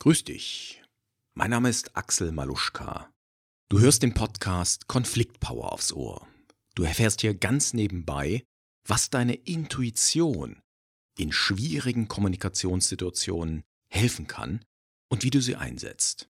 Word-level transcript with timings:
Grüß 0.00 0.22
dich. 0.22 0.80
Mein 1.34 1.50
Name 1.50 1.68
ist 1.68 1.96
Axel 1.96 2.30
Maluschka. 2.30 3.12
Du 3.68 3.80
hörst 3.80 4.04
den 4.04 4.14
Podcast 4.14 4.86
Konfliktpower 4.86 5.72
aufs 5.72 5.92
Ohr. 5.92 6.24
Du 6.76 6.84
erfährst 6.84 7.20
hier 7.20 7.34
ganz 7.34 7.74
nebenbei, 7.74 8.44
was 8.86 9.10
deine 9.10 9.34
Intuition 9.34 10.62
in 11.18 11.32
schwierigen 11.32 12.06
Kommunikationssituationen 12.06 13.64
helfen 13.88 14.28
kann 14.28 14.64
und 15.08 15.24
wie 15.24 15.30
du 15.30 15.42
sie 15.42 15.56
einsetzt. 15.56 16.30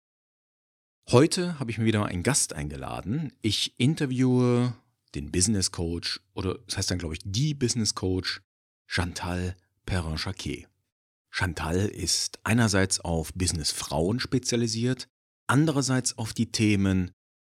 Heute 1.09 1.57
habe 1.57 1.71
ich 1.71 1.79
mir 1.79 1.85
wieder 1.85 2.05
einen 2.05 2.21
Gast 2.21 2.53
eingeladen. 2.53 3.33
Ich 3.41 3.73
interviewe 3.79 4.75
den 5.15 5.31
Business 5.31 5.71
Coach 5.71 6.21
oder 6.35 6.59
das 6.67 6.77
heißt 6.77 6.91
dann 6.91 6.99
glaube 6.99 7.15
ich 7.15 7.21
die 7.25 7.55
Business 7.55 7.95
Coach 7.95 8.41
Chantal 8.85 9.57
Perrin-Jacquet. 9.87 10.67
Chantal 11.37 11.87
ist 11.87 12.39
einerseits 12.45 13.01
auf 13.01 13.33
Business 13.33 13.73
Frauen 13.73 14.21
spezialisiert, 14.21 15.09
andererseits 15.47 16.17
auf 16.17 16.33
die 16.33 16.49
Themen 16.49 17.11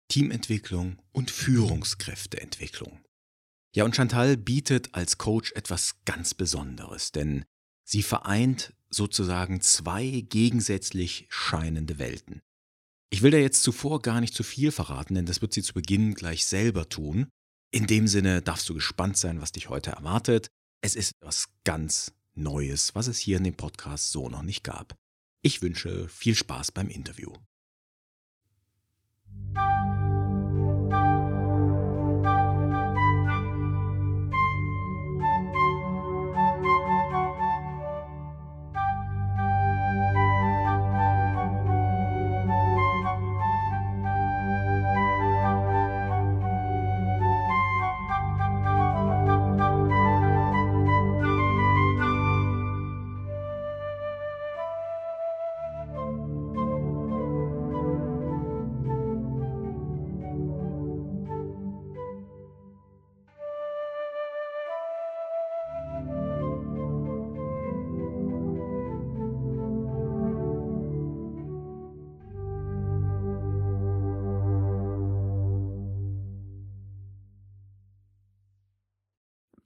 Teamentwicklung 0.09 1.03
und 1.11 1.33
Führungskräfteentwicklung. 1.33 3.01
Ja, 3.75 3.85
und 3.85 3.97
Chantal 3.97 4.37
bietet 4.37 4.95
als 4.95 5.19
Coach 5.19 5.51
etwas 5.57 5.97
ganz 6.05 6.33
Besonderes, 6.33 7.11
denn 7.11 7.45
sie 7.83 8.05
vereint 8.05 8.73
sozusagen 8.89 9.61
zwei 9.63 10.27
gegensätzlich 10.29 11.27
scheinende 11.29 11.99
Welten. 11.99 12.41
Ich 13.11 13.23
will 13.23 13.33
da 13.33 13.39
jetzt 13.39 13.65
zuvor 13.65 14.01
gar 14.01 14.21
nicht 14.21 14.35
zu 14.35 14.45
viel 14.45 14.71
verraten, 14.71 15.17
denn 15.17 15.27
das 15.27 15.43
wird 15.43 15.55
sie 15.55 15.63
zu 15.63 15.75
Beginn 15.75 16.15
gleich 16.15 16.47
selber 16.47 16.89
tun. 16.89 17.31
In 17.73 17.89
dem 17.89 18.07
Sinne 18.07 18.43
darfst 18.43 18.69
du 18.69 18.75
gespannt 18.75 19.17
sein, 19.17 19.41
was 19.41 19.51
dich 19.51 19.71
heute 19.71 19.91
erwartet. 19.91 20.47
Es 20.85 20.95
ist 20.95 21.15
etwas 21.21 21.49
ganz 21.65 22.13
Neues, 22.35 22.95
was 22.95 23.09
es 23.09 23.19
hier 23.19 23.37
in 23.37 23.45
dem 23.45 23.55
Podcast 23.55 24.11
so 24.11 24.29
noch 24.29 24.43
nicht 24.43 24.65
gab. 24.65 24.97
Ich 25.43 25.61
wünsche 25.61 26.09
viel 26.09 26.35
Spaß 26.35 26.73
beim 26.73 26.89
Interview. 26.89 27.33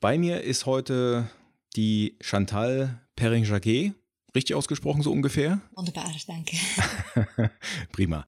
Bei 0.06 0.18
mir 0.18 0.42
ist 0.42 0.66
heute 0.66 1.28
die 1.74 2.16
Chantal 2.20 3.00
Perrin-Jacquet. 3.16 3.92
Richtig 4.36 4.54
ausgesprochen, 4.54 5.02
so 5.02 5.10
ungefähr? 5.10 5.60
Wunderbar, 5.74 6.14
danke. 6.28 6.56
Prima. 7.92 8.24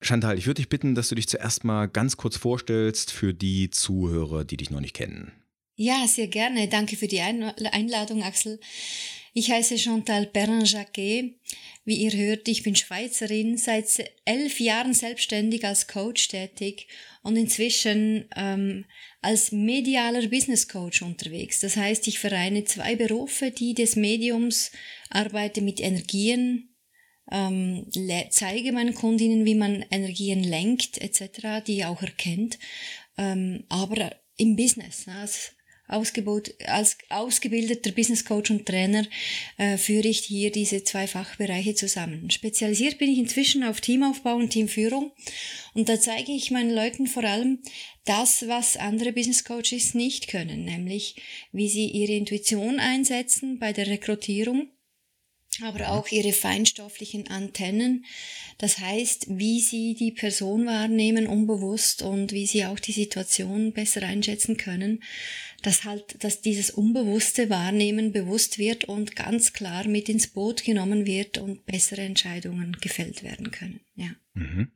Chantal, 0.00 0.36
ich 0.36 0.46
würde 0.46 0.62
dich 0.62 0.68
bitten, 0.68 0.96
dass 0.96 1.08
du 1.08 1.14
dich 1.14 1.28
zuerst 1.28 1.62
mal 1.62 1.86
ganz 1.86 2.16
kurz 2.16 2.36
vorstellst 2.36 3.12
für 3.12 3.32
die 3.32 3.70
Zuhörer, 3.70 4.44
die 4.44 4.56
dich 4.56 4.70
noch 4.70 4.80
nicht 4.80 4.94
kennen. 4.94 5.30
Ja, 5.76 6.08
sehr 6.08 6.26
gerne. 6.26 6.66
Danke 6.66 6.96
für 6.96 7.06
die 7.06 7.20
Einladung, 7.20 8.24
Axel. 8.24 8.58
Ich 9.38 9.50
heiße 9.50 9.76
Chantal 9.76 10.24
Perrin-Jacquet. 10.24 11.34
Wie 11.84 11.96
ihr 11.96 12.12
hört, 12.12 12.48
ich 12.48 12.62
bin 12.62 12.74
Schweizerin, 12.74 13.58
seit 13.58 13.86
elf 14.24 14.60
Jahren 14.60 14.94
selbstständig 14.94 15.62
als 15.66 15.88
Coach 15.88 16.28
tätig 16.28 16.88
und 17.22 17.36
inzwischen 17.36 18.30
ähm, 18.34 18.86
als 19.20 19.52
medialer 19.52 20.26
Business 20.28 20.68
Coach 20.68 21.02
unterwegs. 21.02 21.60
Das 21.60 21.76
heißt, 21.76 22.08
ich 22.08 22.18
vereine 22.18 22.64
zwei 22.64 22.96
Berufe, 22.96 23.50
die 23.50 23.74
des 23.74 23.94
Mediums, 23.94 24.72
arbeite 25.10 25.60
mit 25.60 25.80
Energien, 25.80 26.74
ähm, 27.30 27.90
zeige 28.30 28.72
meinen 28.72 28.94
Kundinnen, 28.94 29.44
wie 29.44 29.54
man 29.54 29.84
Energien 29.90 30.44
lenkt 30.44 30.96
etc., 30.96 31.62
die 31.66 31.84
auch 31.84 32.00
erkennt, 32.00 32.58
ähm, 33.18 33.64
aber 33.68 34.16
im 34.38 34.56
Business. 34.56 35.06
Ne, 35.06 35.16
als 35.16 35.55
Ausgebot, 35.88 36.54
als 36.66 36.98
ausgebildeter 37.08 37.92
Business 37.92 38.24
Coach 38.24 38.50
und 38.50 38.66
Trainer 38.66 39.06
äh, 39.56 39.76
führe 39.76 40.08
ich 40.08 40.20
hier 40.20 40.50
diese 40.50 40.82
zwei 40.82 41.06
Fachbereiche 41.06 41.74
zusammen. 41.74 42.30
Spezialisiert 42.30 42.98
bin 42.98 43.10
ich 43.10 43.18
inzwischen 43.18 43.62
auf 43.62 43.80
Teamaufbau 43.80 44.34
und 44.34 44.50
Teamführung 44.50 45.12
und 45.74 45.88
da 45.88 46.00
zeige 46.00 46.32
ich 46.32 46.50
meinen 46.50 46.74
Leuten 46.74 47.06
vor 47.06 47.24
allem 47.24 47.60
das, 48.04 48.48
was 48.48 48.76
andere 48.76 49.12
Business 49.12 49.44
Coaches 49.44 49.94
nicht 49.94 50.28
können, 50.28 50.64
nämlich 50.64 51.16
wie 51.52 51.68
sie 51.68 51.86
ihre 51.86 52.12
Intuition 52.12 52.80
einsetzen 52.80 53.58
bei 53.58 53.72
der 53.72 53.86
Rekrutierung, 53.86 54.68
aber 55.62 55.90
auch 55.90 56.08
ihre 56.08 56.32
feinstofflichen 56.32 57.28
Antennen. 57.28 58.04
Das 58.58 58.78
heißt, 58.78 59.26
wie 59.28 59.60
sie 59.60 59.94
die 59.94 60.12
Person 60.12 60.66
wahrnehmen, 60.66 61.26
unbewusst 61.26 62.02
und 62.02 62.32
wie 62.32 62.46
sie 62.46 62.64
auch 62.64 62.78
die 62.78 62.92
Situation 62.92 63.72
besser 63.72 64.02
einschätzen 64.02 64.56
können 64.56 65.02
dass 65.66 65.82
halt, 65.82 66.22
dass 66.22 66.42
dieses 66.42 66.70
unbewusste 66.70 67.50
Wahrnehmen 67.50 68.12
bewusst 68.12 68.56
wird 68.56 68.84
und 68.84 69.16
ganz 69.16 69.52
klar 69.52 69.88
mit 69.88 70.08
ins 70.08 70.28
Boot 70.28 70.62
genommen 70.62 71.06
wird 71.06 71.38
und 71.38 71.66
bessere 71.66 72.02
Entscheidungen 72.02 72.76
gefällt 72.80 73.24
werden 73.24 73.50
können. 73.50 73.80
Ja. 73.96 74.10
Mhm. 74.34 74.70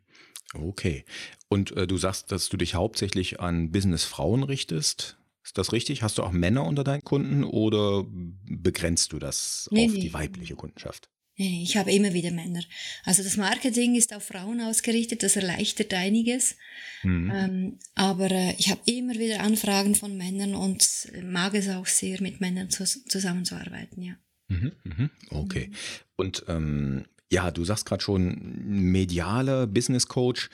Okay. 0.53 1.05
Und 1.49 1.71
äh, 1.77 1.87
du 1.87 1.97
sagst, 1.97 2.33
dass 2.33 2.49
du 2.49 2.57
dich 2.57 2.75
hauptsächlich 2.75 3.39
an 3.39 3.71
Business-Frauen 3.71 4.43
richtest. 4.43 5.17
Ist 5.45 5.59
das 5.59 5.73
richtig? 5.73 6.03
Hast 6.03 6.19
du 6.19 6.25
auch 6.25 6.33
Männer 6.33 6.67
unter 6.67 6.83
deinen 6.83 7.05
Kunden 7.05 7.45
oder 7.45 8.05
begrenzt 8.09 9.13
du 9.13 9.21
das 9.21 9.69
nee, 9.71 9.87
auf 9.87 9.93
nee. 9.93 10.01
die 10.01 10.13
weibliche 10.13 10.57
Kundenschaft? 10.57 11.09
Ich 11.43 11.77
habe 11.79 11.91
immer 11.91 12.13
wieder 12.13 12.31
Männer. 12.31 12.63
Also 13.05 13.23
das 13.23 13.39
Marketing 13.39 13.95
ist 13.95 14.15
auf 14.15 14.25
Frauen 14.25 14.61
ausgerichtet, 14.61 15.23
das 15.23 15.37
erleichtert 15.37 15.95
einiges. 15.95 16.57
Mhm. 17.03 17.33
Ähm, 17.35 17.79
aber 17.95 18.31
äh, 18.31 18.55
ich 18.59 18.71
habe 18.71 18.81
immer 18.85 19.15
wieder 19.15 19.41
Anfragen 19.41 19.95
von 19.95 20.17
Männern 20.19 20.55
und 20.55 21.09
mag 21.25 21.55
es 21.55 21.69
auch 21.71 21.87
sehr, 21.87 22.21
mit 22.21 22.43
Männern 22.43 22.69
zu, 22.69 22.85
zusammenzuarbeiten, 22.85 24.03
ja. 24.03 24.17
Mhm, 24.49 24.73
mhm. 24.85 25.11
Okay. 25.31 25.71
Und 26.17 26.45
ähm, 26.49 27.07
ja, 27.31 27.51
du 27.51 27.65
sagst 27.65 27.87
gerade 27.87 28.03
schon, 28.03 28.91
medialer 28.93 29.67
Business 29.67 30.09
Coach 30.09 30.51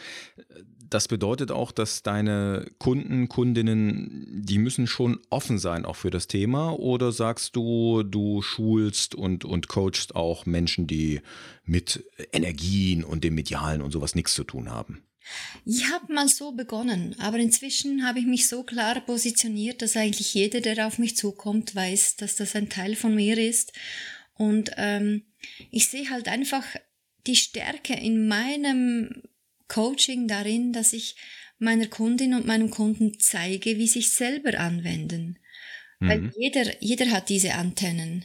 das 0.91 1.09
bedeutet 1.09 1.51
auch, 1.51 1.73
dass 1.73 2.03
deine 2.03 2.67
Kunden, 2.79 3.29
Kundinnen, 3.29 4.43
die 4.45 4.59
müssen 4.59 4.87
schon 4.87 5.21
offen 5.31 5.59
sein 5.59 5.85
auch 5.85 5.97
für 5.97 6.11
das 6.11 6.27
Thema 6.27 6.79
oder 6.79 7.13
sagst 7.13 7.57
du, 7.57 8.03
du 8.03 8.43
schulst 8.43 9.15
und, 9.15 9.45
und 9.45 9.69
coachst 9.69 10.15
auch 10.17 10.47
Menschen, 10.47 10.87
die 10.87 11.21
mit 11.65 12.05
Energien 12.33 13.05
und 13.05 13.25
dem 13.25 13.35
Medialen 13.35 13.83
und 13.83 13.93
sowas 13.93 14.15
nichts 14.15 14.35
zu 14.35 14.45
tun 14.45 14.71
haben? 14.71 15.03
Ich 15.65 15.91
habe 15.91 16.13
mal 16.13 16.29
so 16.29 16.53
begonnen, 16.53 17.17
aber 17.19 17.39
inzwischen 17.39 18.07
habe 18.07 18.21
ich 18.21 18.27
mich 18.27 18.47
so 18.47 18.63
klar 18.63 19.01
positioniert, 19.01 19.83
dass 19.83 19.97
eigentlich 19.97 20.35
jeder, 20.35 20.61
der 20.61 20.87
auf 20.87 20.99
mich 20.99 21.17
zukommt, 21.17 21.75
weiß, 21.75 22.17
dass 22.17 22.37
das 22.37 22.55
ein 22.55 22.69
Teil 22.69 22.95
von 22.95 23.15
mir 23.15 23.37
ist. 23.37 23.73
Und 24.35 24.71
ähm, 24.77 25.23
ich 25.71 25.89
sehe 25.89 26.11
halt 26.11 26.29
einfach 26.29 26.65
die 27.27 27.37
Stärke 27.37 27.95
in 27.95 28.29
meinem 28.29 29.23
Coaching 29.69 30.29
darin, 30.29 30.73
dass 30.73 30.93
ich 30.93 31.17
meiner 31.59 31.87
Kundin 31.87 32.35
und 32.35 32.47
meinem 32.47 32.71
Kunden 32.71 33.19
zeige, 33.19 33.79
wie 33.79 33.87
sich 33.89 34.13
selber 34.13 34.59
anwenden. 34.59 35.39
Mhm. 36.01 36.09
Weil 36.09 36.33
jeder, 36.37 36.83
jeder 36.83 37.11
hat 37.11 37.29
diese 37.29 37.55
Antennen. 37.55 38.25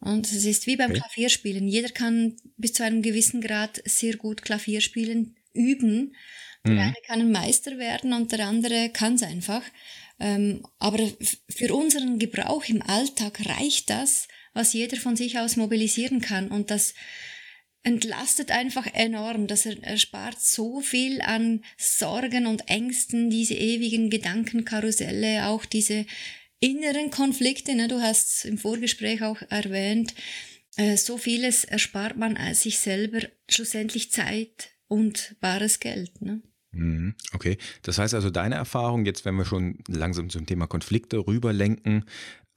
Und 0.00 0.26
es 0.26 0.44
ist 0.44 0.66
wie 0.66 0.76
beim 0.76 0.90
okay. 0.90 1.00
Klavierspielen. 1.00 1.66
Jeder 1.66 1.88
kann 1.88 2.36
bis 2.56 2.74
zu 2.74 2.84
einem 2.84 3.02
gewissen 3.02 3.40
Grad 3.40 3.82
sehr 3.84 4.16
gut 4.16 4.42
Klavier 4.42 4.80
spielen, 4.80 5.36
üben. 5.54 6.14
Der 6.64 6.74
mhm. 6.74 6.78
eine 6.80 6.94
kann 7.06 7.20
ein 7.20 7.32
Meister 7.32 7.78
werden 7.78 8.12
und 8.12 8.30
der 8.30 8.46
andere 8.46 8.90
kann 8.90 9.14
es 9.14 9.22
einfach. 9.22 9.62
Ähm, 10.20 10.62
aber 10.78 10.98
für 11.48 11.74
unseren 11.74 12.18
Gebrauch 12.18 12.64
im 12.66 12.82
Alltag 12.82 13.40
reicht 13.46 13.90
das, 13.90 14.28
was 14.52 14.72
jeder 14.72 14.96
von 14.96 15.16
sich 15.16 15.38
aus 15.38 15.56
mobilisieren 15.56 16.20
kann. 16.20 16.48
Und 16.48 16.70
das 16.70 16.94
entlastet 17.88 18.50
einfach 18.50 18.86
enorm. 18.92 19.46
Das 19.46 19.64
erspart 19.64 20.38
so 20.38 20.80
viel 20.80 21.22
an 21.22 21.62
Sorgen 21.78 22.46
und 22.46 22.68
Ängsten, 22.68 23.30
diese 23.30 23.54
ewigen 23.54 24.10
Gedankenkarusselle, 24.10 25.46
auch 25.46 25.64
diese 25.64 26.04
inneren 26.60 27.10
Konflikte. 27.10 27.74
Ne? 27.74 27.88
Du 27.88 28.02
hast 28.02 28.44
im 28.44 28.58
Vorgespräch 28.58 29.22
auch 29.22 29.40
erwähnt, 29.48 30.14
äh, 30.76 30.98
so 30.98 31.16
vieles 31.16 31.64
erspart 31.64 32.18
man 32.18 32.36
als 32.36 32.62
sich 32.62 32.78
selber 32.78 33.20
schlussendlich 33.48 34.12
Zeit 34.12 34.70
und 34.88 35.36
bares 35.40 35.80
Geld. 35.80 36.20
Ne? 36.20 36.42
Mhm, 36.72 37.14
okay, 37.32 37.56
das 37.82 37.98
heißt 37.98 38.12
also 38.12 38.28
deine 38.28 38.56
Erfahrung, 38.56 39.06
jetzt 39.06 39.24
wenn 39.24 39.36
wir 39.36 39.46
schon 39.46 39.78
langsam 39.88 40.28
zum 40.28 40.44
Thema 40.44 40.66
Konflikte 40.66 41.26
rüberlenken, 41.26 42.04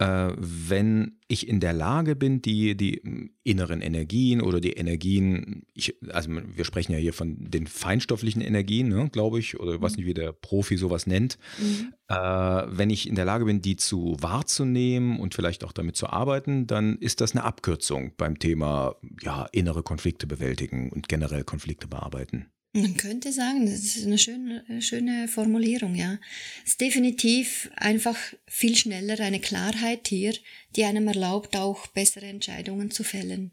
wenn 0.04 1.20
ich 1.28 1.48
in 1.48 1.60
der 1.60 1.74
Lage 1.74 2.16
bin, 2.16 2.42
die, 2.42 2.76
die 2.76 3.30
inneren 3.44 3.82
Energien 3.82 4.42
oder 4.42 4.60
die 4.60 4.74
Energien, 4.74 5.64
ich, 5.76 5.96
also 6.10 6.32
wir 6.32 6.66
sprechen 6.66 6.94
ja 6.94 6.98
hier 6.98 7.14
von 7.14 7.38
den 7.40 7.68
feinstofflichen 7.68 8.42
Energien, 8.42 8.90
ne, 8.90 9.10
glaube 9.12 9.38
ich, 9.38 9.60
oder 9.60 9.76
ich 9.76 9.82
weiß 9.82 9.98
nicht, 9.98 10.08
wie 10.08 10.16
der 10.16 10.32
Profi 10.32 10.76
sowas 10.78 11.06
nennt, 11.06 11.38
mhm. 11.60 11.94
äh, 12.08 12.16
wenn 12.16 12.90
ich 12.90 13.08
in 13.08 13.14
der 13.16 13.26
Lage 13.26 13.46
bin, 13.46 13.62
die 13.62 13.76
zu 13.76 14.18
wahrzunehmen 14.20 15.20
und 15.20 15.36
vielleicht 15.36 15.64
auch 15.64 15.72
damit 15.72 15.96
zu 15.96 16.08
arbeiten, 16.08 16.66
dann 16.66 16.98
ist 16.98 17.22
das 17.22 17.34
eine 17.34 17.44
Abkürzung 17.44 18.14
beim 18.18 18.40
Thema 18.40 18.96
ja, 19.22 19.46
innere 19.52 19.84
Konflikte 19.84 20.26
bewältigen 20.26 20.90
und 20.90 21.08
generell 21.08 21.44
Konflikte 21.44 21.88
bearbeiten. 21.88 22.48
Man 22.74 22.96
könnte 22.96 23.34
sagen, 23.34 23.66
das 23.66 23.82
ist 23.82 24.06
eine 24.06 24.18
schöne, 24.18 24.64
schöne 24.82 25.28
Formulierung, 25.28 25.94
ja. 25.94 26.20
Es 26.64 26.72
ist 26.72 26.82
definitiv 26.82 27.70
einfach 27.76 28.18
viel 28.48 28.78
schneller 28.78 29.20
eine 29.20 29.42
Klarheit 29.42 30.08
hier, 30.08 30.34
die 30.78 30.86
einem 30.86 31.08
erlaubt, 31.08 31.58
auch 31.58 31.88
bessere 31.88 32.28
Entscheidungen 32.28 32.90
zu 32.90 33.04
fällen. 33.04 33.52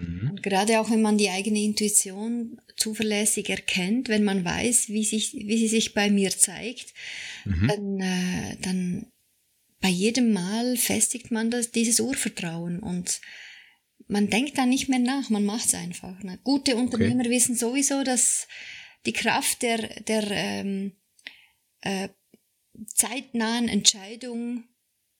Mhm. 0.00 0.30
Und 0.30 0.42
gerade 0.42 0.80
auch 0.80 0.90
wenn 0.90 1.02
man 1.02 1.18
die 1.18 1.28
eigene 1.28 1.62
Intuition 1.62 2.58
zuverlässig 2.76 3.50
erkennt, 3.50 4.08
wenn 4.08 4.24
man 4.24 4.42
weiß, 4.42 4.88
wie, 4.88 5.04
sich, 5.04 5.34
wie 5.34 5.58
sie 5.58 5.68
sich 5.68 5.92
bei 5.92 6.10
mir 6.10 6.30
zeigt, 6.30 6.94
mhm. 7.44 7.68
dann, 7.68 8.00
äh, 8.00 8.56
dann 8.62 9.06
bei 9.82 9.88
jedem 9.90 10.32
Mal 10.32 10.78
festigt 10.78 11.30
man 11.30 11.50
das, 11.50 11.72
dieses 11.72 12.00
Urvertrauen 12.00 12.80
und 12.80 13.20
man 14.08 14.28
denkt 14.28 14.56
da 14.56 14.66
nicht 14.66 14.88
mehr 14.88 14.98
nach, 14.98 15.30
man 15.30 15.44
macht 15.44 15.66
es 15.66 15.74
einfach. 15.74 16.22
Ne? 16.22 16.38
Gute 16.44 16.76
Unternehmer 16.76 17.20
okay. 17.20 17.30
wissen 17.30 17.56
sowieso, 17.56 18.04
dass 18.04 18.46
die 19.04 19.12
Kraft 19.12 19.62
der, 19.62 19.78
der 20.02 20.30
ähm, 20.30 20.92
äh, 21.80 22.08
zeitnahen 22.94 23.68
Entscheidung 23.68 24.64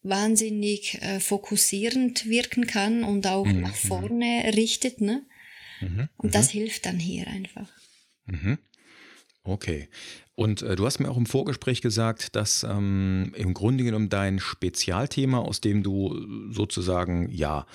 wahnsinnig 0.02 1.02
äh, 1.02 1.20
fokussierend 1.20 2.26
wirken 2.26 2.66
kann 2.66 3.02
und 3.02 3.26
auch 3.26 3.46
mhm. 3.46 3.60
nach 3.60 3.74
vorne 3.74 4.52
richtet. 4.54 5.00
Ne? 5.00 5.26
Mhm. 5.80 6.08
Und 6.16 6.34
das 6.34 6.48
mhm. 6.48 6.58
hilft 6.58 6.86
dann 6.86 6.98
hier 6.98 7.26
einfach. 7.26 7.68
Mhm. 8.26 8.58
Okay. 9.42 9.88
Und 10.34 10.62
äh, 10.62 10.76
du 10.76 10.84
hast 10.84 10.98
mir 10.98 11.10
auch 11.10 11.16
im 11.16 11.26
Vorgespräch 11.26 11.80
gesagt, 11.80 12.36
dass 12.36 12.62
ähm, 12.62 13.32
im 13.36 13.54
Grunde 13.54 13.84
genommen 13.84 14.08
dein 14.08 14.38
Spezialthema, 14.38 15.38
aus 15.38 15.60
dem 15.60 15.82
du 15.82 16.52
sozusagen 16.52 17.30
ja 17.32 17.66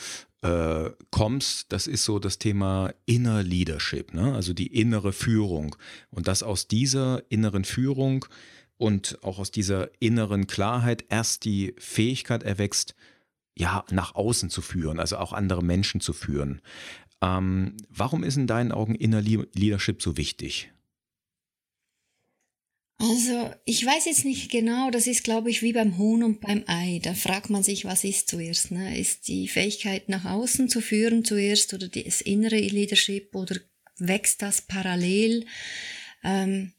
äh, 0.41 0.89
kommst, 1.11 1.71
das 1.71 1.87
ist 1.87 2.03
so 2.03 2.19
das 2.19 2.39
Thema 2.39 2.93
Inner 3.05 3.43
Leadership, 3.43 4.13
ne? 4.13 4.33
also 4.33 4.53
die 4.53 4.67
innere 4.67 5.13
Führung. 5.13 5.75
Und 6.09 6.27
dass 6.27 6.43
aus 6.43 6.67
dieser 6.67 7.23
inneren 7.29 7.63
Führung 7.63 8.25
und 8.77 9.19
auch 9.23 9.37
aus 9.37 9.51
dieser 9.51 9.89
inneren 9.99 10.47
Klarheit 10.47 11.05
erst 11.09 11.45
die 11.45 11.75
Fähigkeit 11.77 12.43
erwächst, 12.43 12.95
ja, 13.55 13.85
nach 13.91 14.15
außen 14.15 14.49
zu 14.49 14.61
führen, 14.61 14.99
also 14.99 15.17
auch 15.17 15.33
andere 15.33 15.63
Menschen 15.63 16.01
zu 16.01 16.13
führen. 16.13 16.61
Ähm, 17.21 17.77
warum 17.89 18.23
ist 18.23 18.37
in 18.37 18.47
deinen 18.47 18.71
Augen 18.71 18.95
Inner 18.95 19.21
Leadership 19.21 20.01
so 20.01 20.17
wichtig? 20.17 20.71
Also, 23.01 23.49
ich 23.65 23.83
weiß 23.83 24.05
jetzt 24.05 24.25
nicht 24.25 24.51
genau, 24.51 24.91
das 24.91 25.07
ist, 25.07 25.23
glaube 25.23 25.49
ich, 25.49 25.63
wie 25.63 25.73
beim 25.73 25.97
Huhn 25.97 26.21
und 26.21 26.39
beim 26.39 26.63
Ei. 26.67 26.99
Da 27.01 27.15
fragt 27.15 27.49
man 27.49 27.63
sich, 27.63 27.83
was 27.83 28.03
ist 28.03 28.29
zuerst? 28.29 28.69
Ne? 28.69 28.95
Ist 28.95 29.27
die 29.27 29.47
Fähigkeit 29.47 30.07
nach 30.07 30.25
außen 30.25 30.69
zu 30.69 30.81
führen 30.81 31.25
zuerst 31.25 31.73
oder 31.73 31.87
das 31.87 32.21
innere 32.21 32.59
Leadership 32.59 33.33
oder 33.33 33.55
wächst 33.97 34.43
das 34.43 34.61
parallel? 34.61 35.47
Ähm, 36.23 36.73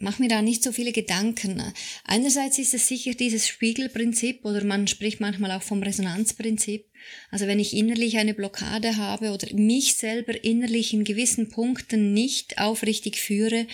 mach 0.00 0.18
mir 0.18 0.28
da 0.28 0.42
nicht 0.42 0.62
so 0.62 0.72
viele 0.72 0.92
Gedanken. 0.92 1.62
Einerseits 2.04 2.58
ist 2.58 2.74
es 2.74 2.88
sicher 2.88 3.14
dieses 3.14 3.46
Spiegelprinzip 3.46 4.44
oder 4.44 4.64
man 4.64 4.86
spricht 4.86 5.20
manchmal 5.20 5.52
auch 5.52 5.62
vom 5.62 5.82
Resonanzprinzip. 5.82 6.86
Also 7.30 7.46
wenn 7.46 7.58
ich 7.58 7.74
innerlich 7.74 8.18
eine 8.18 8.34
Blockade 8.34 8.96
habe 8.96 9.30
oder 9.30 9.46
mich 9.54 9.94
selber 9.94 10.42
innerlich 10.42 10.92
in 10.92 11.04
gewissen 11.04 11.50
Punkten 11.50 12.12
nicht 12.12 12.58
aufrichtig 12.58 13.18
führe, 13.18 13.66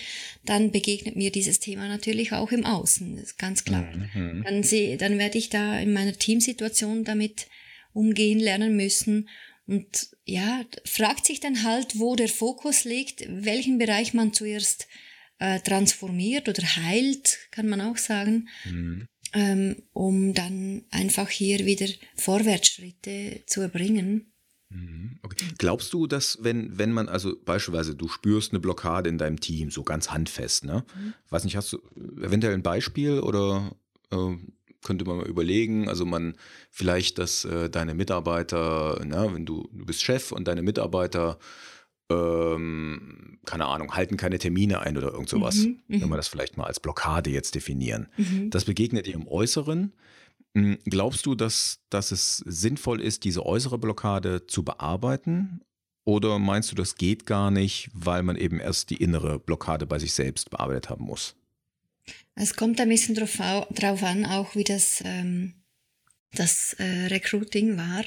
dann 0.45 0.71
begegnet 0.71 1.15
mir 1.15 1.31
dieses 1.31 1.59
Thema 1.59 1.87
natürlich 1.87 2.31
auch 2.33 2.51
im 2.51 2.65
Außen. 2.65 3.15
Das 3.15 3.25
ist 3.25 3.37
ganz 3.37 3.63
klar. 3.63 3.83
Mhm. 4.13 4.43
Dann, 4.45 4.63
sehe, 4.63 4.97
dann 4.97 5.17
werde 5.17 5.37
ich 5.37 5.49
da 5.49 5.79
in 5.79 5.93
meiner 5.93 6.13
Teamsituation 6.13 7.03
damit 7.03 7.47
umgehen 7.93 8.39
lernen 8.39 8.75
müssen. 8.75 9.29
Und 9.65 10.09
ja, 10.25 10.63
fragt 10.85 11.25
sich 11.25 11.41
dann 11.41 11.63
halt, 11.63 11.99
wo 11.99 12.15
der 12.15 12.29
Fokus 12.29 12.85
liegt, 12.85 13.25
welchen 13.27 13.77
Bereich 13.77 14.13
man 14.13 14.31
zuerst 14.31 14.87
äh, 15.39 15.59
transformiert 15.59 16.49
oder 16.49 16.63
heilt, 16.63 17.39
kann 17.51 17.67
man 17.67 17.81
auch 17.81 17.97
sagen, 17.97 18.47
mhm. 18.65 19.07
ähm, 19.33 19.75
um 19.93 20.33
dann 20.33 20.83
einfach 20.91 21.29
hier 21.29 21.65
wieder 21.65 21.87
Vorwärtsschritte 22.15 23.43
zu 23.45 23.61
erbringen. 23.61 24.31
Mhm. 24.69 25.19
Okay. 25.23 25.45
Glaubst 25.57 25.93
du, 25.93 26.07
dass 26.07 26.39
wenn, 26.41 26.77
wenn 26.77 26.91
man, 26.91 27.07
also 27.07 27.35
beispielsweise 27.43 27.95
du 27.95 28.07
spürst 28.07 28.51
eine 28.51 28.59
Blockade 28.59 29.09
in 29.09 29.17
deinem 29.17 29.39
Team, 29.39 29.71
so 29.71 29.83
ganz 29.83 30.11
handfest, 30.11 30.65
ne? 30.65 30.83
Mhm. 30.95 31.13
Weiß 31.29 31.43
nicht, 31.43 31.55
hast 31.55 31.71
du 31.73 31.81
eventuell 32.21 32.53
ein 32.53 32.63
Beispiel 32.63 33.19
oder 33.19 33.75
äh, 34.11 34.35
könnte 34.83 35.05
man 35.05 35.17
mal 35.17 35.27
überlegen, 35.27 35.89
also 35.89 36.05
man 36.05 36.35
vielleicht, 36.71 37.17
dass 37.17 37.45
äh, 37.45 37.69
deine 37.69 37.93
Mitarbeiter, 37.93 39.01
na, 39.05 39.33
wenn 39.33 39.45
du, 39.45 39.69
du 39.71 39.85
bist 39.85 40.01
Chef 40.01 40.31
und 40.31 40.47
deine 40.47 40.61
Mitarbeiter 40.61 41.39
ähm, 42.09 43.39
keine 43.45 43.65
Ahnung, 43.65 43.95
halten 43.95 44.17
keine 44.17 44.39
Termine 44.39 44.81
ein 44.81 44.97
oder 44.97 45.11
irgend 45.11 45.29
sowas, 45.29 45.57
mhm, 45.57 45.79
wenn 45.87 45.99
wir 46.01 46.07
mhm. 46.07 46.11
das 46.13 46.27
vielleicht 46.27 46.57
mal 46.57 46.65
als 46.65 46.79
Blockade 46.79 47.29
jetzt 47.29 47.55
definieren. 47.55 48.07
Mhm. 48.17 48.49
Das 48.49 48.65
begegnet 48.65 49.07
dir 49.07 49.15
im 49.15 49.27
Äußeren. 49.27 49.93
Hm, 50.55 50.77
glaubst 50.85 51.25
du, 51.25 51.35
dass, 51.35 51.79
dass 51.89 52.11
es 52.11 52.37
sinnvoll 52.37 53.01
ist, 53.01 53.23
diese 53.23 53.45
äußere 53.45 53.77
Blockade 53.77 54.47
zu 54.47 54.63
bearbeiten? 54.63 55.61
Oder 56.03 56.39
meinst 56.39 56.71
du, 56.71 56.75
das 56.75 56.95
geht 56.95 57.25
gar 57.25 57.51
nicht, 57.51 57.89
weil 57.93 58.23
man 58.23 58.37
eben 58.37 58.59
erst 58.59 58.89
die 58.89 58.95
innere 58.95 59.39
Blockade 59.39 59.85
bei 59.85 59.99
sich 59.99 60.13
selbst 60.13 60.49
bearbeitet 60.49 60.89
haben 60.89 61.03
muss? 61.03 61.35
Es 62.35 62.55
kommt 62.55 62.79
ein 62.79 62.89
bisschen 62.89 63.15
drauf, 63.15 63.37
drauf 63.71 64.03
an, 64.03 64.25
auch 64.25 64.55
wie 64.55 64.63
das, 64.63 65.01
ähm, 65.03 65.55
das 66.31 66.73
äh, 66.79 67.07
Recruiting 67.07 67.77
war. 67.77 68.03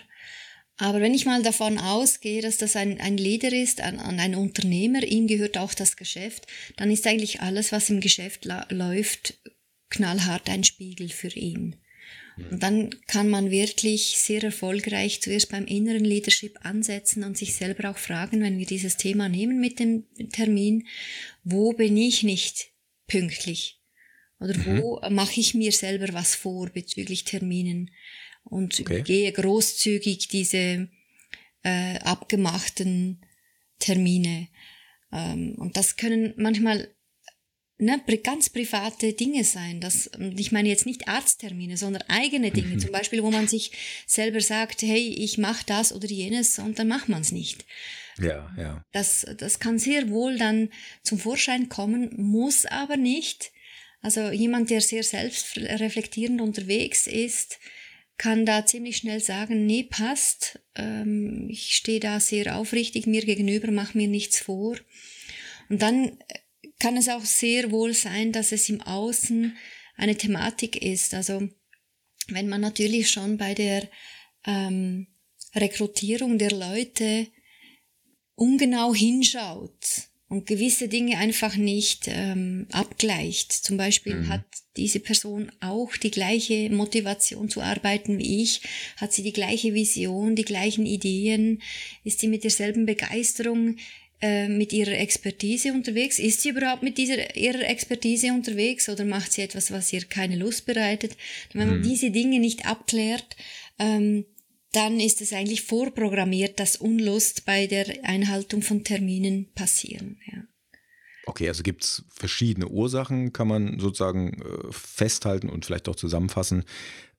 Aber 0.80 1.02
wenn 1.02 1.12
ich 1.12 1.26
mal 1.26 1.42
davon 1.42 1.78
ausgehe, 1.78 2.40
dass 2.40 2.56
das 2.56 2.74
ein, 2.74 3.00
ein 3.02 3.18
Leader 3.18 3.52
ist, 3.52 3.82
ein, 3.82 4.00
ein 4.00 4.34
Unternehmer, 4.34 5.02
ihm 5.02 5.26
gehört 5.26 5.58
auch 5.58 5.74
das 5.74 5.96
Geschäft, 5.96 6.46
dann 6.78 6.90
ist 6.90 7.06
eigentlich 7.06 7.42
alles, 7.42 7.70
was 7.70 7.90
im 7.90 8.00
Geschäft 8.00 8.48
läuft, 8.70 9.38
knallhart 9.90 10.48
ein 10.48 10.64
Spiegel 10.64 11.10
für 11.10 11.28
ihn. 11.36 11.76
Und 12.50 12.62
dann 12.62 12.88
kann 13.06 13.28
man 13.28 13.50
wirklich 13.50 14.16
sehr 14.16 14.42
erfolgreich 14.42 15.20
zuerst 15.20 15.50
beim 15.50 15.66
inneren 15.66 16.04
Leadership 16.04 16.58
ansetzen 16.62 17.24
und 17.24 17.36
sich 17.36 17.54
selber 17.54 17.90
auch 17.90 17.98
fragen, 17.98 18.40
wenn 18.40 18.58
wir 18.58 18.64
dieses 18.64 18.96
Thema 18.96 19.28
nehmen 19.28 19.60
mit 19.60 19.78
dem 19.78 20.06
Termin, 20.32 20.86
wo 21.44 21.74
bin 21.74 21.98
ich 21.98 22.22
nicht 22.22 22.70
pünktlich? 23.06 23.82
Oder 24.38 24.56
mhm. 24.56 24.80
wo 24.80 25.00
mache 25.10 25.40
ich 25.40 25.52
mir 25.52 25.72
selber 25.72 26.14
was 26.14 26.34
vor 26.34 26.70
bezüglich 26.70 27.24
Terminen? 27.24 27.90
Und 28.44 28.80
okay. 28.80 29.02
gehe 29.02 29.30
großzügig 29.32 30.28
diese 30.28 30.88
äh, 31.62 31.98
abgemachten 31.98 33.24
Termine. 33.78 34.48
Ähm, 35.12 35.54
und 35.58 35.76
das 35.76 35.96
können 35.96 36.34
manchmal 36.36 36.94
ne, 37.80 38.00
ganz 38.22 38.50
private 38.50 39.12
Dinge 39.12 39.44
sein. 39.44 39.80
Das, 39.80 40.10
ich 40.36 40.52
meine 40.52 40.68
jetzt 40.68 40.86
nicht 40.86 41.08
Arzttermine, 41.08 41.76
sondern 41.76 42.02
eigene 42.08 42.50
Dinge. 42.52 42.78
Zum 42.78 42.92
Beispiel, 42.92 43.22
wo 43.22 43.30
man 43.30 43.48
sich 43.48 43.72
selber 44.06 44.40
sagt, 44.40 44.82
hey, 44.82 45.08
ich 45.08 45.38
mache 45.38 45.64
das 45.66 45.92
oder 45.92 46.06
jenes 46.08 46.58
und 46.58 46.78
dann 46.78 46.88
macht 46.88 47.08
man 47.08 47.22
es 47.22 47.32
nicht. 47.32 47.64
Ja, 48.18 48.54
ja. 48.56 48.84
Das, 48.92 49.26
das 49.38 49.58
kann 49.60 49.78
sehr 49.78 50.10
wohl 50.10 50.36
dann 50.36 50.68
zum 51.02 51.18
Vorschein 51.18 51.68
kommen, 51.68 52.10
muss 52.16 52.66
aber 52.66 52.96
nicht. 52.96 53.52
Also 54.02 54.30
jemand, 54.30 54.70
der 54.70 54.80
sehr 54.80 55.02
selbstreflektierend 55.02 56.40
unterwegs 56.40 57.06
ist, 57.06 57.58
kann 58.20 58.44
da 58.44 58.66
ziemlich 58.66 58.98
schnell 58.98 59.20
sagen, 59.20 59.64
nee, 59.64 59.82
passt, 59.82 60.60
ähm, 60.74 61.46
ich 61.48 61.74
stehe 61.74 62.00
da 62.00 62.20
sehr 62.20 62.54
aufrichtig 62.58 63.06
mir 63.06 63.24
gegenüber, 63.24 63.70
mach 63.70 63.94
mir 63.94 64.08
nichts 64.08 64.40
vor. 64.40 64.76
Und 65.70 65.80
dann 65.80 66.18
kann 66.78 66.98
es 66.98 67.08
auch 67.08 67.24
sehr 67.24 67.70
wohl 67.70 67.94
sein, 67.94 68.30
dass 68.30 68.52
es 68.52 68.68
im 68.68 68.82
Außen 68.82 69.56
eine 69.96 70.16
Thematik 70.18 70.82
ist. 70.82 71.14
Also 71.14 71.48
wenn 72.28 72.46
man 72.50 72.60
natürlich 72.60 73.10
schon 73.10 73.38
bei 73.38 73.54
der 73.54 73.88
ähm, 74.44 75.06
Rekrutierung 75.54 76.36
der 76.36 76.50
Leute 76.50 77.26
ungenau 78.34 78.94
hinschaut 78.94 80.09
und 80.30 80.46
gewisse 80.46 80.86
Dinge 80.86 81.18
einfach 81.18 81.56
nicht 81.56 82.06
ähm, 82.06 82.68
abgleicht. 82.70 83.52
Zum 83.52 83.76
Beispiel 83.76 84.14
mhm. 84.14 84.28
hat 84.28 84.44
diese 84.76 85.00
Person 85.00 85.50
auch 85.58 85.96
die 85.96 86.12
gleiche 86.12 86.70
Motivation 86.70 87.50
zu 87.50 87.60
arbeiten 87.60 88.16
wie 88.18 88.42
ich, 88.42 88.62
hat 88.96 89.12
sie 89.12 89.24
die 89.24 89.32
gleiche 89.32 89.74
Vision, 89.74 90.36
die 90.36 90.44
gleichen 90.44 90.86
Ideen, 90.86 91.60
ist 92.04 92.20
sie 92.20 92.28
mit 92.28 92.44
derselben 92.44 92.86
Begeisterung 92.86 93.76
äh, 94.22 94.46
mit 94.46 94.72
ihrer 94.72 94.98
Expertise 94.98 95.72
unterwegs? 95.72 96.20
Ist 96.20 96.42
sie 96.42 96.50
überhaupt 96.50 96.84
mit 96.84 96.96
dieser 96.96 97.34
ihrer 97.34 97.68
Expertise 97.68 98.28
unterwegs 98.28 98.88
oder 98.88 99.04
macht 99.04 99.32
sie 99.32 99.42
etwas, 99.42 99.72
was 99.72 99.92
ihr 99.92 100.04
keine 100.04 100.36
Lust 100.36 100.64
bereitet? 100.64 101.16
Wenn 101.52 101.66
man 101.66 101.78
mhm. 101.78 101.82
diese 101.82 102.12
Dinge 102.12 102.38
nicht 102.38 102.66
abklärt, 102.66 103.36
ähm, 103.80 104.24
dann 104.72 105.00
ist 105.00 105.20
es 105.20 105.32
eigentlich 105.32 105.62
vorprogrammiert, 105.62 106.60
dass 106.60 106.76
Unlust 106.76 107.44
bei 107.44 107.66
der 107.66 108.04
Einhaltung 108.04 108.62
von 108.62 108.84
Terminen 108.84 109.50
passieren. 109.54 110.18
Ja. 110.30 110.42
Okay, 111.26 111.48
also 111.48 111.62
gibt 111.62 111.84
es 111.84 112.04
verschiedene 112.08 112.68
Ursachen, 112.68 113.32
kann 113.32 113.48
man 113.48 113.78
sozusagen 113.78 114.42
äh, 114.42 114.72
festhalten 114.72 115.48
und 115.48 115.64
vielleicht 115.64 115.88
auch 115.88 115.96
zusammenfassen. 115.96 116.64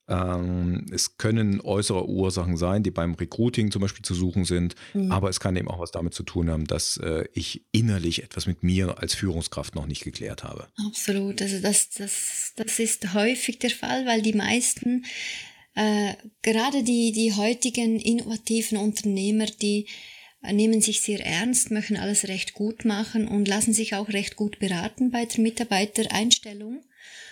Ähm, 0.07 0.87
es 0.91 1.17
können 1.17 1.61
äußere 1.61 2.09
Ursachen 2.09 2.57
sein, 2.57 2.83
die 2.83 2.91
beim 2.91 3.13
Recruiting 3.13 3.71
zum 3.71 3.81
Beispiel 3.81 4.03
zu 4.03 4.13
suchen 4.15 4.43
sind, 4.43 4.75
mhm. 4.93 5.11
aber 5.11 5.29
es 5.29 5.39
kann 5.39 5.55
eben 5.55 5.69
auch 5.69 5.79
was 5.79 5.91
damit 5.91 6.13
zu 6.13 6.23
tun 6.23 6.49
haben, 6.49 6.65
dass 6.65 6.97
äh, 6.97 7.25
ich 7.33 7.65
innerlich 7.71 8.23
etwas 8.23 8.47
mit 8.47 8.63
mir 8.63 8.97
als 8.97 9.13
Führungskraft 9.13 9.75
noch 9.75 9.85
nicht 9.85 10.03
geklärt 10.03 10.43
habe. 10.43 10.67
Absolut, 10.85 11.41
also 11.41 11.61
das, 11.61 11.91
das, 11.91 12.53
das 12.55 12.79
ist 12.79 13.13
häufig 13.13 13.59
der 13.59 13.69
Fall, 13.69 14.05
weil 14.05 14.21
die 14.21 14.33
meisten 14.33 15.05
äh, 15.75 16.13
gerade 16.41 16.83
die, 16.83 17.11
die 17.11 17.33
heutigen 17.33 17.99
innovativen 17.99 18.77
Unternehmer, 18.77 19.45
die 19.45 19.87
nehmen 20.41 20.81
sich 20.81 21.01
sehr 21.01 21.23
ernst, 21.25 21.71
möchten 21.71 21.97
alles 21.97 22.27
recht 22.27 22.53
gut 22.53 22.83
machen 22.83 23.27
und 23.27 23.47
lassen 23.47 23.73
sich 23.73 23.93
auch 23.93 24.09
recht 24.09 24.35
gut 24.35 24.59
beraten 24.59 25.11
bei 25.11 25.25
der 25.25 25.39
Mitarbeitereinstellung. 25.41 26.83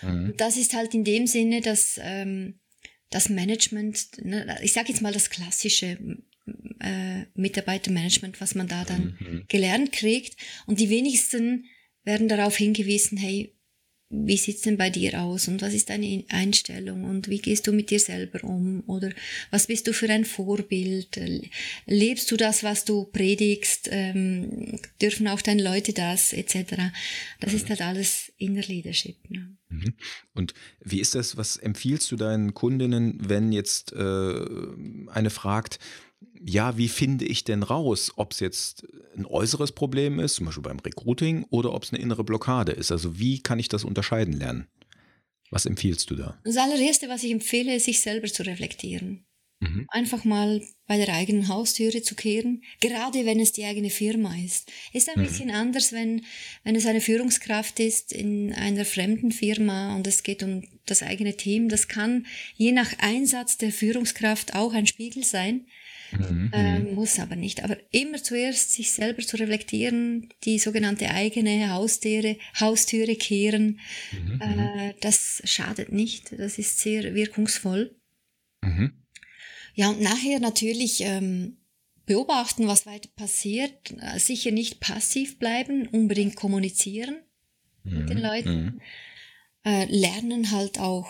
Mhm. 0.02 0.34
Das 0.36 0.56
ist 0.56 0.74
halt 0.74 0.94
in 0.94 1.04
dem 1.04 1.26
Sinne, 1.26 1.60
dass 1.60 2.00
ähm, 2.02 2.60
das 3.10 3.28
Management, 3.28 4.24
ne, 4.24 4.58
ich 4.62 4.72
sage 4.72 4.90
jetzt 4.90 5.02
mal 5.02 5.12
das 5.12 5.30
klassische 5.30 5.98
äh, 6.80 7.24
Mitarbeitermanagement, 7.34 8.40
was 8.40 8.54
man 8.54 8.68
da 8.68 8.84
dann 8.84 9.18
mhm. 9.18 9.44
gelernt 9.48 9.92
kriegt. 9.92 10.36
Und 10.66 10.80
die 10.80 10.90
wenigsten 10.90 11.66
werden 12.04 12.28
darauf 12.28 12.56
hingewiesen, 12.56 13.18
hey, 13.18 13.54
wie 14.12 14.36
sieht's 14.36 14.62
denn 14.62 14.76
bei 14.76 14.90
dir 14.90 15.22
aus 15.22 15.46
und 15.46 15.62
was 15.62 15.72
ist 15.72 15.88
deine 15.88 16.24
Einstellung 16.30 17.04
und 17.04 17.28
wie 17.28 17.38
gehst 17.38 17.68
du 17.68 17.72
mit 17.72 17.90
dir 17.90 18.00
selber 18.00 18.42
um 18.42 18.82
oder 18.88 19.10
was 19.52 19.68
bist 19.68 19.86
du 19.86 19.92
für 19.92 20.10
ein 20.10 20.24
Vorbild? 20.24 21.20
Lebst 21.86 22.30
du 22.30 22.36
das, 22.36 22.64
was 22.64 22.84
du 22.84 23.04
predigst? 23.04 23.88
Ähm, 23.92 24.80
dürfen 25.00 25.28
auch 25.28 25.40
deine 25.40 25.62
Leute 25.62 25.92
das 25.92 26.32
etc. 26.32 26.74
Das 27.38 27.54
ist 27.54 27.70
halt 27.70 27.82
alles 27.82 28.32
Inner 28.36 28.62
Leadership. 28.62 29.16
Ne? 29.30 29.56
Mhm. 29.68 29.94
Und 30.34 30.54
wie 30.84 31.00
ist 31.00 31.14
das? 31.14 31.36
Was 31.36 31.56
empfiehlst 31.56 32.10
du 32.10 32.16
deinen 32.16 32.52
Kundinnen, 32.52 33.16
wenn 33.20 33.52
jetzt 33.52 33.92
äh, 33.92 34.34
eine 35.06 35.30
fragt, 35.30 35.78
ja, 36.42 36.76
wie 36.76 36.88
finde 36.88 37.24
ich 37.24 37.44
denn 37.44 37.62
raus, 37.62 38.12
ob 38.16 38.32
es 38.32 38.40
jetzt 38.40 38.86
ein 39.16 39.26
äußeres 39.26 39.72
Problem 39.72 40.18
ist, 40.18 40.34
zum 40.36 40.46
Beispiel 40.46 40.62
beim 40.62 40.78
Recruiting, 40.78 41.44
oder 41.50 41.72
ob 41.72 41.84
es 41.84 41.92
eine 41.92 42.02
innere 42.02 42.24
Blockade 42.24 42.72
ist? 42.72 42.92
Also 42.92 43.18
wie 43.18 43.42
kann 43.42 43.58
ich 43.58 43.68
das 43.68 43.84
unterscheiden 43.84 44.34
lernen? 44.34 44.66
Was 45.50 45.66
empfiehlst 45.66 46.10
du 46.10 46.16
da? 46.16 46.38
Das 46.44 46.56
allererste, 46.56 47.08
was 47.08 47.24
ich 47.24 47.32
empfehle, 47.32 47.74
ist, 47.74 47.84
sich 47.84 48.00
selber 48.00 48.28
zu 48.28 48.44
reflektieren. 48.44 49.26
Mhm. 49.60 49.86
Einfach 49.90 50.24
mal 50.24 50.62
bei 50.86 50.96
der 50.96 51.14
eigenen 51.14 51.48
Haustüre 51.48 52.00
zu 52.00 52.14
kehren, 52.14 52.62
gerade 52.80 53.26
wenn 53.26 53.40
es 53.40 53.52
die 53.52 53.64
eigene 53.64 53.90
Firma 53.90 54.34
ist. 54.36 54.70
Ist 54.94 55.10
ein 55.10 55.20
mhm. 55.20 55.26
bisschen 55.26 55.50
anders, 55.50 55.92
wenn, 55.92 56.24
wenn 56.64 56.76
es 56.76 56.86
eine 56.86 57.02
Führungskraft 57.02 57.78
ist 57.78 58.12
in 58.12 58.54
einer 58.54 58.86
fremden 58.86 59.32
Firma 59.32 59.94
und 59.96 60.06
es 60.06 60.22
geht 60.22 60.42
um 60.42 60.62
das 60.86 61.02
eigene 61.02 61.36
Team. 61.36 61.68
Das 61.68 61.88
kann 61.88 62.26
je 62.56 62.72
nach 62.72 62.98
Einsatz 62.98 63.58
der 63.58 63.70
Führungskraft 63.70 64.54
auch 64.54 64.72
ein 64.72 64.86
Spiegel 64.86 65.24
sein. 65.24 65.66
Mhm. 66.12 66.50
Ähm, 66.52 66.94
muss 66.94 67.18
aber 67.18 67.36
nicht. 67.36 67.62
Aber 67.64 67.76
immer 67.90 68.22
zuerst 68.22 68.72
sich 68.72 68.92
selber 68.92 69.22
zu 69.22 69.36
reflektieren, 69.36 70.28
die 70.44 70.58
sogenannte 70.58 71.10
eigene 71.10 71.70
Haustüre, 71.70 72.36
Haustüre 72.58 73.16
kehren, 73.16 73.80
mhm. 74.12 74.40
äh, 74.40 74.94
das 75.00 75.42
schadet 75.44 75.92
nicht. 75.92 76.32
Das 76.38 76.58
ist 76.58 76.78
sehr 76.78 77.14
wirkungsvoll. 77.14 77.94
Mhm. 78.62 78.92
Ja, 79.74 79.90
und 79.90 80.00
nachher 80.00 80.40
natürlich 80.40 81.00
ähm, 81.02 81.58
beobachten, 82.06 82.66
was 82.66 82.86
weiter 82.86 83.08
passiert. 83.14 83.92
Äh, 84.00 84.18
sicher 84.18 84.50
nicht 84.50 84.80
passiv 84.80 85.38
bleiben, 85.38 85.86
unbedingt 85.88 86.36
kommunizieren 86.36 87.16
mit 87.84 88.08
den 88.08 88.18
mhm. 88.18 88.22
Leuten. 88.22 88.64
Mhm. 88.64 88.80
Äh, 89.64 89.84
lernen 89.86 90.50
halt 90.50 90.78
auch 90.80 91.08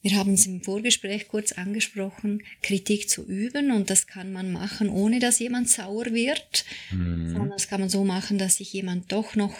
wir 0.00 0.16
haben 0.16 0.34
es 0.34 0.46
im 0.46 0.62
Vorgespräch 0.62 1.28
kurz 1.28 1.52
angesprochen, 1.52 2.42
Kritik 2.62 3.08
zu 3.08 3.26
üben 3.26 3.72
und 3.72 3.90
das 3.90 4.06
kann 4.06 4.32
man 4.32 4.52
machen, 4.52 4.88
ohne 4.88 5.18
dass 5.18 5.38
jemand 5.38 5.68
sauer 5.68 6.06
wird, 6.12 6.64
mhm. 6.92 7.30
sondern 7.30 7.50
das 7.50 7.68
kann 7.68 7.80
man 7.80 7.88
so 7.88 8.04
machen, 8.04 8.38
dass 8.38 8.56
sich 8.56 8.72
jemand 8.72 9.10
doch 9.10 9.34
noch 9.34 9.54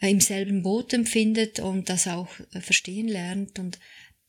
äh, 0.00 0.10
im 0.10 0.20
selben 0.20 0.62
Boot 0.62 0.92
empfindet 0.92 1.60
und 1.60 1.88
das 1.88 2.08
auch 2.08 2.28
äh, 2.52 2.60
verstehen 2.60 3.08
lernt 3.08 3.58
und 3.58 3.78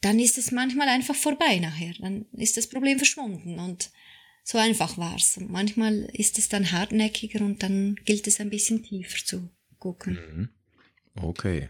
dann 0.02 0.20
ist 0.20 0.38
es 0.38 0.52
manchmal 0.52 0.90
einfach 0.90 1.16
vorbei 1.16 1.60
nachher, 1.60 1.94
dann 2.00 2.26
ist 2.34 2.58
das 2.58 2.68
Problem 2.68 2.98
verschwunden 2.98 3.58
und 3.58 3.90
so 4.44 4.58
einfach 4.58 4.98
war's. 4.98 5.38
Und 5.38 5.50
manchmal 5.50 6.10
ist 6.14 6.38
es 6.38 6.50
dann 6.50 6.72
hartnäckiger 6.72 7.44
und 7.44 7.64
dann 7.64 7.96
gilt 8.04 8.28
es 8.28 8.40
ein 8.40 8.50
bisschen 8.50 8.84
tiefer 8.84 9.26
zu 9.26 9.50
gucken. 9.80 10.14
Mhm. 10.14 10.50
Okay. 11.16 11.70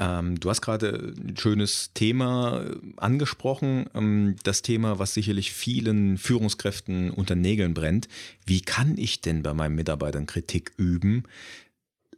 Ähm, 0.00 0.40
du 0.40 0.50
hast 0.50 0.62
gerade 0.62 1.14
ein 1.16 1.36
schönes 1.36 1.92
Thema 1.94 2.64
äh, 2.64 2.76
angesprochen, 2.96 3.88
ähm, 3.94 4.34
das 4.42 4.62
Thema, 4.62 4.98
was 4.98 5.14
sicherlich 5.14 5.52
vielen 5.52 6.18
Führungskräften 6.18 7.10
unter 7.10 7.36
Nägeln 7.36 7.72
brennt. 7.72 8.08
Wie 8.46 8.62
kann 8.62 8.98
ich 8.98 9.20
denn 9.20 9.42
bei 9.42 9.54
meinen 9.54 9.76
Mitarbeitern 9.76 10.26
Kritik 10.26 10.72
üben, 10.76 11.22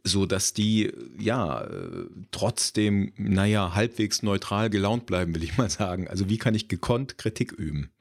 so 0.03 0.25
dass 0.25 0.53
die 0.53 0.91
ja 1.19 1.63
äh, 1.63 2.05
trotzdem, 2.31 3.13
naja, 3.17 3.75
halbwegs 3.75 4.23
neutral 4.23 4.71
gelaunt 4.71 5.05
bleiben, 5.05 5.35
will 5.35 5.43
ich 5.43 5.57
mal 5.57 5.69
sagen. 5.69 6.07
Also 6.07 6.27
wie 6.27 6.39
kann 6.39 6.55
ich 6.55 6.69
gekonnt 6.69 7.19
Kritik 7.19 7.51
üben? 7.51 7.91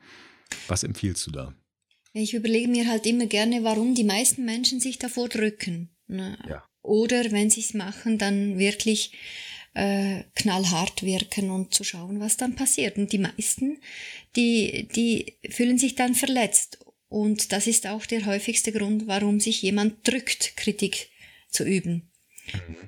Was 0.67 0.83
empfiehlst 0.83 1.27
du 1.27 1.31
da? 1.31 1.55
Ich 2.15 2.35
überlege 2.35 2.69
mir 2.69 2.89
halt 2.89 3.07
immer 3.07 3.27
gerne, 3.27 3.65
warum 3.65 3.95
die 3.95 4.05
meisten 4.05 4.45
Menschen 4.45 4.81
sich 4.81 4.99
davor 4.99 5.29
drücken. 5.29 5.91
Ne? 6.09 6.39
Ja. 6.49 6.65
Oder 6.83 7.31
wenn 7.31 7.51
sie 7.51 7.61
es 7.61 7.75
machen, 7.75 8.19
dann 8.19 8.59
wirklich 8.59 9.13
äh, 9.75 10.25
knallhart 10.35 11.03
wirken 11.03 11.51
und 11.51 11.75
zu 11.75 11.85
schauen, 11.85 12.21
was 12.21 12.37
dann 12.37 12.55
passiert. 12.55 12.97
Und 12.99 13.13
die 13.13 13.19
meisten, 13.19 13.79
die, 14.37 14.89
die 14.95 15.37
fühlen 15.51 15.79
sich 15.79 15.95
dann 15.95 16.15
verletzt. 16.15 16.79
Und 17.09 17.53
das 17.53 17.67
ist 17.67 17.87
auch 17.87 18.07
der 18.07 18.27
häufigste 18.27 18.73
Grund, 18.73 19.07
warum 19.07 19.39
sich 19.39 19.63
jemand 19.63 20.07
drückt, 20.07 20.57
Kritik 20.57 21.09
zu 21.49 21.65
üben. 21.65 22.11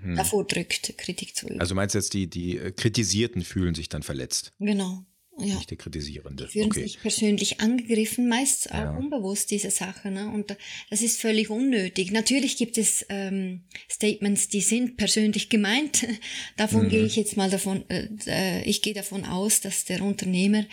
Mhm. 0.02 0.16
Davor 0.16 0.46
drückt, 0.46 0.96
Kritik 0.98 1.36
zu 1.36 1.46
üben. 1.46 1.60
Also 1.60 1.74
meinst 1.74 1.94
du 1.94 1.98
jetzt, 1.98 2.12
die, 2.14 2.26
die 2.26 2.58
äh, 2.58 2.72
Kritisierten 2.72 3.42
fühlen 3.42 3.74
sich 3.74 3.88
dann 3.88 4.02
verletzt? 4.02 4.52
Genau. 4.58 5.04
Ja. 5.38 5.56
Nicht 5.56 5.70
der 5.70 5.78
Kritisierende. 5.78 6.44
Die 6.44 6.52
fühlen 6.52 6.66
okay. 6.66 6.82
sich 6.82 7.00
persönlich 7.00 7.60
angegriffen, 7.60 8.28
meist 8.28 8.70
auch 8.70 8.78
ja. 8.78 8.96
unbewusst, 8.96 9.50
diese 9.50 9.70
Sache. 9.70 10.10
Ne? 10.10 10.30
Und 10.30 10.56
das 10.90 11.02
ist 11.02 11.20
völlig 11.20 11.50
unnötig. 11.50 12.12
Natürlich 12.12 12.56
gibt 12.56 12.78
es 12.78 13.04
ähm, 13.08 13.64
Statements, 13.90 14.48
die 14.48 14.60
sind 14.60 14.96
persönlich 14.96 15.48
gemeint. 15.50 16.06
davon 16.56 16.84
mhm. 16.84 16.88
gehe 16.88 17.04
ich 17.04 17.16
jetzt 17.16 17.36
mal 17.36 17.50
davon, 17.50 17.84
äh, 17.90 18.08
äh, 18.26 18.62
ich 18.64 18.80
gehe 18.80 18.94
davon 18.94 19.24
aus, 19.24 19.60
dass 19.60 19.84
der 19.84 20.02
Unternehmer 20.02 20.64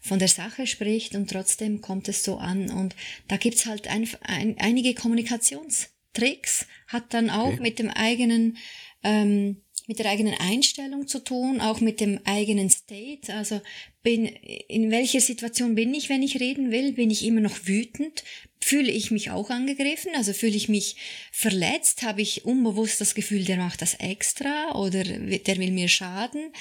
von 0.00 0.18
der 0.18 0.28
Sache 0.28 0.66
spricht 0.66 1.14
und 1.14 1.30
trotzdem 1.30 1.80
kommt 1.80 2.08
es 2.08 2.24
so 2.24 2.38
an. 2.38 2.70
Und 2.70 2.96
da 3.28 3.36
gibt's 3.36 3.66
halt 3.66 3.86
ein, 3.86 4.08
ein, 4.22 4.56
einige 4.58 4.94
Kommunikationstricks, 4.94 6.66
hat 6.88 7.14
dann 7.14 7.30
auch 7.30 7.52
okay. 7.52 7.62
mit 7.62 7.78
dem 7.78 7.90
eigenen 7.90 8.56
ähm, 9.04 9.62
mit 9.88 9.98
der 9.98 10.10
eigenen 10.10 10.34
Einstellung 10.34 11.08
zu 11.08 11.18
tun, 11.18 11.62
auch 11.62 11.80
mit 11.80 12.00
dem 12.00 12.20
eigenen 12.24 12.68
State. 12.68 13.34
Also 13.34 13.62
bin, 14.02 14.26
in 14.26 14.90
welcher 14.90 15.20
Situation 15.20 15.74
bin 15.74 15.94
ich, 15.94 16.10
wenn 16.10 16.22
ich 16.22 16.38
reden 16.38 16.70
will? 16.70 16.92
Bin 16.92 17.10
ich 17.10 17.24
immer 17.24 17.40
noch 17.40 17.66
wütend? 17.66 18.22
Fühle 18.60 18.92
ich 18.92 19.10
mich 19.10 19.30
auch 19.30 19.48
angegriffen? 19.48 20.12
Also 20.14 20.34
fühle 20.34 20.56
ich 20.56 20.68
mich 20.68 20.96
verletzt? 21.32 22.02
Habe 22.02 22.20
ich 22.20 22.44
unbewusst 22.44 23.00
das 23.00 23.14
Gefühl, 23.14 23.44
der 23.44 23.56
macht 23.56 23.80
das 23.80 23.94
extra 23.94 24.74
oder 24.74 25.04
der 25.04 25.56
will 25.56 25.70
mir 25.70 25.88
schaden? 25.88 26.52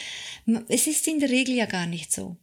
Es 0.70 0.88
ist 0.88 1.06
in 1.06 1.20
der 1.20 1.30
Regel 1.30 1.56
ja 1.56 1.66
gar 1.66 1.86
nicht 1.86 2.14
so. 2.14 2.38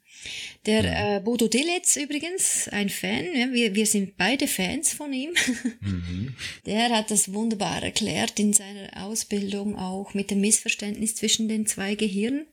Der 0.67 1.17
äh, 1.17 1.21
Bodo 1.21 1.49
Dilletz 1.49 1.97
übrigens, 1.97 2.69
ein 2.69 2.89
Fan, 2.89 3.27
ja, 3.35 3.53
wir, 3.53 3.75
wir 3.75 3.87
sind 3.87 4.17
beide 4.17 4.47
Fans 4.49 4.93
von 4.93 5.13
ihm. 5.13 5.35
Mhm. 5.81 6.35
Der 6.67 6.89
hat 6.91 7.11
das 7.11 7.33
wunderbar 7.33 7.83
erklärt 7.83 8.41
in 8.41 8.53
seiner 8.53 9.05
Ausbildung 9.05 9.77
auch 9.79 10.15
mit 10.15 10.31
dem 10.31 10.41
Missverständnis 10.41 11.17
zwischen 11.17 11.49
den 11.49 11.67
zwei 11.67 11.95
Gehirnbereichen, 11.95 12.47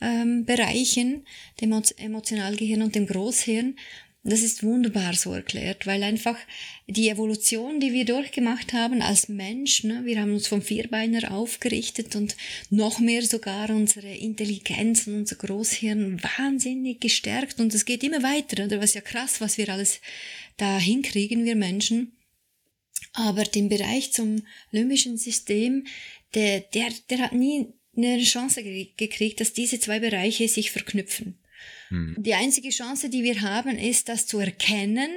ähm, 0.00 1.24
dem 1.60 1.82
Emotionalgehirn 1.98 2.82
und 2.82 2.94
dem 2.94 3.06
Großhirn. 3.06 3.76
Das 4.22 4.42
ist 4.42 4.62
wunderbar 4.62 5.14
so 5.14 5.32
erklärt, 5.32 5.86
weil 5.86 6.02
einfach 6.02 6.36
die 6.86 7.08
Evolution, 7.08 7.80
die 7.80 7.94
wir 7.94 8.04
durchgemacht 8.04 8.74
haben 8.74 9.00
als 9.00 9.30
Mensch, 9.30 9.82
ne, 9.82 10.02
wir 10.04 10.20
haben 10.20 10.34
uns 10.34 10.46
vom 10.46 10.60
Vierbeiner 10.60 11.32
aufgerichtet 11.32 12.14
und 12.16 12.36
noch 12.68 12.98
mehr 12.98 13.22
sogar 13.22 13.70
unsere 13.70 14.14
Intelligenz 14.14 15.06
und 15.06 15.14
unser 15.20 15.36
Großhirn 15.36 16.22
wahnsinnig 16.36 17.00
gestärkt 17.00 17.60
und 17.60 17.74
es 17.74 17.86
geht 17.86 18.02
immer 18.02 18.22
weiter, 18.22 18.66
oder? 18.66 18.82
Was 18.82 18.92
ja 18.92 19.00
krass, 19.00 19.40
was 19.40 19.56
wir 19.56 19.70
alles 19.70 20.02
da 20.58 20.78
hinkriegen, 20.78 21.46
wir 21.46 21.56
Menschen. 21.56 22.12
Aber 23.14 23.44
den 23.44 23.70
Bereich 23.70 24.12
zum 24.12 24.42
limbischen 24.70 25.16
System, 25.16 25.86
der, 26.34 26.60
der, 26.60 26.92
der 27.08 27.18
hat 27.20 27.32
nie 27.32 27.68
eine 27.96 28.22
Chance 28.22 28.62
gekriegt, 28.62 29.40
dass 29.40 29.54
diese 29.54 29.80
zwei 29.80 29.98
Bereiche 29.98 30.46
sich 30.46 30.70
verknüpfen. 30.70 31.39
Hm. 31.88 32.16
Die 32.18 32.34
einzige 32.34 32.70
Chance, 32.70 33.10
die 33.10 33.22
wir 33.22 33.40
haben, 33.40 33.76
ist, 33.76 34.08
das 34.08 34.26
zu 34.26 34.38
erkennen 34.38 35.10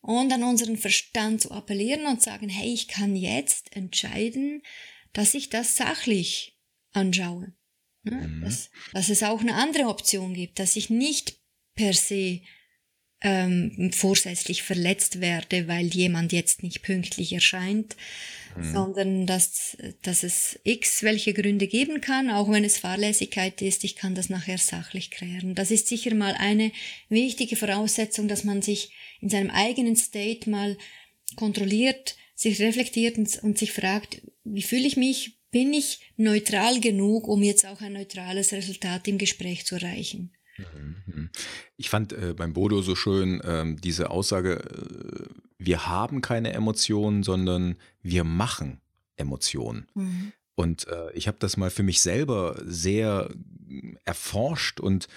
und 0.00 0.32
an 0.32 0.42
unseren 0.42 0.76
Verstand 0.76 1.40
zu 1.40 1.50
appellieren 1.50 2.06
und 2.06 2.22
sagen, 2.22 2.48
hey, 2.48 2.72
ich 2.72 2.88
kann 2.88 3.16
jetzt 3.16 3.74
entscheiden, 3.74 4.62
dass 5.12 5.34
ich 5.34 5.48
das 5.48 5.76
sachlich 5.76 6.58
anschaue. 6.92 7.54
Mhm. 8.02 8.42
Dass, 8.42 8.70
dass 8.92 9.08
es 9.08 9.22
auch 9.22 9.40
eine 9.40 9.54
andere 9.54 9.88
Option 9.88 10.34
gibt, 10.34 10.58
dass 10.58 10.76
ich 10.76 10.90
nicht 10.90 11.38
per 11.74 11.94
se 11.94 12.42
ähm, 13.22 13.90
vorsätzlich 13.92 14.62
verletzt 14.62 15.20
werde, 15.20 15.66
weil 15.66 15.86
jemand 15.86 16.32
jetzt 16.32 16.62
nicht 16.62 16.82
pünktlich 16.82 17.32
erscheint, 17.32 17.96
mhm. 18.56 18.72
sondern 18.72 19.26
dass, 19.26 19.76
dass 20.02 20.22
es 20.22 20.58
x 20.64 21.02
welche 21.02 21.34
Gründe 21.34 21.66
geben 21.66 22.00
kann, 22.00 22.30
auch 22.30 22.50
wenn 22.50 22.64
es 22.64 22.78
Fahrlässigkeit 22.78 23.62
ist, 23.62 23.84
ich 23.84 23.96
kann 23.96 24.14
das 24.14 24.28
nachher 24.28 24.58
sachlich 24.58 25.10
klären. 25.10 25.54
Das 25.54 25.70
ist 25.70 25.88
sicher 25.88 26.14
mal 26.14 26.34
eine 26.38 26.72
wichtige 27.08 27.56
Voraussetzung, 27.56 28.28
dass 28.28 28.44
man 28.44 28.62
sich 28.62 28.92
in 29.20 29.28
seinem 29.28 29.50
eigenen 29.50 29.96
State 29.96 30.48
mal 30.48 30.76
kontrolliert, 31.36 32.16
sich 32.34 32.60
reflektiert 32.60 33.18
und, 33.18 33.42
und 33.42 33.58
sich 33.58 33.72
fragt, 33.72 34.22
wie 34.44 34.62
fühle 34.62 34.86
ich 34.86 34.96
mich? 34.96 35.38
Bin 35.50 35.72
ich 35.72 36.00
neutral 36.16 36.80
genug, 36.80 37.28
um 37.28 37.42
jetzt 37.42 37.64
auch 37.64 37.80
ein 37.80 37.92
neutrales 37.92 38.52
Resultat 38.52 39.06
im 39.06 39.18
Gespräch 39.18 39.64
zu 39.64 39.76
erreichen? 39.76 40.32
Mhm, 40.58 40.96
mhm. 41.06 41.30
Ich 41.76 41.90
fand 41.90 42.12
äh, 42.12 42.34
beim 42.34 42.52
Bodo 42.52 42.82
so 42.82 42.94
schön 42.94 43.40
ähm, 43.44 43.80
diese 43.80 44.10
Aussage, 44.10 44.60
äh, 44.60 45.28
wir 45.58 45.86
haben 45.86 46.20
keine 46.20 46.52
Emotionen, 46.52 47.22
sondern 47.22 47.76
wir 48.02 48.24
machen 48.24 48.80
Emotionen. 49.16 49.86
Mhm. 49.94 50.32
Und 50.54 50.86
äh, 50.88 51.12
ich 51.12 51.26
habe 51.26 51.38
das 51.40 51.56
mal 51.56 51.70
für 51.70 51.82
mich 51.82 52.00
selber 52.00 52.60
sehr 52.64 53.30
mm, 53.66 53.96
erforscht 54.04 54.80
und 54.80 55.08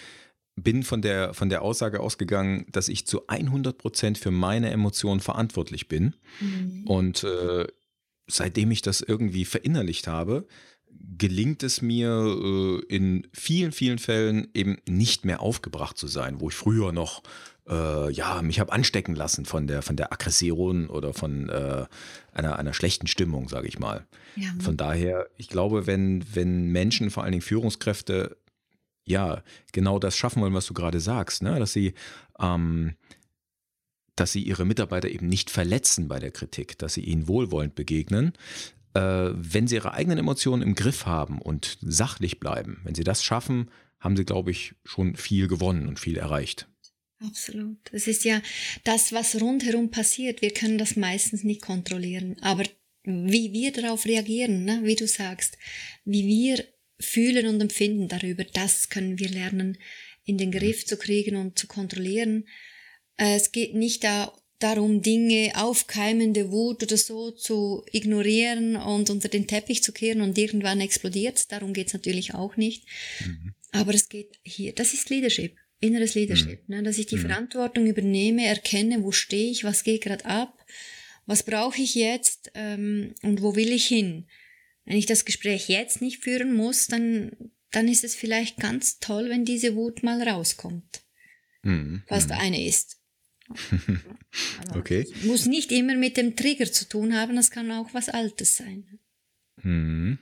bin 0.56 0.82
von 0.82 1.03
der, 1.03 1.36
von 1.36 1.50
der 1.50 1.62
Aussage 1.62 2.00
ausgegangen, 2.00 2.65
dass 2.72 2.89
ich 2.89 3.06
zu 3.06 3.27
100 3.27 3.77
Prozent 3.77 4.17
für 4.17 4.32
meine 4.32 4.72
Emotionen 4.72 5.20
verantwortlich 5.20 5.88
bin. 5.88 6.15
Mhm. 6.39 6.84
Und 6.88 7.24
äh, 7.24 7.67
seitdem 8.27 8.72
ich 8.72 8.82
das 8.82 9.01
irgendwie 9.01 9.46
verinnerlicht 9.46 10.08
habe, 10.08 10.48
gelingt 11.18 11.63
es 11.63 11.82
mir 11.82 12.10
äh, 12.10 12.80
in 12.94 13.27
vielen, 13.34 13.72
vielen 13.72 14.00
Fällen 14.00 14.48
eben 14.54 14.77
nicht 14.88 15.25
mehr 15.25 15.42
aufgebracht 15.42 15.98
zu 15.98 16.08
sein, 16.08 16.39
wo 16.39 16.50
ich 16.50 16.56
früher 16.56 16.92
noch 16.92 17.24
äh, 17.68 18.12
ja, 18.12 18.42
mich 18.42 18.60
habe 18.60 18.72
anstecken 18.72 19.16
lassen 19.16 19.46
von 19.46 19.68
der, 19.68 19.82
von 19.82 19.96
der 19.96 20.13
Aggression 20.13 20.89
oder 20.89 21.13
von 21.13 21.50
äh, 21.50 21.86
einer, 22.34 22.58
einer 22.58 22.74
schlechten 22.74 23.08
Stimmung, 23.08 23.50
sage 23.50 23.68
ich 23.68 23.80
mal. 23.80 24.06
Ja. 24.36 24.50
Von 24.60 24.77
daher, 24.77 25.27
ich 25.38 25.50
glaube, 25.50 25.88
wenn, 25.88 26.24
wenn 26.34 26.68
Menschen, 26.68 27.10
vor 27.10 27.24
allen 27.24 27.34
Dingen 27.34 27.42
Führungskräfte, 27.42 28.38
ja, 29.06 29.42
genau 29.72 30.00
das 30.00 30.18
schaffen 30.18 30.42
wollen, 30.42 30.54
was 30.54 30.68
du 30.68 30.74
gerade 30.74 31.00
sagst, 31.00 31.42
ne? 31.42 31.60
dass 31.60 31.74
sie 31.74 31.94
ähm, 32.39 32.96
dass 34.18 34.32
sie 34.32 34.42
ihre 34.42 34.66
Mitarbeiter 34.66 35.10
eben 35.10 35.27
nicht 35.27 35.50
verletzen 35.50 36.08
bei 36.08 36.20
der 36.20 36.32
Kritik, 36.32 36.77
dass 36.80 36.96
sie 36.96 37.01
ihnen 37.01 37.27
wohlwollend 37.27 37.75
begegnen, 37.75 38.34
wenn 39.00 39.68
sie 39.68 39.75
ihre 39.75 39.94
eigenen 39.94 40.18
Emotionen 40.18 40.62
im 40.62 40.75
Griff 40.75 41.06
haben 41.06 41.42
und 41.42 41.77
sachlich 41.82 42.39
bleiben, 42.39 42.82
wenn 42.84 42.96
sie 42.96 43.04
das 43.04 43.24
schaffen, 43.24 43.70
haben 44.00 44.16
sie, 44.16 44.25
glaube 44.25 44.51
ich, 44.51 44.75
schon 44.84 45.16
viel 45.16 45.48
gewonnen 45.48 45.88
und 45.88 46.00
viel 46.00 46.18
erreicht. 46.18 46.68
Absolut. 47.20 47.80
Es 47.92 48.08
ist 48.08 48.24
ja 48.25 48.42
das, 48.84 49.12
was 49.12 49.42
rundherum 49.42 49.89
passiert. 49.89 50.42
Wir 50.42 50.51
können 50.51 50.77
das 50.77 50.96
meistens 50.96 51.44
nicht 51.44 51.62
kontrollieren. 51.62 52.38
Aber 52.42 52.63
wie 53.04 53.54
wir 53.54 53.72
darauf 53.72 54.06
reagieren, 54.06 54.66
ne? 54.66 54.82
wie 54.84 54.96
du 54.96 55.08
sagst, 55.08 55.58
wie 56.06 56.28
wir 56.28 56.63
fühlen 57.00 57.48
und 57.48 57.62
empfinden 57.62 58.08
darüber, 58.08 58.43
das 58.43 58.89
können 58.89 59.17
wir 59.17 59.30
lernen, 59.30 59.78
in 60.26 60.38
den 60.38 60.52
Griff 60.52 60.86
zu 60.86 60.98
kriegen 60.98 61.38
und 61.38 61.58
zu 61.58 61.67
kontrollieren. 61.67 62.48
Äh, 63.15 63.36
es 63.36 63.52
geht 63.52 63.74
nicht 63.74 64.04
da 64.04 64.32
darum, 64.60 65.02
Dinge, 65.02 65.52
aufkeimende 65.56 66.52
Wut 66.52 66.84
oder 66.84 66.98
so 66.98 67.32
zu 67.32 67.84
ignorieren 67.91 68.76
und 68.76 69.10
unter 69.10 69.30
den 69.30 69.48
Teppich 69.48 69.84
zu 69.84 69.91
kehren 69.91 70.22
und 70.22 70.38
irgendwann 70.38 70.82
explodiert 70.82 71.52
Darum 71.52 71.74
geht's 71.74 71.93
natürlich 71.93 72.34
auch 72.34 72.58
nicht. 72.58 72.86
Mhm. 73.26 73.54
Aber 73.72 73.93
es 73.93 74.10
geht 74.10 74.39
hier, 74.43 74.74
das 74.74 74.93
ist 74.93 75.10
Leadership, 75.10 75.56
inneres 75.80 76.15
Leadership, 76.15 76.67
mhm. 76.67 76.76
ne, 76.76 76.84
dass 76.84 76.98
ich 76.98 77.06
die 77.06 77.17
mhm. 77.17 77.28
Verantwortung 77.28 77.86
übernehme, 77.86 78.46
erkenne, 78.46 79.04
wo 79.04 79.12
stehe 79.12 79.52
ich, 79.52 79.63
was 79.63 79.84
geht 79.84 80.02
gerade 80.02 80.26
ab, 80.26 80.65
was 81.26 81.43
brauche 81.43 81.82
ich 81.82 81.96
jetzt 81.96 82.52
ähm, 82.56 83.13
und 83.22 83.41
wo 83.41 83.56
will 83.56 83.72
ich 83.72 83.86
hin. 83.86 84.28
Wenn 84.86 84.98
ich 84.98 85.06
das 85.06 85.26
Gespräch 85.26 85.67
jetzt 85.67 86.02
nicht 86.02 86.24
führen 86.24 86.56
muss, 86.56 86.88
dann, 86.88 87.32
dann 87.72 87.88
ist 87.88 88.06
es 88.06 88.15
vielleicht 88.15 88.58
ganz 88.58 89.00
toll, 89.00 89.30
wenn 89.30 89.43
diese 89.43 89.76
Wut 89.76 90.02
mal 90.02 90.22
rauskommt. 90.28 91.04
Mhm. 91.63 92.04
Was 92.08 92.24
mhm. 92.24 92.28
der 92.30 92.39
eine 92.39 92.65
ist. 92.65 92.96
Okay. 94.75 95.07
Muss 95.23 95.45
nicht 95.45 95.71
immer 95.71 95.95
mit 95.95 96.17
dem 96.17 96.36
Trigger 96.36 96.71
zu 96.71 96.88
tun 96.88 97.15
haben, 97.15 97.36
das 97.36 97.51
kann 97.51 97.71
auch 97.71 97.93
was 97.93 98.10
Altes 98.10 98.57
sein. 98.57 98.99
Mhm. 99.63 100.19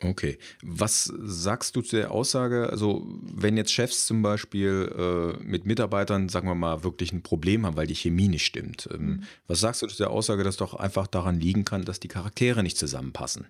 Okay. 0.00 0.38
Was 0.62 1.04
sagst 1.04 1.76
du 1.76 1.82
zu 1.82 1.96
der 1.96 2.10
Aussage, 2.10 2.68
also 2.68 3.06
wenn 3.22 3.56
jetzt 3.56 3.72
Chefs 3.72 4.06
zum 4.06 4.22
Beispiel 4.22 4.92
äh, 4.96 5.42
mit 5.42 5.66
Mitarbeitern, 5.66 6.28
sagen 6.28 6.48
wir 6.48 6.54
mal, 6.54 6.84
wirklich 6.84 7.12
ein 7.12 7.22
Problem 7.22 7.64
haben, 7.64 7.76
weil 7.76 7.86
die 7.86 7.94
Chemie 7.94 8.28
nicht 8.28 8.44
stimmt, 8.44 8.88
ähm, 8.92 9.06
mhm. 9.06 9.22
was 9.46 9.60
sagst 9.60 9.82
du 9.82 9.86
zu 9.86 9.96
der 9.96 10.10
Aussage, 10.10 10.44
dass 10.44 10.56
doch 10.56 10.74
einfach 10.74 11.06
daran 11.06 11.40
liegen 11.40 11.64
kann, 11.64 11.84
dass 11.84 12.00
die 12.00 12.08
Charaktere 12.08 12.62
nicht 12.62 12.76
zusammenpassen? 12.76 13.46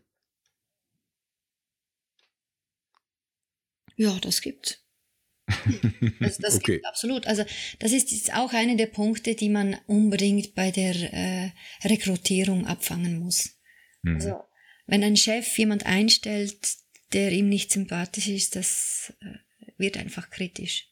Ja, 3.96 4.18
das 4.20 4.40
gibt's. 4.40 4.84
Also 6.21 6.43
das 6.43 6.57
okay. 6.57 6.81
absolut. 6.85 7.27
Also 7.27 7.45
das 7.79 7.93
ist 7.93 8.35
auch 8.35 8.53
einer 8.53 8.77
der 8.77 8.87
Punkte, 8.87 9.35
die 9.35 9.49
man 9.49 9.77
unbedingt 9.87 10.55
bei 10.55 10.71
der 10.71 10.95
äh, 10.95 11.51
Rekrutierung 11.85 12.67
abfangen 12.67 13.19
muss. 13.19 13.57
Mhm. 14.03 14.15
Also 14.15 14.41
wenn 14.87 15.03
ein 15.03 15.17
Chef 15.17 15.57
jemand 15.59 15.87
einstellt, 15.87 16.59
der 17.13 17.33
ihm 17.33 17.49
nicht 17.49 17.73
sympathisch 17.73 18.29
ist, 18.29 18.57
das 18.57 19.13
äh, 19.21 19.39
wird 19.79 19.97
einfach 19.97 20.31
kritisch. 20.31 20.89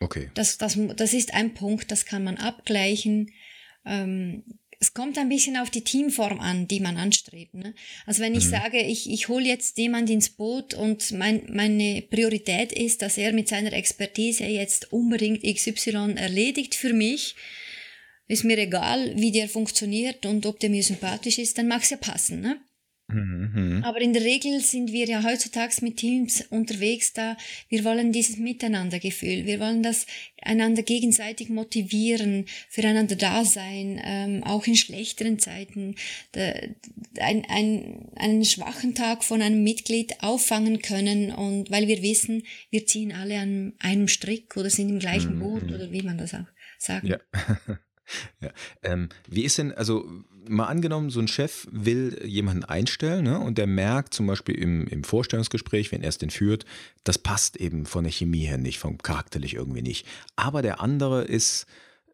Okay. 0.00 0.30
Das, 0.34 0.56
das, 0.56 0.78
das 0.96 1.12
ist 1.12 1.34
ein 1.34 1.54
Punkt, 1.54 1.90
das 1.90 2.06
kann 2.06 2.24
man 2.24 2.38
abgleichen. 2.38 3.32
Ähm, 3.84 4.44
es 4.82 4.94
kommt 4.94 5.18
ein 5.18 5.28
bisschen 5.28 5.58
auf 5.58 5.68
die 5.68 5.84
Teamform 5.84 6.40
an, 6.40 6.66
die 6.66 6.80
man 6.80 6.96
anstrebt. 6.96 7.52
Ne? 7.52 7.74
Also 8.06 8.22
wenn 8.22 8.34
ich 8.34 8.46
mhm. 8.46 8.50
sage, 8.50 8.80
ich, 8.80 9.10
ich 9.10 9.28
hole 9.28 9.44
jetzt 9.44 9.76
jemand 9.76 10.08
ins 10.08 10.30
Boot 10.30 10.72
und 10.72 11.12
mein, 11.12 11.42
meine 11.52 12.00
Priorität 12.00 12.72
ist, 12.72 13.02
dass 13.02 13.18
er 13.18 13.34
mit 13.34 13.46
seiner 13.46 13.74
Expertise 13.74 14.44
jetzt 14.44 14.90
unbedingt 14.90 15.42
XY 15.42 16.14
erledigt 16.16 16.74
für 16.74 16.94
mich, 16.94 17.36
ist 18.26 18.44
mir 18.44 18.56
egal, 18.56 19.12
wie 19.16 19.32
der 19.32 19.50
funktioniert 19.50 20.24
und 20.24 20.46
ob 20.46 20.58
der 20.60 20.70
mir 20.70 20.82
sympathisch 20.82 21.38
ist, 21.38 21.58
dann 21.58 21.68
mag 21.68 21.82
es 21.82 21.90
ja 21.90 21.98
passen. 21.98 22.40
Ne? 22.40 22.58
Mhm. 23.12 23.82
Aber 23.84 24.00
in 24.00 24.12
der 24.12 24.22
Regel 24.22 24.60
sind 24.60 24.92
wir 24.92 25.06
ja 25.06 25.22
heutzutage 25.22 25.74
mit 25.82 25.96
Teams 25.96 26.44
unterwegs 26.50 27.12
da. 27.12 27.36
Wir 27.68 27.84
wollen 27.84 28.12
dieses 28.12 28.38
Miteinandergefühl. 28.38 29.46
Wir 29.46 29.60
wollen 29.60 29.82
das 29.82 30.06
einander 30.42 30.82
gegenseitig 30.82 31.48
motivieren, 31.48 32.46
füreinander 32.68 33.16
da 33.16 33.44
sein, 33.44 34.00
ähm, 34.02 34.42
auch 34.44 34.66
in 34.66 34.76
schlechteren 34.76 35.38
Zeiten. 35.38 35.96
ein, 36.34 37.44
ein, 37.48 38.08
einen 38.16 38.44
schwachen 38.44 38.94
Tag 38.94 39.24
von 39.24 39.42
einem 39.42 39.62
Mitglied 39.62 40.22
auffangen 40.22 40.80
können 40.82 41.32
und 41.32 41.70
weil 41.70 41.88
wir 41.88 42.02
wissen, 42.02 42.44
wir 42.70 42.86
ziehen 42.86 43.12
alle 43.12 43.38
an 43.38 43.74
einem 43.78 44.08
Strick 44.08 44.56
oder 44.56 44.70
sind 44.70 44.88
im 44.88 44.98
gleichen 44.98 45.36
mhm. 45.36 45.40
Boot 45.40 45.64
oder 45.64 45.92
wie 45.92 46.02
man 46.02 46.18
das 46.18 46.34
auch 46.34 46.46
sagt. 46.78 47.06
Ja. 47.06 47.18
ja. 48.40 48.50
Ähm, 48.82 49.08
wie 49.28 49.44
ist 49.44 49.58
denn, 49.58 49.72
also 49.72 50.08
mal 50.48 50.66
angenommen, 50.66 51.10
so 51.10 51.20
ein 51.20 51.28
Chef 51.28 51.66
will 51.70 52.20
jemanden 52.24 52.64
einstellen 52.64 53.24
ne, 53.24 53.38
und 53.38 53.58
der 53.58 53.66
merkt 53.66 54.14
zum 54.14 54.26
Beispiel 54.26 54.56
im, 54.56 54.86
im 54.86 55.04
Vorstellungsgespräch, 55.04 55.92
wenn 55.92 56.02
er 56.02 56.08
es 56.08 56.18
denn 56.18 56.30
führt, 56.30 56.64
das 57.04 57.18
passt 57.18 57.56
eben 57.56 57.86
von 57.86 58.04
der 58.04 58.12
Chemie 58.12 58.44
her 58.44 58.58
nicht, 58.58 58.78
vom 58.78 58.98
charakterlich 58.98 59.54
irgendwie 59.54 59.82
nicht. 59.82 60.06
Aber 60.36 60.62
der 60.62 60.80
andere 60.80 61.24
ist 61.24 61.66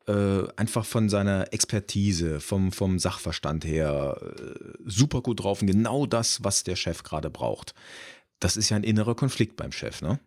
äh, 0.07 0.45
einfach 0.57 0.85
von 0.85 1.09
seiner 1.09 1.53
Expertise, 1.53 2.41
vom, 2.41 2.73
vom 2.73 2.99
Sachverstand 2.99 3.65
her 3.65 4.21
äh, 4.21 4.55
super 4.85 5.21
gut 5.21 5.43
drauf 5.43 5.63
und 5.63 5.69
genau 5.69 6.07
das, 6.07 6.45
was 6.45 6.65
der 6.65 6.77
Chef 6.77 7.03
gerade 7.03 7.31
braucht. 7.31 7.75
Das 8.39 8.57
ist 8.57 8.71
ja 8.71 8.77
ein 8.77 8.85
innerer 8.85 9.15
Konflikt 9.15 9.57
beim 9.57 9.73
Chef, 9.73 10.03
ne? 10.03 10.21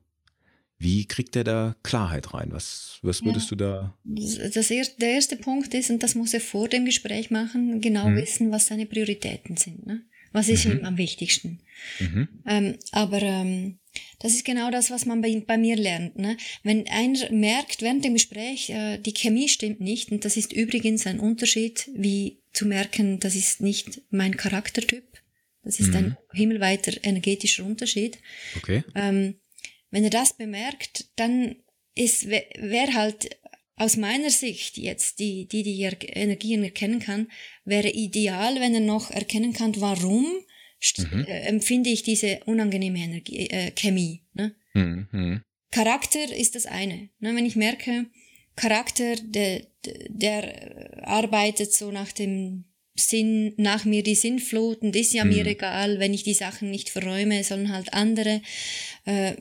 Wie 0.82 1.06
kriegt 1.06 1.36
er 1.36 1.44
da 1.44 1.76
Klarheit 1.84 2.34
rein? 2.34 2.48
Was, 2.52 3.00
was 3.02 3.24
würdest 3.24 3.52
ja. 3.52 3.58
du 3.58 3.64
da? 3.64 3.98
Das 4.06 4.72
er, 4.72 4.86
der 5.00 5.12
erste 5.12 5.36
Punkt 5.36 5.74
ist, 5.74 5.90
und 5.90 6.02
das 6.02 6.16
muss 6.16 6.34
er 6.34 6.40
vor 6.40 6.70
dem 6.70 6.86
Gespräch 6.86 7.30
machen, 7.30 7.82
genau 7.82 8.06
hm. 8.06 8.16
wissen, 8.16 8.52
was 8.52 8.68
seine 8.68 8.86
Prioritäten 8.86 9.58
sind. 9.58 9.86
Ne? 9.86 10.06
Was 10.32 10.48
ist 10.48 10.66
mhm. 10.66 10.72
ihm 10.72 10.86
am 10.86 10.98
wichtigsten? 10.98 11.60
Mhm. 12.00 12.28
Ähm, 12.46 12.76
aber 12.92 13.22
ähm, 13.22 13.80
das 14.20 14.34
ist 14.34 14.46
genau 14.46 14.70
das, 14.70 14.92
was 14.92 15.06
man 15.06 15.22
bei, 15.22 15.44
bei 15.46 15.58
mir 15.58 15.76
lernt. 15.76 16.18
Ne? 16.18 16.38
Wenn 16.64 16.88
einer 16.88 17.32
merkt 17.32 17.82
während 17.82 18.06
dem 18.06 18.14
Gespräch, 18.14 18.70
äh, 18.70 19.00
die 19.00 19.14
Chemie 19.14 19.50
stimmt 19.50 19.80
nicht, 19.80 20.12
und 20.12 20.26
das 20.26 20.38
ist 20.38 20.54
übrigens 20.54 21.08
ein 21.08 21.20
Unterschied, 21.20 21.90
wie 21.96 22.42
zu 22.54 22.66
merken, 22.66 23.20
das 23.20 23.36
ist 23.36 23.62
nicht 23.62 24.02
mein 24.12 24.38
Charaktertyp. 24.38 25.04
Das 25.64 25.80
ist 25.80 25.90
mhm. 25.90 25.96
ein 25.96 26.18
himmelweiter 26.32 26.94
energetischer 27.04 27.66
Unterschied. 27.66 28.20
Okay. 28.58 28.84
Ähm, 28.96 29.36
wenn 29.92 30.04
er 30.04 30.10
das 30.10 30.34
bemerkt, 30.34 31.10
dann 31.16 31.56
ist, 31.96 32.28
wer 32.28 32.94
halt 32.94 33.30
aus 33.76 33.96
meiner 33.96 34.30
Sicht 34.30 34.78
jetzt, 34.78 35.20
die, 35.20 35.48
die 35.48 35.64
die 35.64 35.82
Energien 35.82 36.64
erkennen 36.64 37.00
kann, 37.00 37.28
wäre 37.64 37.90
ideal, 37.90 38.60
wenn 38.60 38.74
er 38.74 38.82
noch 38.82 39.10
erkennen 39.10 39.54
kann, 39.54 39.74
warum 39.80 40.26
mhm. 40.98 41.26
äh, 41.26 41.42
empfinde 41.48 41.90
ich 41.90 42.04
diese 42.04 42.42
unangenehme 42.46 43.00
Energie, 43.00 43.50
äh, 43.50 43.72
Chemie. 43.72 44.24
Ne? 44.34 44.54
Mhm. 44.74 45.42
Charakter 45.72 46.36
ist 46.36 46.56
das 46.56 46.66
eine. 46.66 47.10
Ne? 47.20 47.36
Wenn 47.36 47.46
ich 47.46 47.56
merke, 47.56 48.08
Charakter, 48.56 49.16
der, 49.16 49.66
der 50.10 51.08
arbeitet 51.08 51.72
so 51.72 51.92
nach 51.92 52.12
dem 52.12 52.66
Sinn, 52.96 53.54
nach 53.56 53.86
mir 53.86 54.04
die 54.04 54.16
Sinnflut 54.16 54.82
und 54.82 54.96
ist 54.96 55.14
ja 55.14 55.24
mhm. 55.24 55.32
mir 55.32 55.46
egal, 55.46 56.00
wenn 56.00 56.14
ich 56.14 56.24
die 56.24 56.34
Sachen 56.34 56.70
nicht 56.70 56.90
verräume, 56.90 57.46
sondern 57.46 57.74
halt 57.74 57.94
andere. 57.94 58.42
Äh, 59.06 59.36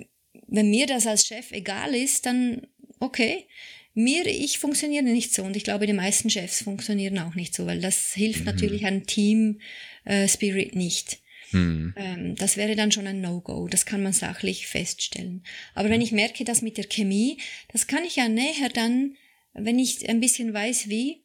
wenn 0.48 0.70
mir 0.70 0.86
das 0.86 1.06
als 1.06 1.26
Chef 1.26 1.52
egal 1.52 1.94
ist, 1.94 2.26
dann 2.26 2.66
okay. 2.98 3.46
Mir, 3.94 4.26
ich 4.26 4.58
funktioniere 4.58 5.02
nicht 5.02 5.34
so 5.34 5.42
und 5.42 5.56
ich 5.56 5.64
glaube, 5.64 5.86
die 5.86 5.92
meisten 5.92 6.30
Chefs 6.30 6.62
funktionieren 6.62 7.18
auch 7.18 7.34
nicht 7.34 7.54
so, 7.54 7.66
weil 7.66 7.80
das 7.80 8.12
hilft 8.14 8.40
mhm. 8.40 8.46
natürlich 8.46 8.86
einem 8.86 9.06
Team 9.06 9.60
äh, 10.04 10.28
Spirit 10.28 10.76
nicht. 10.76 11.18
Mhm. 11.50 11.94
Ähm, 11.96 12.34
das 12.36 12.56
wäre 12.56 12.76
dann 12.76 12.92
schon 12.92 13.06
ein 13.06 13.20
No-Go. 13.20 13.66
Das 13.68 13.86
kann 13.86 14.02
man 14.02 14.12
sachlich 14.12 14.66
feststellen. 14.66 15.42
Aber 15.74 15.90
wenn 15.90 16.00
ich 16.00 16.12
merke, 16.12 16.44
dass 16.44 16.62
mit 16.62 16.76
der 16.76 16.84
Chemie, 16.84 17.38
das 17.72 17.86
kann 17.86 18.04
ich 18.04 18.16
ja 18.16 18.28
näher 18.28 18.68
dann, 18.72 19.16
wenn 19.52 19.78
ich 19.78 20.08
ein 20.08 20.20
bisschen 20.20 20.52
weiß, 20.52 20.88
wie, 20.88 21.24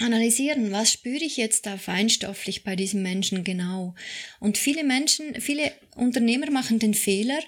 analysieren, 0.00 0.72
was 0.72 0.92
spüre 0.92 1.22
ich 1.22 1.36
jetzt 1.36 1.66
da 1.66 1.76
feinstofflich 1.76 2.64
bei 2.64 2.76
diesem 2.76 3.02
Menschen 3.02 3.44
genau. 3.44 3.94
Und 4.40 4.58
viele 4.58 4.84
Menschen, 4.84 5.40
viele 5.40 5.72
Unternehmer 5.94 6.50
machen 6.50 6.78
den 6.78 6.94
Fehler, 6.94 7.38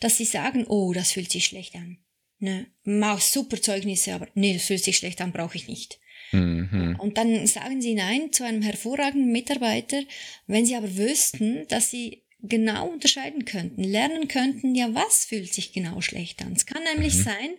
dass 0.00 0.18
sie 0.18 0.26
sagen, 0.26 0.66
oh, 0.66 0.92
das 0.92 1.12
fühlt 1.12 1.30
sich 1.30 1.46
schlecht 1.46 1.74
an. 1.74 1.98
Ne, 2.40 2.66
mach 2.82 3.20
super 3.20 3.60
Zeugnisse, 3.62 4.12
aber 4.12 4.28
nee, 4.34 4.52
das 4.52 4.64
fühlt 4.64 4.84
sich 4.84 4.98
schlecht 4.98 5.20
an, 5.20 5.32
brauche 5.32 5.56
ich 5.56 5.66
nicht. 5.66 5.98
Mhm. 6.32 6.96
Und 6.98 7.16
dann 7.16 7.46
sagen 7.46 7.80
sie 7.80 7.94
Nein 7.94 8.32
zu 8.32 8.44
einem 8.44 8.60
hervorragenden 8.60 9.32
Mitarbeiter, 9.32 10.02
wenn 10.46 10.66
sie 10.66 10.74
aber 10.74 10.96
wüssten, 10.96 11.66
dass 11.68 11.90
sie 11.90 12.23
genau 12.48 12.88
unterscheiden 12.88 13.44
könnten, 13.44 13.82
lernen 13.84 14.28
könnten, 14.28 14.74
ja, 14.74 14.94
was 14.94 15.24
fühlt 15.24 15.52
sich 15.52 15.72
genau 15.72 16.00
schlecht 16.00 16.42
an. 16.42 16.52
Es 16.54 16.66
kann 16.66 16.82
nämlich 16.94 17.14
mhm. 17.14 17.22
sein, 17.22 17.50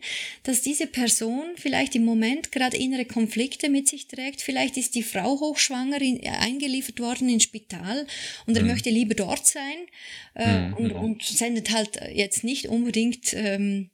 dass 0.43 0.61
diese 0.61 0.87
Person 0.87 1.43
vielleicht 1.55 1.95
im 1.95 2.05
Moment 2.05 2.51
gerade 2.51 2.77
innere 2.77 3.05
Konflikte 3.05 3.69
mit 3.69 3.87
sich 3.87 4.07
trägt. 4.07 4.41
Vielleicht 4.41 4.77
ist 4.77 4.95
die 4.95 5.03
Frau 5.03 5.39
hochschwanger 5.39 6.01
in, 6.01 6.21
äh, 6.21 6.29
eingeliefert 6.29 6.99
worden 6.99 7.29
ins 7.29 7.43
Spital 7.43 8.05
und 8.45 8.55
er 8.55 8.63
mhm. 8.63 8.69
möchte 8.69 8.89
lieber 8.89 9.15
dort 9.15 9.45
sein 9.45 9.87
äh, 10.35 10.67
mhm. 10.67 10.73
und, 10.75 10.91
und 10.91 11.23
sendet 11.23 11.71
halt 11.71 11.99
jetzt 12.13 12.43
nicht 12.43 12.67
unbedingt 12.67 13.33
ähm, 13.33 13.89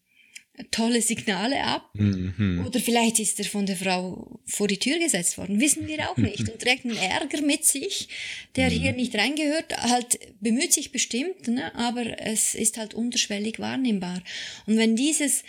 tolle 0.70 1.02
Signale 1.02 1.64
ab. 1.64 1.90
Mhm. 1.94 2.64
Oder 2.66 2.80
vielleicht 2.80 3.20
ist 3.20 3.40
er 3.40 3.46
von 3.46 3.66
der 3.66 3.78
Frau 3.78 4.40
vor 4.46 4.68
die 4.68 4.78
Tür 4.78 5.00
gesetzt 5.00 5.38
worden. 5.38 5.60
Wissen 5.60 5.88
wir 5.88 6.10
auch 6.10 6.18
nicht. 6.18 6.50
Und 6.50 6.60
trägt 6.60 6.86
einen 6.86 6.98
Ärger 6.98 7.42
mit 7.42 7.66
sich, 7.66 8.10
der 8.56 8.70
mhm. 8.70 8.74
hier 8.74 8.94
nicht 8.94 9.16
reingehört. 9.16 9.76
Halt 9.78 10.20
bemüht 10.40 10.74
sich 10.74 10.92
bestimmt, 10.92 11.48
ne? 11.48 11.74
aber 11.76 12.20
es 12.20 12.54
ist 12.54 12.78
halt 12.78 12.94
unterschwellig 12.94 13.60
wahrnehmbar. 13.60 14.22
Und 14.66 14.78
wenn 14.78 14.96
dieses, 14.96 15.44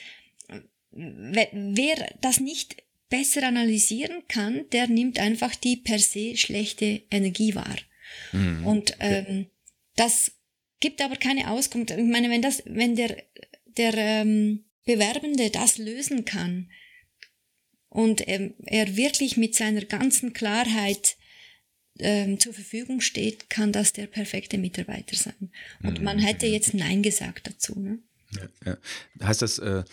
wer 0.93 2.15
das 2.21 2.41
nicht 2.41 2.77
besser 3.09 3.43
analysieren 3.43 4.23
kann, 4.29 4.65
der 4.73 4.87
nimmt 4.87 5.19
einfach 5.19 5.55
die 5.55 5.77
per 5.77 5.99
se 5.99 6.37
schlechte 6.37 7.03
Energie 7.11 7.55
wahr. 7.55 7.77
Mhm. 8.33 8.67
Und 8.67 8.97
ähm, 9.01 9.47
das 9.97 10.33
gibt 10.81 11.03
aber 11.03 11.17
keine 11.17 11.51
Auskunft. 11.51 11.91
Ich 11.91 12.05
meine, 12.05 12.31
wenn 12.31 12.41
das, 12.41 12.63
wenn 12.65 12.97
der 12.97 13.23
der 13.77 13.95
ähm, 13.95 14.65
Bewerbende 14.85 15.51
das 15.51 15.79
lösen 15.79 16.25
kann 16.25 16.71
und 17.89 18.23
er, 18.23 18.51
er 18.65 18.97
wirklich 18.97 19.37
mit 19.37 19.55
seiner 19.55 19.85
ganzen 19.85 20.33
Klarheit 20.33 21.17
ähm, 21.99 22.41
zur 22.41 22.55
Verfügung 22.55 23.01
steht, 23.01 23.51
kann 23.51 23.73
das 23.73 23.93
der 23.93 24.07
perfekte 24.07 24.59
Mitarbeiter 24.59 25.15
sein. 25.15 25.51
Und 25.83 26.03
man 26.03 26.17
mhm. 26.17 26.23
hätte 26.23 26.47
jetzt 26.47 26.73
Nein 26.75 27.03
gesagt 27.03 27.47
dazu. 27.47 27.79
Ne? 27.79 27.99
Ja, 28.33 28.49
ja. 29.21 29.27
Heißt 29.27 29.43
das, 29.43 29.59
äh, 29.59 29.85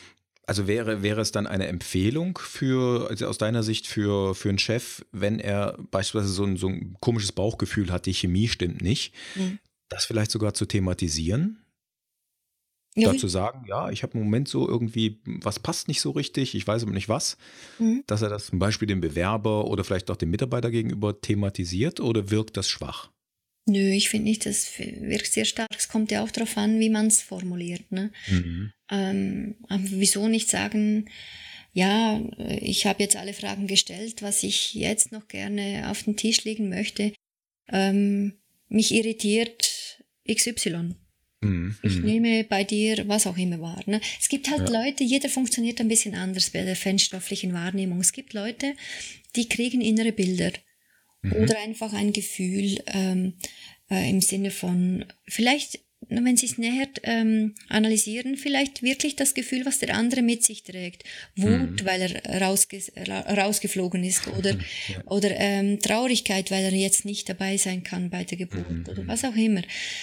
also 0.45 0.65
wäre, 0.65 1.03
wäre 1.03 1.21
es 1.21 1.31
dann 1.31 1.45
eine 1.45 1.67
Empfehlung 1.67 2.39
für, 2.41 3.07
also 3.09 3.27
aus 3.27 3.37
deiner 3.37 3.63
Sicht 3.63 3.85
für, 3.85 4.33
für 4.33 4.49
einen 4.49 4.57
Chef, 4.57 5.05
wenn 5.11 5.39
er 5.39 5.77
beispielsweise 5.91 6.33
so 6.33 6.43
ein, 6.43 6.57
so 6.57 6.69
ein 6.69 6.97
komisches 7.01 7.31
Bauchgefühl 7.31 7.91
hat, 7.91 8.05
die 8.05 8.13
Chemie 8.13 8.47
stimmt 8.47 8.81
nicht, 8.81 9.13
mhm. 9.35 9.59
das 9.89 10.05
vielleicht 10.05 10.31
sogar 10.31 10.53
zu 10.53 10.65
thematisieren? 10.65 11.65
Ja, 12.95 13.11
dazu 13.11 13.27
sagen, 13.27 13.65
ja, 13.67 13.89
ich 13.89 14.03
habe 14.03 14.17
im 14.17 14.23
Moment 14.23 14.47
so 14.47 14.67
irgendwie, 14.67 15.21
was 15.25 15.59
passt 15.59 15.87
nicht 15.87 16.01
so 16.01 16.11
richtig, 16.11 16.55
ich 16.55 16.65
weiß 16.65 16.83
aber 16.83 16.91
nicht 16.91 17.09
was, 17.09 17.37
mhm. 17.77 18.03
dass 18.07 18.21
er 18.21 18.29
das 18.29 18.47
zum 18.47 18.59
Beispiel 18.59 18.87
dem 18.87 19.01
Bewerber 19.01 19.65
oder 19.65 19.83
vielleicht 19.83 20.09
auch 20.09 20.17
dem 20.17 20.31
Mitarbeiter 20.31 20.71
gegenüber 20.71 21.19
thematisiert 21.21 21.99
oder 21.99 22.31
wirkt 22.31 22.57
das 22.57 22.67
schwach? 22.67 23.11
Nö, 23.67 23.91
ich 23.91 24.09
finde 24.09 24.29
nicht, 24.29 24.45
das 24.45 24.71
wirkt 24.79 25.31
sehr 25.31 25.45
stark. 25.45 25.69
Es 25.77 25.87
kommt 25.87 26.09
ja 26.11 26.23
auch 26.23 26.31
darauf 26.31 26.57
an, 26.57 26.79
wie 26.79 26.89
man 26.89 27.07
es 27.07 27.21
formuliert. 27.21 27.91
Ne? 27.91 28.11
Mhm. 28.27 28.71
Ähm, 28.89 29.55
aber 29.67 29.83
wieso 29.83 30.27
nicht 30.27 30.49
sagen, 30.49 31.09
ja, 31.71 32.19
ich 32.61 32.87
habe 32.87 33.03
jetzt 33.03 33.15
alle 33.15 33.33
Fragen 33.33 33.67
gestellt, 33.67 34.23
was 34.23 34.41
ich 34.41 34.73
jetzt 34.73 35.11
noch 35.11 35.27
gerne 35.27 35.89
auf 35.91 36.01
den 36.03 36.17
Tisch 36.17 36.43
legen 36.43 36.69
möchte. 36.69 37.13
Ähm, 37.71 38.33
mich 38.69 38.91
irritiert 38.91 40.03
XY. 40.27 40.95
Mhm. 41.41 41.77
Ich 41.83 41.97
mhm. 41.97 42.05
nehme 42.05 42.43
bei 42.43 42.63
dir 42.63 43.07
was 43.07 43.27
auch 43.27 43.37
immer 43.37 43.61
wahr. 43.61 43.81
Ne? 43.85 44.01
Es 44.19 44.29
gibt 44.29 44.49
halt 44.49 44.69
ja. 44.69 44.83
Leute, 44.83 45.03
jeder 45.03 45.29
funktioniert 45.29 45.79
ein 45.79 45.87
bisschen 45.87 46.15
anders 46.15 46.49
bei 46.49 46.63
der 46.63 46.75
feinstofflichen 46.75 47.53
Wahrnehmung. 47.53 47.99
Es 48.01 48.11
gibt 48.11 48.33
Leute, 48.33 48.73
die 49.35 49.47
kriegen 49.47 49.81
innere 49.81 50.11
Bilder 50.11 50.51
mhm. 51.21 51.33
oder 51.33 51.59
einfach 51.59 51.93
ein 51.93 52.13
Gefühl 52.13 52.81
ähm, 52.87 53.33
äh, 53.89 54.09
im 54.09 54.21
Sinne 54.21 54.51
von, 54.51 55.05
vielleicht 55.27 55.79
wenn 56.07 56.37
Sie 56.37 56.45
es 56.45 56.57
näher 56.57 56.87
ähm, 57.03 57.55
analysieren, 57.67 58.37
vielleicht 58.37 58.81
wirklich 58.81 59.15
das 59.15 59.33
Gefühl, 59.33 59.65
was 59.65 59.79
der 59.79 59.95
andere 59.95 60.21
mit 60.21 60.43
sich 60.43 60.63
trägt. 60.63 61.03
Wut, 61.35 61.81
mhm. 61.81 61.85
weil 61.85 62.01
er 62.01 62.41
rausge 62.41 62.81
rausgeflogen 63.07 64.03
ist 64.03 64.27
oder, 64.37 64.51
ja. 64.51 65.03
oder 65.05 65.29
ähm, 65.35 65.79
Traurigkeit, 65.79 66.51
weil 66.51 66.63
er 66.63 66.73
jetzt 66.73 67.05
nicht 67.05 67.27
dabei 67.27 67.57
sein 67.57 67.83
kann 67.83 68.09
bei 68.09 68.23
der 68.23 68.37
Geburt 68.37 68.69
mhm. 68.69 68.85
oder 68.89 69.07
was 69.07 69.25
auch 69.25 69.35
immer. 69.35 69.61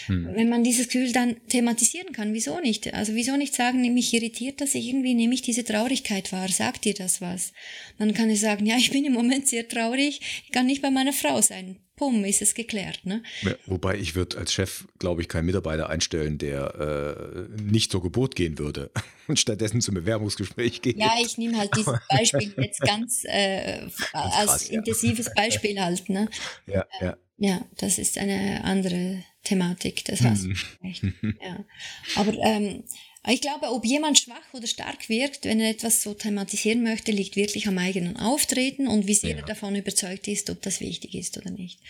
Mhm. 0.09 0.29
Wenn 0.35 0.49
man 0.49 0.65
dieses 0.65 0.87
Gefühl 0.87 1.13
dann 1.13 1.37
thematisieren 1.49 2.13
kann, 2.13 2.35
wieso 2.35 2.61
nicht? 2.61 2.93
Also 2.93 3.15
wieso 3.15 3.37
nicht 3.37 3.55
sagen, 3.55 3.83
mich 3.95 4.13
irritiert 4.13 4.61
das 4.61 4.75
irgendwie, 4.75 5.15
nehme 5.15 5.35
ich 5.35 5.43
diese 5.43 5.65
Traurigkeit 5.65 6.31
wahr, 6.31 6.49
sagt 6.49 6.85
dir 6.85 6.95
das 6.95 7.21
was? 7.21 7.53
Dann 7.99 8.13
kann 8.13 8.31
ich 8.31 8.41
sagen, 8.41 8.67
ja, 8.67 8.77
ich 8.77 8.91
bin 8.91 9.05
im 9.05 9.15
Moment 9.15 9.49
sehr 9.49 9.67
traurig, 9.67 10.21
ich 10.45 10.53
kann 10.53 10.67
nicht 10.67 10.83
bei 10.83 10.91
meiner 10.91 11.13
Frau 11.13 11.41
sein 11.41 11.77
pum, 11.97 12.25
ist 12.25 12.43
es 12.43 12.55
geklärt. 12.55 13.01
Ne? 13.05 13.23
Ja, 13.43 13.55
wobei 13.67 13.97
ich 13.97 14.15
würde 14.15 14.39
als 14.39 14.53
Chef, 14.53 14.87
glaube 14.99 15.23
ich, 15.23 15.29
keinen 15.29 15.47
Mitarbeiter 15.47 15.89
einstellen, 15.89 16.39
der 16.39 17.49
äh, 17.59 17.63
nicht 17.63 17.91
zur 17.91 18.03
Geburt 18.03 18.37
gehen 18.37 18.59
würde 18.59 18.91
und 19.27 19.41
stattdessen 19.41 19.81
zum 19.81 19.95
Bewerbungsgespräch 19.95 20.83
geht. 20.83 20.99
Ja, 20.99 21.15
ich 21.21 21.39
nehme 21.39 21.59
halt 21.59 21.75
dieses 21.77 21.99
Beispiel 22.09 22.55
jetzt 22.59 22.81
ganz, 22.81 23.25
äh, 23.25 23.89
als 24.13 24.47
krass, 24.47 24.69
intensives 24.69 25.27
ja. 25.27 25.33
Beispiel 25.35 25.81
halt. 25.81 26.09
Ne? 26.09 26.29
Ja, 26.67 26.87
ja. 27.01 27.17
ja, 27.39 27.65
das 27.79 27.99
ist 27.99 28.19
eine 28.19 28.63
andere 28.65 29.25
Thematik, 29.43 30.05
das 30.05 30.21
hast 30.21 30.45
du 30.45 30.53
recht. 30.83 31.03
Ja. 31.41 31.65
Aber 32.17 32.33
ähm, 32.35 32.85
ich 33.33 33.41
glaube, 33.41 33.71
ob 33.71 33.85
jemand 33.85 34.19
schwach 34.19 34.53
oder 34.53 34.67
stark 34.67 35.09
wirkt, 35.09 35.45
wenn 35.45 35.61
er 35.61 35.71
etwas 35.71 36.03
so 36.03 36.15
thematisieren 36.15 36.83
möchte, 36.83 37.13
liegt 37.13 37.37
wirklich 37.37 37.67
am 37.67 37.79
eigenen 37.79 38.17
Auftreten 38.17 38.87
und 38.87 39.07
wie 39.07 39.15
sehr 39.15 39.31
ja. 39.31 39.37
er 39.39 39.43
davon 39.45 39.75
überzeugt 39.75 40.29
ist, 40.29 40.49
ob 40.51 40.63
das 40.63 40.81
wichtig 40.81 41.15
ist 41.15 41.37
oder 41.37 41.51
nicht. 41.51 41.81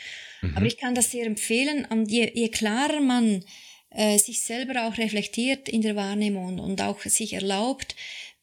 Mhm. 0.41 0.57
Aber 0.57 0.67
ich 0.67 0.79
kann 0.79 0.95
das 0.95 1.11
sehr 1.11 1.27
empfehlen, 1.27 1.87
je, 2.09 2.31
je 2.35 2.49
klarer 2.49 3.01
man 3.01 3.45
äh, 3.91 4.19
sich 4.19 4.43
selber 4.43 4.87
auch 4.87 4.99
reflektiert 4.99 5.69
in 5.69 5.83
der 5.83 5.97
Wahrnehmung 5.97 6.59
und 6.59 6.81
auch 6.83 7.01
sich 7.01 7.33
erlaubt, 7.33 7.95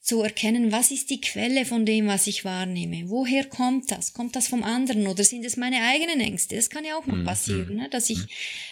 zu 0.03 0.21
erkennen, 0.21 0.73
was 0.73 0.91
ist 0.91 1.09
die 1.11 1.21
Quelle 1.21 1.65
von 1.65 1.85
dem, 1.85 2.07
was 2.07 2.27
ich 2.27 2.43
wahrnehme? 2.43 3.09
Woher 3.09 3.45
kommt 3.45 3.89
das? 3.89 4.11
Kommt 4.11 4.35
das 4.35 4.49
vom 4.49 4.61
anderen 4.61 5.07
oder 5.07 5.23
sind 5.23 5.45
es 5.45 5.55
meine 5.55 5.81
eigenen 5.81 6.19
Ängste? 6.19 6.57
Das 6.57 6.69
kann 6.69 6.83
ja 6.83 6.97
auch 6.97 7.05
noch 7.05 7.15
mhm. 7.15 7.23
passieren, 7.23 7.77
ne? 7.77 7.87
dass 7.89 8.09
ich 8.09 8.19
mhm. 8.19 8.27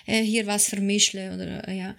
äh, 0.07 0.21
hier 0.23 0.45
was 0.45 0.67
vermischle 0.67 1.33
oder 1.33 1.67
äh, 1.69 1.77
ja. 1.77 1.95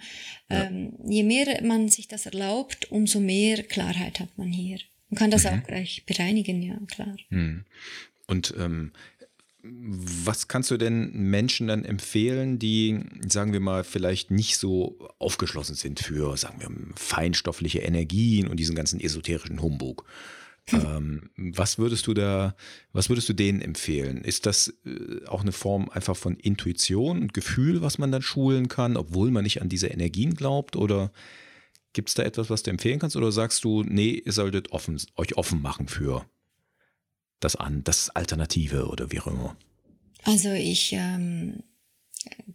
ja. 0.51 0.65
Ähm, 0.65 0.93
je 1.03 1.23
mehr 1.23 1.63
man 1.63 1.89
sich 1.89 2.07
das 2.07 2.27
erlaubt, 2.27 2.91
umso 2.91 3.19
mehr 3.19 3.63
Klarheit 3.63 4.19
hat 4.19 4.37
man 4.37 4.51
hier. 4.51 4.77
Man 5.09 5.17
kann 5.17 5.31
das 5.31 5.45
mhm. 5.45 5.49
auch 5.49 5.63
gleich 5.63 6.03
bereinigen, 6.05 6.61
ja, 6.61 6.77
klar. 6.87 7.15
Mhm. 7.29 7.65
Und 8.27 8.53
ähm, 8.59 8.91
was 9.63 10.49
kannst 10.49 10.71
du 10.71 10.77
denn 10.77 11.11
Menschen 11.13 11.67
dann 11.67 11.85
empfehlen, 11.85 12.59
die, 12.59 12.99
sagen 13.27 13.53
wir 13.53 13.61
mal, 13.61 13.85
vielleicht 13.85 14.29
nicht 14.29 14.57
so 14.57 14.99
aufgeschlossen 15.19 15.75
sind 15.75 16.01
für, 16.01 16.35
sagen 16.35 16.59
wir, 16.59 16.69
feinstoffliche 16.95 17.79
Energien 17.79 18.47
und 18.47 18.57
diesen 18.57 18.75
ganzen 18.75 18.99
esoterischen 18.99 19.61
Humbug? 19.61 20.03
Hm. 20.69 20.81
Ähm, 20.85 21.29
was 21.55 21.77
würdest 21.77 22.07
du 22.07 22.13
da, 22.13 22.55
was 22.91 23.09
würdest 23.09 23.29
du 23.29 23.33
denen 23.33 23.61
empfehlen? 23.61 24.23
Ist 24.23 24.45
das 24.45 24.73
äh, 24.85 25.25
auch 25.27 25.41
eine 25.41 25.51
Form 25.53 25.89
einfach 25.89 26.17
von 26.17 26.35
Intuition 26.35 27.21
und 27.21 27.33
Gefühl, 27.33 27.81
was 27.81 27.97
man 27.97 28.11
dann 28.11 28.21
schulen 28.21 28.67
kann, 28.67 28.97
obwohl 28.97 29.31
man 29.31 29.43
nicht 29.43 29.61
an 29.61 29.69
diese 29.69 29.87
Energien 29.87 30.35
glaubt? 30.35 30.75
Oder 30.75 31.11
gibt 31.93 32.09
es 32.09 32.15
da 32.15 32.23
etwas, 32.23 32.49
was 32.49 32.63
du 32.63 32.71
empfehlen 32.71 32.99
kannst? 32.99 33.15
Oder 33.15 33.31
sagst 33.31 33.63
du, 33.63 33.83
nee, 33.83 34.21
ihr 34.25 34.33
solltet 34.33 34.71
offen, 34.71 35.01
euch 35.15 35.37
offen 35.37 35.61
machen 35.61 35.87
für 35.87 36.25
das 37.43 37.55
an, 37.55 37.83
das 37.83 38.09
Alternative 38.09 38.87
oder 38.87 39.11
wie 39.11 39.19
auch 39.19 39.27
immer? 39.27 39.55
Also 40.23 40.51
ich 40.51 40.93
ähm, 40.93 41.63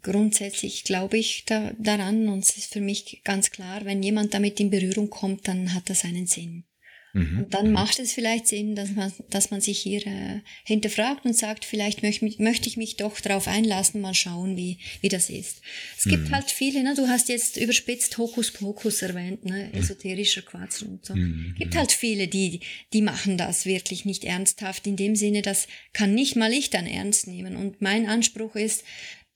grundsätzlich 0.03 0.85
glaube 0.85 1.19
ich 1.19 1.45
da, 1.45 1.73
daran 1.79 2.29
und 2.29 2.41
es 2.41 2.57
ist 2.57 2.73
für 2.73 2.81
mich 2.81 3.23
ganz 3.25 3.51
klar, 3.51 3.85
wenn 3.85 4.03
jemand 4.03 4.35
damit 4.35 4.61
in 4.61 4.71
Berührung 4.71 5.11
kommt, 5.11 5.49
dann 5.49 5.75
hat 5.75 5.91
das 5.91 6.05
einen 6.05 6.27
Sinn. 6.27 6.65
Mhm. 7.13 7.39
Und 7.39 7.55
dann 7.55 7.69
mhm. 7.69 7.73
macht 7.73 7.99
es 7.99 8.13
vielleicht 8.13 8.47
Sinn, 8.47 8.75
dass 8.75 8.91
man, 8.91 9.13
dass 9.31 9.51
man 9.51 9.61
sich 9.61 9.79
hier 9.79 10.07
äh, 10.07 10.41
hinterfragt 10.65 11.25
und 11.25 11.37
sagt, 11.37 11.65
vielleicht 11.65 12.03
möchte, 12.03 12.27
möchte 12.43 12.69
ich 12.69 12.77
mich 12.77 12.97
doch 12.97 13.21
darauf 13.21 13.49
einlassen, 13.49 14.01
mal 14.01 14.15
schauen, 14.15 14.57
wie, 14.57 14.79
wie 15.01 15.09
das 15.09 15.31
ist. 15.31 15.63
Es 15.97 16.07
mhm. 16.07 16.11
gibt 16.11 16.33
halt 16.33 16.51
viele, 16.51 16.83
ne? 16.83 16.95
du 16.95 17.09
hast 17.09 17.29
jetzt 17.29 17.57
überspitzt 17.57 18.17
Hokuspokus 18.19 19.03
erwähnt, 19.03 19.45
ne? 19.45 19.71
Mhm. 19.73 19.79
esoterischer 19.79 20.43
Quatsch 20.43 20.83
und 20.83 21.05
so. 21.05 21.15
Mhm. 21.15 21.55
gibt 21.59 21.77
halt 21.77 21.93
viele, 21.93 22.29
die, 22.29 22.61
die 22.93 23.03
machen 23.03 23.39
das 23.39 23.67
wirklich 23.67 24.05
nicht 24.05 24.25
ernsthaft, 24.25 24.87
in 24.87 24.97
dem 24.97 25.17
Sinne, 25.17 25.43
das 25.43 25.67
kann 25.93 26.15
nicht 26.15 26.37
mal 26.37 26.53
ich 26.53 26.71
dann 26.71 26.87
ernst 26.87 27.27
nehmen. 27.27 27.57
Und 27.57 27.81
mein 27.81 28.07
Anspruch 28.07 28.55
ist, 28.55 28.85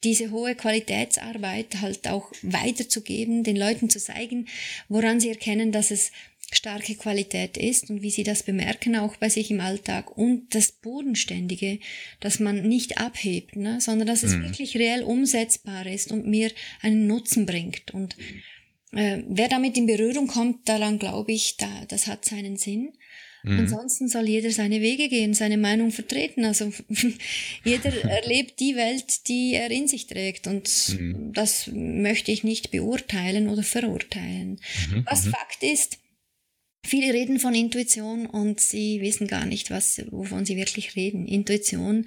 diese 0.04 0.30
hohe 0.32 0.54
Qualitätsarbeit 0.54 1.80
halt 1.80 2.08
auch 2.08 2.32
weiterzugeben, 2.42 3.44
den 3.44 3.56
Leuten 3.56 3.88
zu 3.88 4.00
zeigen, 4.00 4.48
woran 4.88 5.20
sie 5.20 5.28
erkennen, 5.28 5.70
dass 5.70 5.90
es 5.90 6.10
starke 6.54 6.94
Qualität 6.94 7.56
ist 7.56 7.90
und 7.90 8.02
wie 8.02 8.10
sie 8.10 8.22
das 8.22 8.42
bemerken, 8.42 8.96
auch 8.96 9.16
bei 9.16 9.28
sich 9.28 9.50
im 9.50 9.60
Alltag 9.60 10.16
und 10.16 10.54
das 10.54 10.72
Bodenständige, 10.72 11.78
dass 12.20 12.40
man 12.40 12.68
nicht 12.68 12.98
abhebt, 12.98 13.56
ne, 13.56 13.80
sondern 13.80 14.06
dass 14.06 14.22
es 14.22 14.36
mhm. 14.36 14.44
wirklich 14.44 14.76
reell 14.76 15.02
umsetzbar 15.02 15.86
ist 15.86 16.12
und 16.12 16.26
mir 16.26 16.50
einen 16.80 17.06
Nutzen 17.06 17.46
bringt. 17.46 17.92
Und 17.92 18.16
äh, 18.92 19.22
wer 19.28 19.48
damit 19.48 19.76
in 19.76 19.86
Berührung 19.86 20.26
kommt, 20.26 20.68
daran 20.68 20.98
glaube 20.98 21.32
ich, 21.32 21.56
da, 21.56 21.68
das 21.88 22.06
hat 22.06 22.24
seinen 22.24 22.56
Sinn. 22.56 22.92
Mhm. 23.44 23.60
Ansonsten 23.60 24.08
soll 24.08 24.28
jeder 24.28 24.50
seine 24.50 24.80
Wege 24.80 25.08
gehen, 25.08 25.34
seine 25.34 25.56
Meinung 25.56 25.90
vertreten. 25.90 26.44
Also 26.44 26.72
jeder 27.64 27.92
erlebt 28.04 28.60
die 28.60 28.76
Welt, 28.76 29.28
die 29.28 29.54
er 29.54 29.70
in 29.70 29.88
sich 29.88 30.06
trägt. 30.06 30.46
Und 30.46 30.96
mhm. 30.98 31.32
das 31.32 31.68
möchte 31.72 32.30
ich 32.30 32.44
nicht 32.44 32.70
beurteilen 32.70 33.48
oder 33.48 33.62
verurteilen. 33.62 34.60
Mhm. 34.90 35.06
Was 35.06 35.26
mhm. 35.26 35.30
Fakt 35.30 35.62
ist, 35.62 35.98
Viele 36.84 37.14
reden 37.14 37.38
von 37.38 37.54
Intuition 37.54 38.26
und 38.26 38.60
sie 38.60 39.00
wissen 39.00 39.28
gar 39.28 39.46
nicht, 39.46 39.70
was, 39.70 40.02
wovon 40.10 40.44
sie 40.44 40.56
wirklich 40.56 40.96
reden. 40.96 41.26
Intuition 41.26 42.06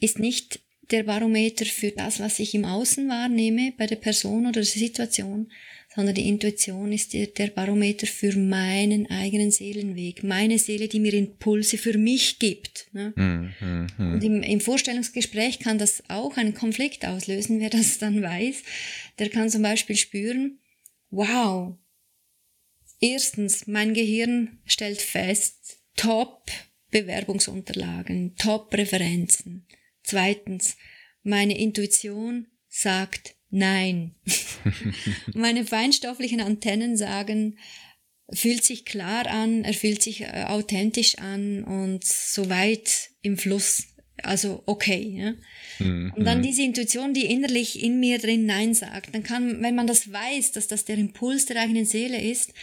ist 0.00 0.18
nicht 0.18 0.60
der 0.90 1.02
Barometer 1.02 1.64
für 1.64 1.90
das, 1.90 2.20
was 2.20 2.38
ich 2.38 2.54
im 2.54 2.64
Außen 2.64 3.08
wahrnehme 3.08 3.72
bei 3.76 3.86
der 3.86 3.96
Person 3.96 4.46
oder 4.46 4.52
der 4.60 4.64
Situation, 4.64 5.50
sondern 5.94 6.14
die 6.14 6.28
Intuition 6.28 6.92
ist 6.92 7.12
der, 7.12 7.28
der 7.28 7.48
Barometer 7.48 8.06
für 8.06 8.36
meinen 8.36 9.08
eigenen 9.10 9.50
Seelenweg, 9.50 10.24
meine 10.24 10.58
Seele, 10.58 10.88
die 10.88 11.00
mir 11.00 11.14
Impulse 11.14 11.78
für 11.78 11.96
mich 11.96 12.38
gibt. 12.38 12.88
Ne? 12.92 13.12
Mm, 13.16 13.64
mm, 13.64 13.86
mm. 13.98 14.12
Und 14.14 14.24
im, 14.24 14.42
im 14.42 14.60
Vorstellungsgespräch 14.60 15.60
kann 15.60 15.78
das 15.78 16.02
auch 16.08 16.36
einen 16.36 16.54
Konflikt 16.54 17.06
auslösen, 17.06 17.60
wer 17.60 17.70
das 17.70 17.98
dann 17.98 18.22
weiß. 18.22 18.62
Der 19.18 19.28
kann 19.28 19.50
zum 19.50 19.62
Beispiel 19.62 19.96
spüren, 19.96 20.58
wow, 21.10 21.76
Erstens, 23.04 23.66
mein 23.66 23.92
Gehirn 23.92 24.60
stellt 24.64 25.02
fest, 25.02 25.76
top 25.94 26.50
Bewerbungsunterlagen, 26.90 28.34
top 28.36 28.72
Referenzen. 28.72 29.66
Zweitens, 30.02 30.78
meine 31.22 31.58
Intuition 31.58 32.46
sagt 32.66 33.34
Nein. 33.50 34.14
meine 35.34 35.66
feinstofflichen 35.66 36.40
Antennen 36.40 36.96
sagen, 36.96 37.58
fühlt 38.32 38.64
sich 38.64 38.86
klar 38.86 39.26
an, 39.26 39.64
er 39.64 39.74
fühlt 39.74 40.02
sich 40.02 40.22
äh, 40.22 40.44
authentisch 40.48 41.18
an 41.18 41.62
und 41.62 42.04
soweit 42.04 43.10
im 43.20 43.36
Fluss, 43.36 43.88
also 44.22 44.62
okay. 44.64 45.14
Ja? 45.14 45.86
Mhm. 45.86 46.14
Und 46.16 46.24
dann 46.24 46.40
diese 46.40 46.62
Intuition, 46.62 47.12
die 47.12 47.26
innerlich 47.26 47.82
in 47.82 48.00
mir 48.00 48.18
drin 48.18 48.46
Nein 48.46 48.72
sagt, 48.72 49.14
dann 49.14 49.24
kann, 49.24 49.62
wenn 49.62 49.74
man 49.74 49.86
das 49.86 50.10
weiß, 50.10 50.52
dass 50.52 50.68
das 50.68 50.86
der 50.86 50.96
Impuls 50.96 51.44
der 51.44 51.60
eigenen 51.60 51.84
Seele 51.84 52.18
ist, 52.18 52.54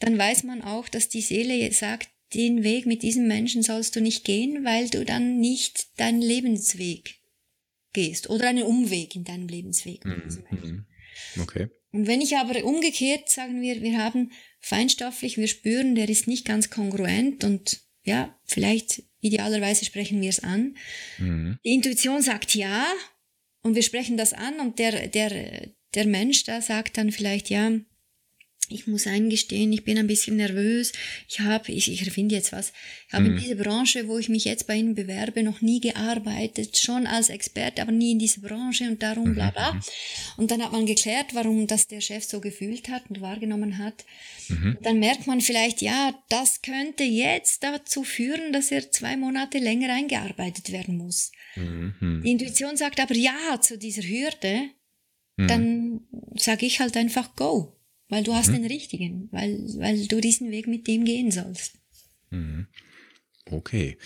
dann 0.00 0.18
weiß 0.18 0.44
man 0.44 0.62
auch, 0.62 0.88
dass 0.88 1.08
die 1.08 1.20
Seele 1.20 1.72
sagt, 1.72 2.08
den 2.34 2.62
Weg 2.62 2.86
mit 2.86 3.02
diesem 3.02 3.26
Menschen 3.26 3.62
sollst 3.62 3.96
du 3.96 4.00
nicht 4.00 4.24
gehen, 4.24 4.64
weil 4.64 4.88
du 4.88 5.04
dann 5.04 5.38
nicht 5.40 5.98
deinen 5.98 6.22
Lebensweg 6.22 7.16
gehst 7.92 8.30
oder 8.30 8.48
einen 8.48 8.62
Umweg 8.62 9.16
in 9.16 9.24
deinem 9.24 9.48
Lebensweg. 9.48 10.04
Mhm. 10.04 10.86
Okay. 11.40 11.68
Und 11.92 12.06
wenn 12.06 12.20
ich 12.20 12.36
aber 12.36 12.64
umgekehrt 12.64 13.28
sagen 13.28 13.60
wir, 13.60 13.82
wir 13.82 13.98
haben 13.98 14.30
feinstofflich, 14.60 15.38
wir 15.38 15.48
spüren, 15.48 15.94
der 15.94 16.08
ist 16.08 16.28
nicht 16.28 16.44
ganz 16.44 16.70
kongruent 16.70 17.42
und 17.42 17.80
ja, 18.04 18.38
vielleicht 18.44 19.02
idealerweise 19.20 19.84
sprechen 19.84 20.22
wir 20.22 20.30
es 20.30 20.40
an. 20.40 20.76
Mhm. 21.18 21.58
Die 21.64 21.74
Intuition 21.74 22.22
sagt 22.22 22.54
ja 22.54 22.86
und 23.62 23.74
wir 23.74 23.82
sprechen 23.82 24.16
das 24.16 24.32
an 24.32 24.60
und 24.60 24.78
der, 24.78 25.08
der, 25.08 25.68
der 25.94 26.06
Mensch 26.06 26.44
da 26.44 26.62
sagt 26.62 26.96
dann 26.96 27.10
vielleicht 27.10 27.50
ja, 27.50 27.72
ich 28.70 28.86
muss 28.86 29.06
eingestehen, 29.06 29.72
ich 29.72 29.84
bin 29.84 29.98
ein 29.98 30.06
bisschen 30.06 30.36
nervös. 30.36 30.92
Ich 31.28 31.40
habe, 31.40 31.72
ich, 31.72 31.90
ich 31.90 32.04
erfinde 32.04 32.34
jetzt 32.34 32.52
was, 32.52 32.72
ich 33.08 33.14
habe 33.14 33.24
mhm. 33.24 33.32
in 33.32 33.42
dieser 33.42 33.56
Branche, 33.56 34.06
wo 34.08 34.18
ich 34.18 34.28
mich 34.28 34.44
jetzt 34.44 34.66
bei 34.66 34.76
Ihnen 34.76 34.94
bewerbe, 34.94 35.42
noch 35.42 35.60
nie 35.60 35.80
gearbeitet, 35.80 36.78
schon 36.78 37.06
als 37.06 37.28
Experte, 37.28 37.82
aber 37.82 37.92
nie 37.92 38.12
in 38.12 38.18
dieser 38.18 38.40
Branche 38.40 38.84
und 38.84 39.02
darum 39.02 39.34
bla 39.34 39.50
bla. 39.50 39.72
Mhm. 39.72 39.80
Und 40.36 40.50
dann 40.50 40.62
hat 40.62 40.72
man 40.72 40.86
geklärt, 40.86 41.34
warum 41.34 41.66
das 41.66 41.88
der 41.88 42.00
Chef 42.00 42.24
so 42.24 42.40
gefühlt 42.40 42.88
hat 42.88 43.10
und 43.10 43.20
wahrgenommen 43.20 43.78
hat. 43.78 44.04
Mhm. 44.48 44.78
Dann 44.82 44.98
merkt 44.98 45.26
man 45.26 45.40
vielleicht, 45.40 45.82
ja, 45.82 46.14
das 46.28 46.62
könnte 46.62 47.04
jetzt 47.04 47.62
dazu 47.64 48.04
führen, 48.04 48.52
dass 48.52 48.70
er 48.70 48.90
zwei 48.90 49.16
Monate 49.16 49.58
länger 49.58 49.92
eingearbeitet 49.92 50.72
werden 50.72 50.96
muss. 50.96 51.32
Mhm. 51.56 52.22
Die 52.24 52.30
Intuition 52.30 52.76
sagt 52.76 53.00
aber 53.00 53.16
ja 53.16 53.60
zu 53.60 53.76
dieser 53.76 54.02
Hürde, 54.02 54.70
mhm. 55.36 55.48
dann 55.48 56.00
sage 56.36 56.66
ich 56.66 56.80
halt 56.80 56.96
einfach 56.96 57.34
go 57.34 57.79
weil 58.10 58.24
du 58.24 58.34
hast 58.34 58.48
mhm. 58.48 58.54
den 58.54 58.66
richtigen, 58.66 59.28
weil, 59.30 59.58
weil 59.78 60.06
du 60.06 60.20
diesen 60.20 60.50
Weg 60.50 60.66
mit 60.66 60.86
dem 60.86 61.04
gehen 61.04 61.30
sollst. 61.30 61.74
Mhm. 62.30 62.66
Okay. 63.46 63.96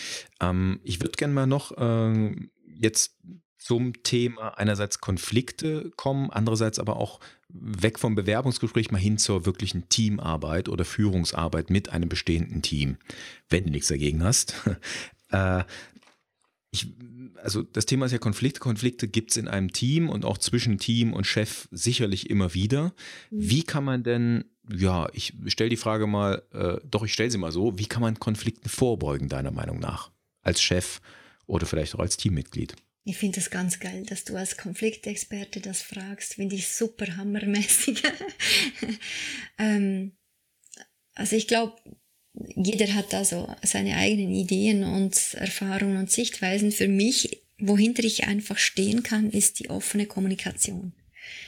Ähm, 0.40 0.80
ich 0.84 1.00
würde 1.00 1.12
gerne 1.12 1.34
mal 1.34 1.46
noch 1.46 1.76
äh, 1.76 2.34
jetzt 2.66 3.16
zum 3.58 4.02
Thema 4.02 4.58
einerseits 4.58 5.00
Konflikte 5.00 5.90
kommen, 5.96 6.30
andererseits 6.30 6.78
aber 6.78 6.96
auch 6.96 7.20
weg 7.48 7.98
vom 7.98 8.14
Bewerbungsgespräch 8.14 8.90
mal 8.90 8.98
hin 8.98 9.16
zur 9.16 9.46
wirklichen 9.46 9.88
Teamarbeit 9.88 10.68
oder 10.68 10.84
Führungsarbeit 10.84 11.70
mit 11.70 11.88
einem 11.88 12.08
bestehenden 12.08 12.62
Team, 12.62 12.98
wenn 13.48 13.64
du 13.64 13.70
nichts 13.70 13.88
dagegen 13.88 14.22
hast. 14.22 14.54
äh, 15.30 15.64
ich 16.74 16.88
also 17.42 17.62
das 17.62 17.86
Thema 17.86 18.06
ist 18.06 18.12
ja 18.12 18.18
Konflikte. 18.18 18.60
Konflikte 18.60 19.06
gibt 19.06 19.30
es 19.30 19.36
in 19.36 19.48
einem 19.48 19.72
Team 19.72 20.08
und 20.08 20.24
auch 20.24 20.38
zwischen 20.38 20.78
Team 20.78 21.12
und 21.12 21.26
Chef 21.26 21.68
sicherlich 21.70 22.30
immer 22.30 22.54
wieder. 22.54 22.94
Mhm. 23.30 23.50
Wie 23.50 23.62
kann 23.62 23.84
man 23.84 24.02
denn, 24.02 24.44
ja, 24.70 25.08
ich 25.12 25.34
stelle 25.46 25.70
die 25.70 25.76
Frage 25.76 26.06
mal, 26.06 26.42
äh, 26.52 26.80
doch 26.88 27.04
ich 27.04 27.12
stelle 27.12 27.30
sie 27.30 27.38
mal 27.38 27.52
so, 27.52 27.78
wie 27.78 27.86
kann 27.86 28.02
man 28.02 28.18
Konflikten 28.18 28.68
vorbeugen, 28.68 29.28
deiner 29.28 29.50
Meinung 29.50 29.78
nach? 29.78 30.10
Als 30.42 30.62
Chef 30.62 31.00
oder 31.46 31.66
vielleicht 31.66 31.94
auch 31.94 32.00
als 32.00 32.16
Teammitglied? 32.16 32.74
Ich 33.04 33.18
finde 33.18 33.38
das 33.38 33.50
ganz 33.50 33.78
geil, 33.78 34.04
dass 34.06 34.24
du 34.24 34.36
als 34.36 34.56
Konfliktexperte 34.56 35.60
das 35.60 35.82
fragst. 35.82 36.34
Finde 36.34 36.56
ich 36.56 36.68
super 36.68 37.18
hammermäßig. 37.18 38.02
ähm, 39.58 40.12
also 41.14 41.36
ich 41.36 41.46
glaube, 41.46 41.76
jeder 42.34 42.92
hat 42.94 43.12
da 43.12 43.24
so 43.24 43.48
seine 43.62 43.96
eigenen 43.96 44.34
Ideen 44.34 44.82
und 44.82 45.34
Erfahrungen 45.34 45.96
und 45.98 46.10
Sichtweisen. 46.10 46.72
Für 46.72 46.88
mich, 46.88 47.42
wohinter 47.58 48.02
ich 48.04 48.24
einfach 48.24 48.58
stehen 48.58 49.02
kann, 49.02 49.30
ist 49.30 49.60
die 49.60 49.70
offene 49.70 50.06
Kommunikation. 50.06 50.92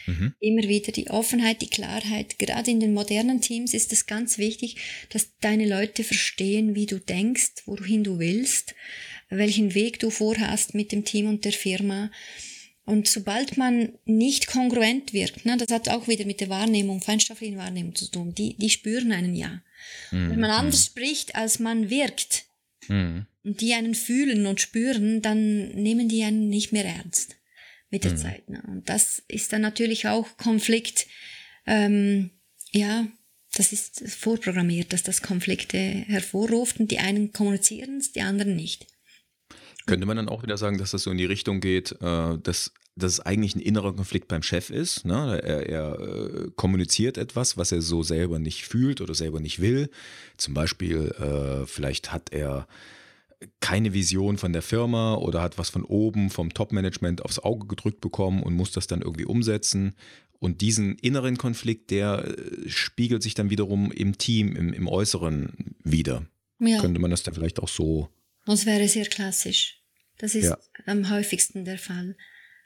Mhm. 0.07 0.35
Immer 0.41 0.69
wieder 0.69 0.93
die 0.93 1.11
Offenheit, 1.11 1.61
die 1.61 1.71
Klarheit. 1.71 2.39
Gerade 2.39 2.71
in 2.71 2.81
den 2.81 2.95
modernen 2.95 3.41
Teams 3.41 3.75
ist 3.75 3.93
es 3.93 4.07
ganz 4.07 4.39
wichtig, 4.39 4.77
dass 5.11 5.37
deine 5.41 5.67
Leute 5.67 6.05
verstehen, 6.05 6.75
wie 6.75 6.87
du 6.87 6.99
denkst, 6.99 7.63
wohin 7.67 8.05
du 8.05 8.19
willst, 8.19 8.75
welchen 9.29 9.75
Weg 9.75 9.99
du 9.99 10.11
vorhast 10.11 10.75
mit 10.75 10.93
dem 10.93 11.05
Team 11.05 11.29
und 11.29 11.45
der 11.45 11.53
Firma. 11.53 12.11
Und 12.87 13.09
sobald 13.09 13.57
man 13.57 13.99
nicht 14.05 14.47
kongruent 14.47 15.13
wirkt, 15.13 15.45
ne, 15.45 15.57
das 15.57 15.73
hat 15.73 15.89
auch 15.89 16.07
wieder 16.07 16.25
mit 16.25 16.41
der 16.41 16.49
Wahrnehmung, 16.49 17.03
feinstofflichen 17.03 17.59
Wahrnehmung 17.59 17.97
zu 17.97 18.09
tun, 18.09 18.33
die, 18.33 18.57
die 18.57 18.71
spüren 18.71 19.11
einen 19.11 19.35
ja. 19.35 19.61
Mhm. 20.13 20.31
Wenn 20.31 20.41
man 20.41 20.51
anders 20.51 20.83
mhm. 20.83 20.91
spricht, 20.93 21.35
als 21.35 21.59
man 21.59 21.91
wirkt, 21.91 22.45
mhm. 22.87 23.27
und 23.43 23.61
die 23.61 23.75
einen 23.75 23.97
fühlen 23.97 24.47
und 24.47 24.61
spüren, 24.61 25.21
dann 25.21 25.71
nehmen 25.71 26.09
die 26.09 26.23
einen 26.23 26.49
nicht 26.49 26.71
mehr 26.71 26.85
ernst 26.85 27.35
mit 27.91 28.05
der 28.05 28.13
mhm. 28.13 28.19
Zeit. 28.19 28.49
Ne? 28.49 28.63
Und 28.69 28.89
das 28.89 29.21
ist 29.27 29.53
dann 29.53 29.63
natürlich 29.63 30.07
auch 30.07 30.37
Konflikt, 30.37 31.09
ähm, 31.67 32.31
ja, 32.71 33.09
das 33.53 33.73
ist 33.73 34.09
vorprogrammiert, 34.09 34.93
dass 34.93 35.03
das 35.03 35.23
Konflikte 35.23 35.79
hervorruft 35.79 36.79
und 36.79 36.93
die 36.93 36.99
einen 36.99 37.33
kommunizieren 37.33 37.97
es, 37.99 38.13
die 38.13 38.21
anderen 38.21 38.55
nicht. 38.55 38.87
Könnte 39.87 40.07
man 40.07 40.17
dann 40.17 40.29
auch 40.29 40.43
wieder 40.43 40.59
sagen, 40.59 40.79
dass 40.79 40.91
das 40.91 41.05
so 41.05 41.11
in 41.11 41.19
die 41.19 41.25
Richtung 41.25 41.61
geht, 41.61 41.93
äh, 42.01 42.39
dass, 42.39 42.73
dass 42.97 43.13
es 43.13 43.21
eigentlich 43.21 43.55
ein 43.55 43.61
innerer 43.61 43.95
Konflikt 43.95 44.29
beim 44.29 44.43
Chef 44.43 44.71
ist? 44.71 45.05
Ne? 45.05 45.41
Er, 45.43 45.69
er 45.69 46.01
äh, 46.01 46.51
kommuniziert 46.57 47.19
etwas, 47.19 47.57
was 47.57 47.73
er 47.73 47.81
so 47.83 48.03
selber 48.03 48.39
nicht 48.39 48.67
fühlt 48.67 49.01
oder 49.01 49.15
selber 49.15 49.41
nicht 49.41 49.61
will. 49.61 49.89
Zum 50.37 50.55
Beispiel, 50.55 51.15
äh, 51.19 51.67
vielleicht 51.67 52.13
hat 52.13 52.33
er 52.33 52.67
keine 53.61 53.93
Vision 53.93 54.39
von 54.39 54.53
der 54.53 54.63
Firma 54.63 55.15
oder 55.15 55.43
hat 55.43 55.59
was 55.59 55.69
von 55.69 55.85
oben 55.85 56.31
vom 56.31 56.53
Top-Management 56.53 57.25
aufs 57.25 57.39
Auge 57.39 57.67
gedrückt 57.67 58.01
bekommen 58.01 58.43
und 58.43 58.55
muss 58.55 58.73
das 58.73 58.87
dann 58.87 59.03
irgendwie 59.03 59.27
umsetzen. 59.27 59.95
Und 60.39 60.61
diesen 60.61 60.97
inneren 60.99 61.39
Konflikt, 61.39 61.91
der 61.91 62.25
äh, 62.27 62.69
spiegelt 62.69 63.23
sich 63.23 63.35
dann 63.35 63.51
wiederum 63.51 63.93
im 63.93 64.19
Team, 64.19 64.55
im, 64.57 64.73
im 64.73 64.89
Äußeren 64.89 65.77
wieder. 65.85 66.27
Ja. 66.59 66.81
Könnte 66.81 67.01
man 67.01 67.11
das 67.11 67.23
dann 67.23 67.35
vielleicht 67.35 67.61
auch 67.61 67.69
so 67.69 68.09
das 68.47 68.67
wäre 68.67 68.89
sehr 68.89 69.07
klassisch. 69.07 69.83
Das 70.19 70.35
ist 70.35 70.47
ja. 70.47 70.59
am 70.87 71.11
häufigsten 71.11 71.65
der 71.65 71.79
Fall. 71.79 72.17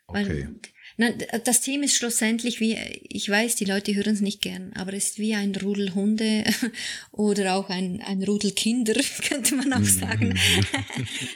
Okay. 0.07 0.47
Weil, 0.47 0.57
na, 0.97 1.11
das 1.39 1.61
Team 1.61 1.83
ist 1.83 1.97
schlussendlich 1.97 2.61
wie, 2.61 2.77
ich 3.09 3.29
weiß, 3.29 3.57
die 3.57 3.65
Leute 3.65 3.95
hören 3.95 4.15
es 4.15 4.21
nicht 4.21 4.43
gern, 4.43 4.73
aber 4.75 4.93
es 4.93 5.11
ist 5.11 5.19
wie 5.19 5.35
ein 5.35 5.55
Rudel 5.55 5.95
Hunde 5.95 6.45
oder 7.13 7.55
auch 7.55 7.71
ein, 7.71 8.01
ein 8.03 8.23
Rudel 8.23 8.53
Kinder, 8.53 8.95
könnte 9.29 9.55
man 9.55 9.73
auch 9.73 9.85
sagen. 9.85 10.39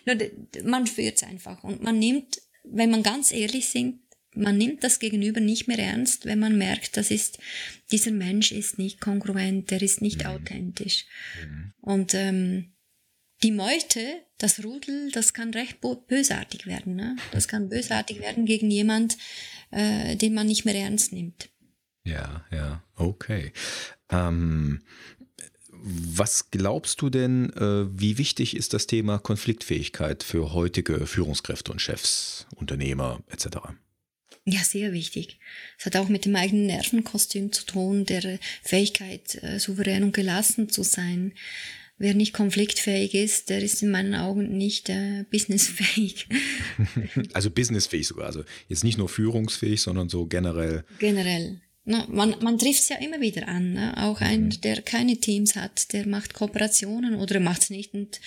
man 0.65 0.87
spürt 0.87 1.17
es 1.17 1.23
einfach 1.23 1.63
und 1.65 1.83
man 1.83 1.99
nimmt, 1.99 2.41
wenn 2.65 2.91
man 2.91 3.03
ganz 3.03 3.33
ehrlich 3.33 3.69
sind, 3.69 4.01
man 4.37 4.59
nimmt 4.59 4.83
das 4.83 4.99
Gegenüber 4.99 5.41
nicht 5.41 5.69
mehr 5.69 5.79
ernst, 5.79 6.27
wenn 6.27 6.41
man 6.41 6.59
merkt, 6.59 6.97
das 6.97 7.13
ist, 7.13 7.39
dieser 7.93 8.11
Mensch 8.11 8.51
ist 8.51 8.79
nicht 8.79 9.01
kongruent, 9.01 9.71
der 9.71 9.81
ist 9.81 10.03
nicht 10.03 10.25
mhm. 10.25 10.31
authentisch. 10.31 11.07
Mhm. 11.41 11.73
Und 11.81 12.15
ähm, 12.15 12.74
die 13.45 13.53
Meute, 13.53 14.23
das 14.39 14.65
Rudel, 14.65 15.11
das 15.13 15.35
kann 15.35 15.53
recht 15.53 15.79
bösartig 16.09 16.67
werden. 16.67 16.97
Ne? 16.97 17.17
Das 17.31 17.47
kann 17.47 17.69
bösartig 17.69 18.21
werden 18.21 18.47
gegen 18.47 18.71
jemand, 18.71 19.19
äh, 19.71 20.17
den 20.17 20.33
man 20.33 20.47
nicht 20.47 20.65
mehr 20.65 20.75
ernst 20.75 21.13
nimmt. 21.13 21.51
Ja, 22.05 22.45
ja, 22.51 22.83
okay. 22.97 23.53
Ähm, 24.11 24.83
was 25.71 26.51
glaubst 26.51 27.03
du 27.03 27.11
denn, 27.11 27.53
äh, 27.53 27.87
wie 28.01 28.17
wichtig 28.17 28.57
ist 28.57 28.73
das 28.73 28.87
Thema 28.87 29.19
Konfliktfähigkeit 29.19 30.23
für 30.23 30.55
heutige 30.55 31.07
Führungskräfte 31.07 31.71
und 31.71 31.83
Chefs, 31.83 32.47
Unternehmer 32.57 33.23
etc.? 33.29 33.59
Ja, 34.47 34.61
sehr 34.65 34.93
wichtig. 34.93 35.39
Es 35.79 35.85
hat 35.85 35.97
auch 35.97 36.09
mit 36.09 36.25
dem 36.25 36.37
eigenen 36.37 36.67
Nervenkostüm 36.67 37.53
zu 37.53 37.65
tun, 37.67 38.07
der 38.07 38.39
Fähigkeit, 38.63 39.43
äh, 39.43 39.59
souverän 39.59 40.03
und 40.03 40.15
gelassen 40.15 40.71
zu 40.71 40.83
sein, 40.83 41.35
wer 41.97 42.15
nicht 42.15 42.33
konfliktfähig 42.33 43.15
ist, 43.15 43.51
der 43.51 43.63
ist 43.63 43.83
in 43.83 43.91
meinen 43.91 44.15
Augen 44.15 44.57
nicht 44.57 44.89
äh, 44.89 45.25
businessfähig. 45.31 46.29
Also 47.33 47.51
businessfähig 47.51 48.07
sogar, 48.07 48.27
also 48.27 48.45
jetzt 48.69 48.85
nicht 48.85 48.99
nur 48.99 49.09
führungsfähig, 49.09 49.81
sondern 49.81 50.09
so 50.09 50.27
generell. 50.27 50.85
Generell. 50.99 51.61
Na, 51.85 52.07
man 52.09 52.37
man 52.41 52.59
trifft 52.59 52.81
es 52.81 52.89
ja 52.89 52.97
immer 52.97 53.21
wieder 53.21 53.47
an. 53.47 53.75
Ne? 53.75 53.95
Auch 53.99 54.21
ein, 54.21 54.45
mhm. 54.45 54.61
der 54.63 54.83
keine 54.83 55.19
Teams 55.19 55.55
hat, 55.55 55.93
der 55.93 56.07
macht 56.07 56.33
Kooperationen 56.33 57.15
oder 57.15 57.41
macht 57.41 57.63
es 57.63 57.71
nicht 57.71 57.93
und 57.93 58.21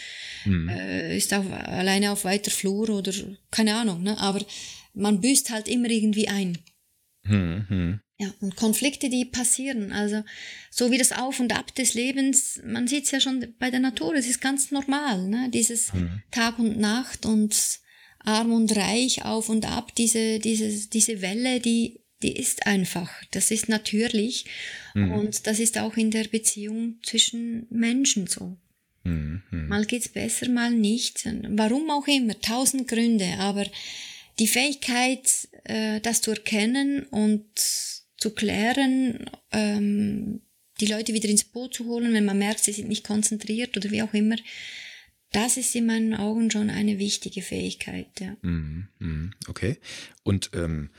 mhm. 0.46 0.70
äh, 0.70 1.18
ist 1.18 1.34
auf, 1.34 1.52
alleine 1.52 2.12
auf 2.12 2.24
weiter 2.24 2.52
Flur 2.52 2.90
oder 2.90 3.12
keine 3.50 3.76
Ahnung. 3.76 4.04
Ne? 4.04 4.18
Aber 4.20 4.46
man 4.94 5.22
büßt 5.22 5.50
halt 5.50 5.68
immer 5.68 5.90
irgendwie 5.90 6.28
ein. 6.28 6.60
Mhm. 7.24 8.00
Ja, 8.20 8.34
und 8.42 8.56
Konflikte, 8.56 9.10
die 9.10 9.26
passieren, 9.26 9.92
also 9.92 10.24
so 10.72 10.90
wie 10.90 10.98
das 10.98 11.12
Auf 11.12 11.40
und 11.40 11.56
Ab 11.56 11.76
des 11.76 11.94
Lebens, 11.94 12.60
man 12.66 12.88
sieht 12.88 13.06
es 13.06 13.12
ja 13.12 13.20
schon 13.20 13.54
bei 13.60 13.70
der 13.70 13.80
Natur, 13.80 14.16
es 14.16 14.28
ist 14.28 14.42
ganz 14.42 14.72
normal, 14.72 15.28
ne? 15.28 15.50
dieses 15.54 15.94
mhm. 15.94 16.24
Tag 16.32 16.58
und 16.58 16.80
Nacht 16.80 17.28
und 17.28 17.80
arm 18.20 18.52
und 18.54 18.76
reich, 18.76 19.24
auf 19.24 19.50
und 19.50 19.66
ab, 19.66 19.94
diese, 19.96 20.40
diese, 20.40 20.90
diese 20.90 21.22
Welle, 21.22 21.60
die, 21.60 22.02
die 22.24 22.36
ist 22.36 22.66
einfach, 22.66 23.12
das 23.32 23.52
ist 23.52 23.70
natürlich 23.70 24.46
mhm. 24.96 25.12
und 25.12 25.46
das 25.46 25.60
ist 25.60 25.78
auch 25.78 25.96
in 25.96 26.10
der 26.10 26.24
Beziehung 26.24 26.98
zwischen 27.04 27.68
Menschen 27.70 28.26
so. 28.26 28.58
Mhm. 29.04 29.44
mhm. 29.52 29.68
Mal 29.68 29.86
geht's 29.86 30.10
besser, 30.10 30.50
mal 30.50 30.72
nicht, 30.72 31.24
warum 31.50 31.92
auch 31.92 32.08
immer, 32.08 32.40
tausend 32.42 32.88
Gründe, 32.88 33.36
aber 33.38 33.66
die 34.40 34.48
Fähigkeit, 34.48 35.48
äh, 35.66 36.00
das 36.02 36.22
zu 36.22 36.32
erkennen 36.32 37.04
und 37.12 37.46
zu 38.18 38.32
klären, 38.32 39.30
ähm, 39.52 40.42
die 40.80 40.88
Leute 40.88 41.14
wieder 41.14 41.30
ins 41.30 41.44
Boot 41.44 41.74
zu 41.74 41.86
holen, 41.86 42.14
wenn 42.14 42.26
man 42.26 42.38
merkt, 42.38 42.64
sie 42.64 42.74
sind 42.74 42.90
nicht 42.90 43.06
konzentriert 43.06 43.76
oder 43.78 43.90
wie 43.92 44.04
auch 44.04 44.14
immer. 44.14 44.36
Das 45.32 45.58
ist 45.58 45.76
in 45.76 45.86
meinen 45.86 46.16
Augen 46.16 46.50
schon 46.52 46.70
eine 46.70 47.00
wichtige 47.00 47.42
Fähigkeit. 47.42 48.08
Ja. 48.20 48.36
Mhm, 48.42 48.88
mhm, 49.00 49.32
okay. 49.48 49.78
Und 50.24 50.52
ähm, 50.54 50.90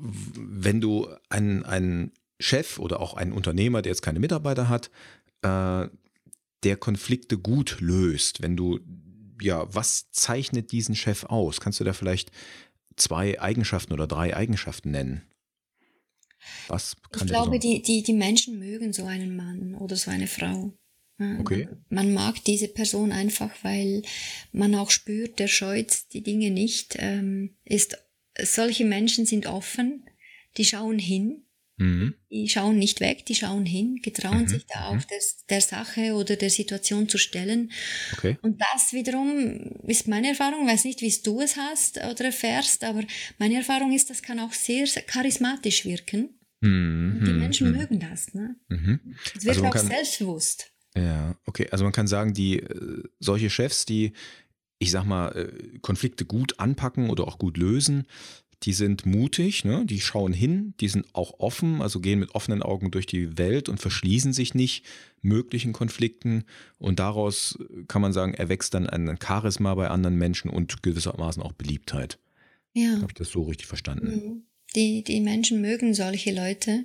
wenn 0.00 0.80
du 0.80 1.08
einen, 1.28 1.64
einen 1.64 2.12
Chef 2.38 2.78
oder 2.78 3.00
auch 3.00 3.14
einen 3.14 3.32
Unternehmer, 3.32 3.82
der 3.82 3.90
jetzt 3.90 4.02
keine 4.02 4.20
Mitarbeiter 4.20 4.68
hat, 4.68 4.90
äh, 5.42 5.88
der 6.64 6.76
Konflikte 6.76 7.38
gut 7.38 7.78
löst, 7.80 8.42
wenn 8.42 8.56
du, 8.56 8.80
ja, 9.40 9.72
was 9.72 10.10
zeichnet 10.10 10.72
diesen 10.72 10.94
Chef 10.94 11.24
aus? 11.24 11.60
Kannst 11.60 11.80
du 11.80 11.84
da 11.84 11.92
vielleicht 11.92 12.30
zwei 12.96 13.40
Eigenschaften 13.40 13.92
oder 13.92 14.06
drei 14.06 14.36
Eigenschaften 14.36 14.90
nennen? 14.90 15.22
Was 16.68 16.96
kann 17.10 17.26
ich 17.26 17.32
glaube, 17.32 17.58
die, 17.58 17.82
die, 17.82 18.02
die 18.02 18.12
Menschen 18.12 18.58
mögen 18.58 18.92
so 18.92 19.04
einen 19.04 19.36
Mann 19.36 19.74
oder 19.74 19.96
so 19.96 20.10
eine 20.10 20.26
Frau. 20.26 20.72
Okay. 21.40 21.68
Man 21.88 22.14
mag 22.14 22.44
diese 22.44 22.68
Person 22.68 23.10
einfach, 23.10 23.50
weil 23.62 24.02
man 24.52 24.76
auch 24.76 24.90
spürt, 24.90 25.40
der 25.40 25.48
scheut 25.48 26.12
die 26.12 26.22
Dinge 26.22 26.52
nicht. 26.52 26.96
Ähm, 26.98 27.56
ist, 27.64 27.98
solche 28.40 28.84
Menschen 28.84 29.26
sind 29.26 29.46
offen, 29.46 30.08
die 30.56 30.64
schauen 30.64 31.00
hin, 31.00 31.42
mhm. 31.78 32.14
die 32.30 32.48
schauen 32.48 32.78
nicht 32.78 33.00
weg, 33.00 33.24
die 33.26 33.34
schauen 33.34 33.64
hin, 33.64 34.00
getrauen 34.02 34.42
mhm. 34.42 34.48
sich 34.48 34.66
da 34.66 34.92
mhm. 34.92 34.98
auf 34.98 35.06
der, 35.48 35.60
Sache 35.60 36.12
oder 36.14 36.36
der 36.36 36.50
Situation 36.50 37.08
zu 37.08 37.18
stellen. 37.18 37.72
Okay. 38.12 38.36
Und 38.42 38.60
das 38.60 38.92
wiederum 38.92 39.80
ist 39.86 40.06
meine 40.06 40.28
Erfahrung, 40.28 40.66
weiß 40.66 40.84
nicht, 40.84 41.00
wie 41.00 41.14
du 41.24 41.40
es 41.40 41.56
hast 41.56 41.98
oder 41.98 42.26
erfährst, 42.26 42.84
aber 42.84 43.02
meine 43.38 43.56
Erfahrung 43.56 43.92
ist, 43.92 44.10
das 44.10 44.22
kann 44.22 44.40
auch 44.40 44.52
sehr 44.52 44.86
charismatisch 45.06 45.84
wirken. 45.84 46.30
Mhm, 46.60 47.22
die 47.24 47.32
Menschen 47.32 47.70
mhm. 47.70 47.78
mögen 47.78 48.00
das. 48.00 48.34
Ne? 48.34 48.56
Mhm. 48.68 49.00
Es 49.36 49.44
wird 49.44 49.56
also 49.56 49.66
auch 49.66 49.72
kann, 49.72 49.86
selbstbewusst. 49.86 50.72
Ja, 50.96 51.36
okay. 51.46 51.68
Also 51.70 51.84
man 51.84 51.92
kann 51.92 52.06
sagen, 52.06 52.34
die 52.34 52.58
äh, 52.58 53.02
solche 53.20 53.50
Chefs, 53.50 53.86
die, 53.86 54.12
ich 54.78 54.90
sag 54.90 55.04
mal, 55.04 55.28
äh, 55.30 55.78
Konflikte 55.78 56.24
gut 56.24 56.58
anpacken 56.58 57.10
oder 57.10 57.28
auch 57.28 57.38
gut 57.38 57.56
lösen, 57.56 58.06
die 58.64 58.72
sind 58.72 59.06
mutig, 59.06 59.64
ne? 59.64 59.84
die 59.86 60.00
schauen 60.00 60.32
hin, 60.32 60.74
die 60.80 60.88
sind 60.88 61.06
auch 61.12 61.38
offen, 61.38 61.80
also 61.80 62.00
gehen 62.00 62.18
mit 62.18 62.34
offenen 62.34 62.62
Augen 62.62 62.90
durch 62.90 63.06
die 63.06 63.38
Welt 63.38 63.68
und 63.68 63.78
verschließen 63.78 64.32
sich 64.32 64.54
nicht 64.54 64.84
möglichen 65.22 65.72
Konflikten. 65.72 66.44
Und 66.78 66.98
daraus 66.98 67.58
kann 67.86 68.02
man 68.02 68.12
sagen, 68.12 68.34
erwächst 68.34 68.74
dann 68.74 68.88
ein 68.88 69.18
Charisma 69.22 69.74
bei 69.74 69.88
anderen 69.88 70.16
Menschen 70.16 70.50
und 70.50 70.82
gewissermaßen 70.82 71.42
auch 71.42 71.52
Beliebtheit. 71.52 72.18
Ja. 72.72 72.96
Habe 72.96 73.06
ich 73.08 73.14
das 73.14 73.30
so 73.30 73.42
richtig 73.42 73.66
verstanden? 73.66 74.06
Mhm. 74.08 74.42
Die, 74.76 75.02
die 75.02 75.20
Menschen 75.20 75.60
mögen 75.60 75.94
solche 75.94 76.32
Leute. 76.32 76.84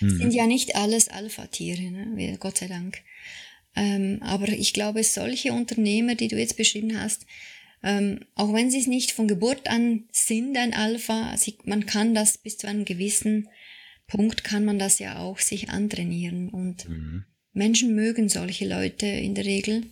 Mhm. 0.00 0.18
Sind 0.18 0.34
ja 0.34 0.46
nicht 0.46 0.76
alles 0.76 1.08
Alpha-Tiere, 1.08 1.90
ne? 1.90 2.36
Gott 2.38 2.58
sei 2.58 2.68
Dank. 2.68 2.98
Ähm, 3.74 4.18
aber 4.20 4.48
ich 4.48 4.72
glaube, 4.72 5.02
solche 5.02 5.52
Unternehmer, 5.52 6.14
die 6.14 6.28
du 6.28 6.38
jetzt 6.38 6.56
beschrieben 6.56 7.00
hast, 7.00 7.26
ähm, 7.84 8.20
auch 8.34 8.54
wenn 8.54 8.70
sie 8.70 8.80
es 8.80 8.86
nicht 8.86 9.12
von 9.12 9.28
Geburt 9.28 9.68
an 9.68 10.04
sind, 10.10 10.56
ein 10.56 10.72
Alpha, 10.72 11.36
sie, 11.36 11.58
man 11.64 11.84
kann 11.84 12.14
das 12.14 12.38
bis 12.38 12.56
zu 12.56 12.66
einem 12.66 12.86
gewissen 12.86 13.48
Punkt, 14.06 14.42
kann 14.42 14.64
man 14.64 14.78
das 14.78 14.98
ja 14.98 15.18
auch 15.18 15.38
sich 15.38 15.68
antrainieren. 15.68 16.48
Und 16.48 16.88
mhm. 16.88 17.24
Menschen 17.52 17.94
mögen 17.94 18.30
solche 18.30 18.66
Leute 18.66 19.06
in 19.06 19.34
der 19.34 19.44
Regel. 19.44 19.82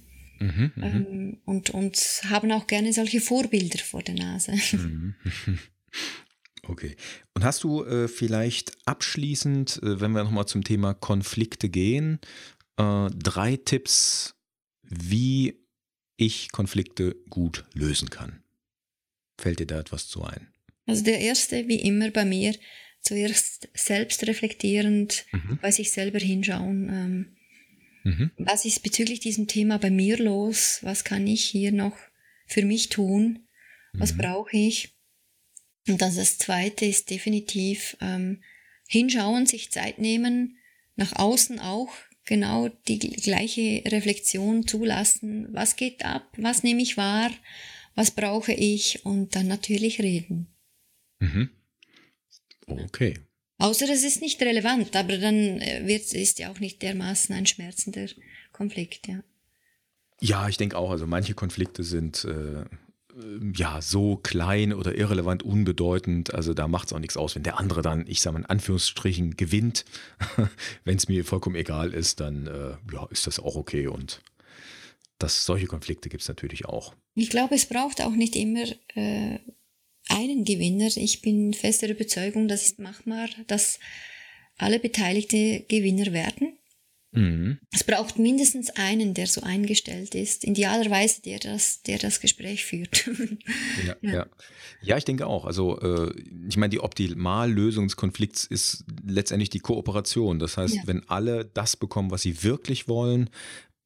Mhm, 0.40 0.72
mhm. 0.74 0.82
ähm, 0.82 1.40
und, 1.44 1.70
und 1.70 1.96
haben 2.30 2.50
auch 2.52 2.66
gerne 2.66 2.94
solche 2.94 3.20
Vorbilder 3.20 3.78
vor 3.78 4.02
der 4.02 4.14
Nase. 4.14 4.54
Mhm. 4.72 5.14
Okay. 6.68 6.94
Und 7.34 7.42
hast 7.42 7.64
du 7.64 7.84
äh, 7.84 8.06
vielleicht 8.06 8.76
abschließend, 8.86 9.82
äh, 9.82 10.00
wenn 10.00 10.12
wir 10.12 10.22
nochmal 10.22 10.46
zum 10.46 10.62
Thema 10.62 10.94
Konflikte 10.94 11.68
gehen, 11.68 12.20
äh, 12.76 13.10
drei 13.10 13.56
Tipps, 13.56 14.36
wie 14.82 15.61
ich 16.24 16.52
Konflikte 16.52 17.16
gut 17.30 17.64
lösen 17.74 18.10
kann? 18.10 18.42
Fällt 19.38 19.60
dir 19.60 19.66
da 19.66 19.80
etwas 19.80 20.08
zu 20.08 20.24
ein? 20.24 20.48
Also 20.86 21.04
der 21.04 21.20
erste, 21.20 21.68
wie 21.68 21.80
immer 21.80 22.10
bei 22.10 22.24
mir, 22.24 22.54
zuerst 23.00 23.68
selbstreflektierend 23.74 25.26
mhm. 25.32 25.58
bei 25.60 25.70
sich 25.70 25.90
selber 25.90 26.18
hinschauen. 26.18 27.36
Ähm, 28.04 28.10
mhm. 28.12 28.30
Was 28.38 28.64
ist 28.64 28.82
bezüglich 28.82 29.20
diesem 29.20 29.48
Thema 29.48 29.78
bei 29.78 29.90
mir 29.90 30.18
los? 30.18 30.78
Was 30.82 31.04
kann 31.04 31.26
ich 31.26 31.44
hier 31.44 31.72
noch 31.72 31.96
für 32.46 32.64
mich 32.64 32.88
tun? 32.88 33.46
Was 33.92 34.14
mhm. 34.14 34.18
brauche 34.18 34.56
ich? 34.56 34.94
Und 35.88 36.00
dann 36.00 36.14
das 36.14 36.38
zweite 36.38 36.84
ist 36.84 37.10
definitiv 37.10 37.96
ähm, 38.00 38.42
hinschauen, 38.86 39.46
sich 39.46 39.72
Zeit 39.72 39.98
nehmen, 39.98 40.58
nach 40.94 41.16
außen 41.16 41.58
auch 41.58 41.92
genau 42.24 42.68
die 42.88 42.98
gleiche 42.98 43.82
Reflexion 43.86 44.66
zulassen. 44.66 45.48
Was 45.52 45.76
geht 45.76 46.04
ab? 46.04 46.26
Was 46.36 46.62
nehme 46.62 46.82
ich 46.82 46.96
wahr? 46.96 47.30
Was 47.94 48.10
brauche 48.10 48.52
ich? 48.52 49.04
Und 49.04 49.34
dann 49.34 49.48
natürlich 49.48 50.00
reden. 50.00 50.46
Mhm. 51.20 51.50
Okay. 52.66 53.18
Außer 53.58 53.88
es 53.88 54.02
ist 54.02 54.22
nicht 54.22 54.40
relevant, 54.42 54.96
aber 54.96 55.18
dann 55.18 55.60
äh, 55.60 55.86
wird, 55.86 56.12
ist 56.12 56.38
ja 56.38 56.50
auch 56.50 56.58
nicht 56.58 56.82
dermaßen 56.82 57.34
ein 57.34 57.46
schmerzender 57.46 58.08
Konflikt, 58.52 59.06
ja. 59.06 59.22
Ja, 60.20 60.48
ich 60.48 60.56
denke 60.56 60.76
auch. 60.76 60.90
Also 60.90 61.06
manche 61.06 61.34
Konflikte 61.34 61.82
sind 61.82 62.24
äh, 62.24 62.64
ja 63.54 63.80
so 63.82 64.16
klein 64.16 64.72
oder 64.72 64.96
irrelevant, 64.96 65.42
unbedeutend. 65.42 66.32
Also 66.34 66.54
da 66.54 66.68
macht 66.68 66.88
es 66.88 66.92
auch 66.92 66.98
nichts 66.98 67.16
aus, 67.16 67.34
wenn 67.34 67.42
der 67.42 67.58
andere 67.58 67.82
dann, 67.82 68.06
ich 68.06 68.20
sage 68.20 68.34
mal 68.34 68.40
in 68.40 68.46
Anführungsstrichen, 68.46 69.36
gewinnt. 69.36 69.84
wenn 70.84 70.96
es 70.96 71.08
mir 71.08 71.24
vollkommen 71.24 71.56
egal 71.56 71.92
ist, 71.92 72.20
dann 72.20 72.46
äh, 72.46 72.76
ja, 72.92 73.06
ist 73.10 73.26
das 73.26 73.38
auch 73.38 73.56
okay. 73.56 73.86
Und 73.86 74.22
das, 75.18 75.44
solche 75.44 75.66
Konflikte 75.66 76.08
gibt 76.08 76.22
es 76.22 76.28
natürlich 76.28 76.64
auch. 76.64 76.94
Ich 77.14 77.30
glaube, 77.30 77.54
es 77.54 77.66
braucht 77.66 78.00
auch 78.00 78.12
nicht 78.12 78.34
immer 78.36 78.64
äh, 78.94 79.38
einen 80.08 80.44
Gewinner. 80.44 80.88
Ich 80.96 81.22
bin 81.22 81.54
fester 81.54 81.88
Überzeugung, 81.88 82.48
das 82.48 82.64
ist 82.64 82.78
machbar, 82.78 83.28
dass 83.46 83.78
alle 84.56 84.78
Beteiligte 84.78 85.64
Gewinner 85.68 86.12
werden. 86.12 86.58
Mhm. 87.12 87.58
Es 87.70 87.84
braucht 87.84 88.18
mindestens 88.18 88.70
einen, 88.70 89.12
der 89.12 89.26
so 89.26 89.42
eingestellt 89.42 90.14
ist. 90.14 90.44
Idealerweise 90.44 91.20
der 91.22 91.38
das, 91.38 91.82
der 91.82 91.98
das 91.98 92.20
Gespräch 92.20 92.64
führt. 92.64 93.06
ja, 93.86 93.96
ja. 94.00 94.12
ja, 94.12 94.26
ja. 94.80 94.96
ich 94.96 95.04
denke 95.04 95.26
auch. 95.26 95.44
Also 95.44 95.78
äh, 95.80 96.12
ich 96.48 96.56
meine, 96.56 96.70
die 96.70 96.80
Optimallösung 96.80 97.86
des 97.86 97.96
Konflikts 97.96 98.44
ist 98.44 98.84
letztendlich 99.06 99.50
die 99.50 99.60
Kooperation. 99.60 100.38
Das 100.38 100.56
heißt, 100.56 100.74
ja. 100.74 100.82
wenn 100.86 101.06
alle 101.08 101.44
das 101.44 101.76
bekommen, 101.76 102.10
was 102.10 102.22
sie 102.22 102.42
wirklich 102.42 102.88
wollen, 102.88 103.28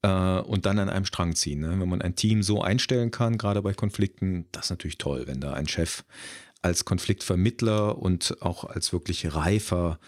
äh, 0.02 0.40
und 0.40 0.66
dann 0.66 0.78
an 0.78 0.88
einem 0.88 1.04
Strang 1.04 1.34
ziehen. 1.34 1.60
Ne? 1.60 1.80
Wenn 1.80 1.88
man 1.88 2.02
ein 2.02 2.14
Team 2.14 2.42
so 2.42 2.62
einstellen 2.62 3.10
kann, 3.10 3.38
gerade 3.38 3.60
bei 3.62 3.74
Konflikten, 3.74 4.46
das 4.52 4.66
ist 4.66 4.70
natürlich 4.70 4.98
toll, 4.98 5.26
wenn 5.26 5.40
da 5.40 5.52
ein 5.54 5.66
Chef 5.66 6.04
als 6.62 6.84
Konfliktvermittler 6.84 7.98
und 7.98 8.36
auch 8.40 8.64
als 8.64 8.92
wirklich 8.92 9.34
reifer, 9.34 9.98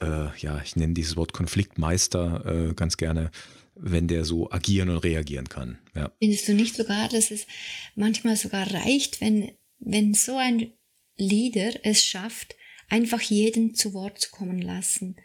äh, 0.00 0.36
ja, 0.38 0.60
ich 0.62 0.76
nenne 0.76 0.94
dieses 0.94 1.16
Wort 1.16 1.32
Konfliktmeister 1.32 2.70
äh, 2.70 2.74
ganz 2.74 2.96
gerne, 2.96 3.30
wenn 3.74 4.08
der 4.08 4.24
so 4.24 4.50
agieren 4.50 4.90
und 4.90 4.98
reagieren 4.98 5.48
kann. 5.48 5.78
Ja. 5.94 6.12
Findest 6.18 6.48
du 6.48 6.54
nicht 6.54 6.74
sogar, 6.74 7.08
dass 7.08 7.30
es 7.30 7.46
manchmal 7.94 8.36
sogar 8.36 8.72
reicht, 8.72 9.20
wenn, 9.20 9.52
wenn 9.78 10.14
so 10.14 10.36
ein 10.36 10.72
Leader 11.16 11.72
es 11.84 12.04
schafft, 12.04 12.56
einfach 12.88 13.20
jeden 13.20 13.74
zu 13.74 13.92
Wort 13.94 14.18
zu 14.18 14.30
kommen 14.30 14.60
lassen? 14.60 15.16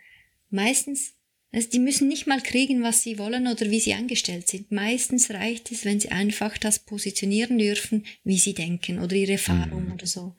Meistens 0.49 1.13
also 1.53 1.69
die 1.69 1.79
müssen 1.79 2.07
nicht 2.07 2.27
mal 2.27 2.41
kriegen, 2.41 2.81
was 2.81 3.03
sie 3.03 3.17
wollen 3.17 3.47
oder 3.47 3.69
wie 3.69 3.81
sie 3.81 3.93
angestellt 3.93 4.47
sind. 4.47 4.71
Meistens 4.71 5.29
reicht 5.31 5.69
es, 5.71 5.83
wenn 5.83 5.99
sie 5.99 6.09
einfach 6.09 6.57
das 6.57 6.79
positionieren 6.79 7.57
dürfen, 7.57 8.05
wie 8.23 8.37
sie 8.37 8.53
denken 8.53 8.99
oder 8.99 9.15
ihre 9.15 9.33
Erfahrung 9.33 9.87
mhm. 9.87 9.93
oder 9.93 10.07
so. 10.07 10.35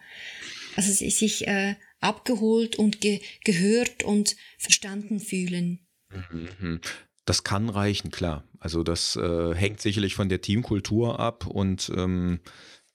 Also 0.75 0.91
sich 0.91 1.47
äh, 1.47 1.75
abgeholt 2.03 2.77
und 2.77 3.01
ge 3.01 3.21
gehört 3.45 4.03
und 4.03 4.37
verstanden 4.59 5.21
fühlen. 5.21 5.87
Mhm. 6.11 6.81
Das 7.25 7.45
kann 7.45 7.69
reichen, 7.69 8.11
klar. 8.11 8.45
Also 8.59 8.83
das 8.83 9.17
äh, 9.17 9.55
hängt 9.55 9.81
sicherlich 9.81 10.15
von 10.15 10.29
der 10.29 10.41
Teamkultur 10.41 11.21
ab 11.21 11.47
und 11.47 11.91
ähm, 11.97 12.41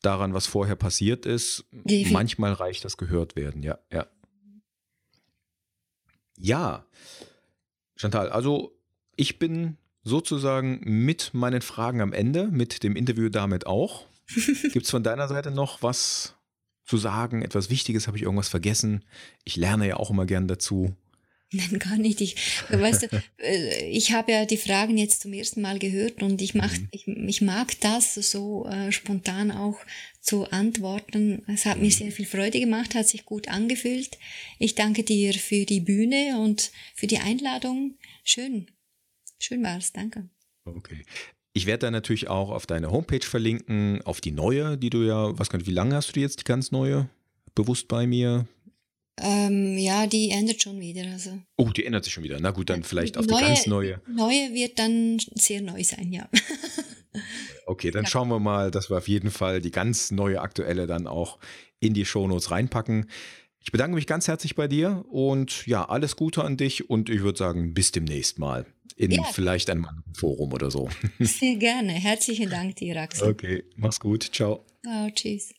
daran, 0.02 0.34
was 0.34 0.48
vorher 0.48 0.76
passiert 0.76 1.26
ist. 1.26 1.66
Definitiv. 1.72 2.12
Manchmal 2.12 2.54
reicht 2.54 2.86
das 2.86 2.98
gehört 2.98 3.36
werden, 3.36 3.64
ja, 3.64 3.80
ja. 3.92 4.08
Ja. 6.40 6.86
Chantal, 7.96 8.30
also 8.30 8.78
ich 9.16 9.40
bin 9.40 9.78
sozusagen 10.04 10.82
mit 10.84 11.34
meinen 11.34 11.62
Fragen 11.62 12.02
am 12.02 12.14
Ende, 12.14 12.48
mit 12.48 12.84
dem 12.84 12.96
Interview 12.96 13.30
damit 13.30 13.66
auch. 13.66 14.06
Gibt 14.72 14.86
es 14.86 14.92
von 14.92 15.04
deiner 15.04 15.28
Seite 15.28 15.52
noch 15.52 15.82
was 15.82 16.37
zu 16.88 16.98
sagen, 16.98 17.44
etwas 17.44 17.70
Wichtiges? 17.70 18.08
Habe 18.08 18.18
ich 18.18 18.24
irgendwas 18.24 18.50
vergessen? 18.50 19.06
Ich 19.44 19.56
lerne 19.56 19.88
ja 19.88 19.98
auch 19.98 20.10
immer 20.10 20.26
gern 20.26 20.48
dazu. 20.48 20.96
Nein, 21.52 21.80
gar 21.80 21.98
nicht. 21.98 22.20
Ich, 22.20 22.36
weißt 22.70 23.04
du, 23.04 23.24
äh, 23.38 23.90
ich 23.90 24.12
habe 24.12 24.34
ja 24.34 24.46
die 24.46 24.58
Fragen 24.58 24.98
jetzt 24.98 25.22
zum 25.22 25.32
ersten 25.32 25.62
Mal 25.62 25.80
gehört 25.80 26.22
und 26.22 26.42
ich, 26.42 26.56
mach, 26.56 26.76
mhm. 26.78 26.90
ich, 26.92 27.08
ich 27.08 27.42
mag 27.42 27.80
das 27.80 28.16
so 28.16 28.68
äh, 28.68 28.92
spontan 28.92 29.52
auch 29.52 29.80
zu 30.20 30.50
antworten. 30.52 31.44
Es 31.48 31.66
hat 31.66 31.78
mhm. 31.78 31.84
mir 31.84 31.92
sehr 31.92 32.12
viel 32.12 32.26
Freude 32.26 32.60
gemacht, 32.60 32.96
hat 32.96 33.08
sich 33.08 33.26
gut 33.26 33.48
angefühlt. 33.48 34.18
Ich 34.60 34.76
danke 34.76 35.04
dir 35.04 35.34
für 35.34 35.66
die 35.66 35.80
Bühne 35.80 36.40
und 36.40 36.72
für 36.96 37.08
die 37.08 37.20
Einladung. 37.20 37.98
Schön. 38.24 38.68
Schön 39.40 39.64
war 39.64 39.78
es. 39.78 39.94
Danke. 39.94 40.30
Okay. 40.66 41.06
Ich 41.58 41.66
werde 41.66 41.88
da 41.88 41.92
natürlich 41.92 42.28
auch 42.28 42.52
auf 42.52 42.68
deine 42.68 42.92
Homepage 42.92 43.26
verlinken, 43.26 44.00
auf 44.04 44.22
die 44.22 44.32
neue, 44.32 44.78
die 44.78 44.92
du 44.92 45.02
ja, 45.02 45.36
was 45.40 45.50
kann 45.50 45.66
wie 45.66 45.72
lange 45.72 45.96
hast 45.96 46.10
du 46.10 46.14
die 46.14 46.22
jetzt, 46.22 46.42
die 46.42 46.44
ganz 46.44 46.72
neue? 46.72 47.10
Bewusst 47.56 47.88
bei 47.88 48.06
mir? 48.06 48.46
Ähm, 49.20 49.76
ja, 49.76 50.06
die 50.06 50.30
ändert 50.30 50.62
schon 50.62 50.80
wieder. 50.80 51.02
Also. 51.12 51.32
Oh, 51.56 51.70
die 51.70 51.84
ändert 51.84 52.04
sich 52.04 52.14
schon 52.14 52.24
wieder. 52.24 52.40
Na 52.40 52.52
gut, 52.52 52.70
dann 52.70 52.84
vielleicht 52.84 53.18
auf 53.18 53.26
neue, 53.26 53.42
die 53.42 53.48
ganz 53.48 53.66
neue. 53.66 54.00
Neue 54.08 54.54
wird 54.54 54.78
dann 54.78 55.18
sehr 55.34 55.64
neu 55.64 55.84
sein, 55.84 56.14
ja. 56.14 56.30
okay, 57.66 57.90
dann 57.90 58.04
ja. 58.04 58.10
schauen 58.12 58.30
wir 58.30 58.38
mal, 58.38 58.70
dass 58.70 58.92
wir 58.92 58.98
auf 59.00 59.08
jeden 59.08 59.32
Fall 59.32 59.60
die 59.60 59.72
ganz 59.72 60.12
neue 60.12 60.42
aktuelle 60.42 60.86
dann 60.86 61.08
auch 61.08 61.40
in 61.80 61.96
die 61.96 62.06
Shownotes 62.06 62.52
reinpacken. 62.52 63.08
Ich 63.60 63.72
bedanke 63.72 63.96
mich 63.96 64.08
ganz 64.08 64.28
herzlich 64.28 64.56
bei 64.56 64.68
dir 64.68 65.06
und 65.10 65.66
ja, 65.68 65.88
alles 65.88 66.16
Gute 66.16 66.44
an 66.44 66.58
dich 66.58 66.90
und 66.90 67.10
ich 67.10 67.22
würde 67.22 67.38
sagen, 67.38 67.74
bis 67.74 67.92
demnächst 67.92 68.40
mal 68.40 68.66
in 68.96 69.12
ja. 69.12 69.24
vielleicht 69.24 69.70
einem 69.70 69.88
Forum 70.14 70.54
oder 70.54 70.72
so. 70.72 70.90
Sehr 71.20 71.56
gerne. 71.56 71.92
Herzlichen 71.94 72.50
Dank 72.50 72.78
dir, 72.78 73.00
Axel. 73.00 73.30
Okay, 73.30 73.64
mach's 73.76 74.00
gut. 74.00 74.24
Ciao. 74.34 74.66
Ciao, 74.84 75.10
tschüss. 75.12 75.54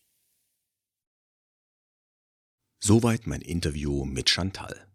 Soweit 2.81 3.27
mein 3.27 3.43
Interview 3.43 4.05
mit 4.05 4.31
Chantal. 4.31 4.87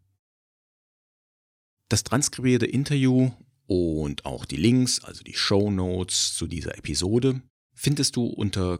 Das 1.90 2.04
transkribierte 2.04 2.66
Interview 2.66 3.32
und 3.68 4.26
auch 4.26 4.46
die 4.46 4.56
Links, 4.56 5.04
also 5.04 5.24
die 5.24 5.36
Show 5.36 5.70
Notes 5.70 6.34
zu 6.36 6.48
dieser 6.48 6.78
Episode, 6.78 7.42
findest 7.74 8.16
du 8.16 8.26
unter 8.26 8.80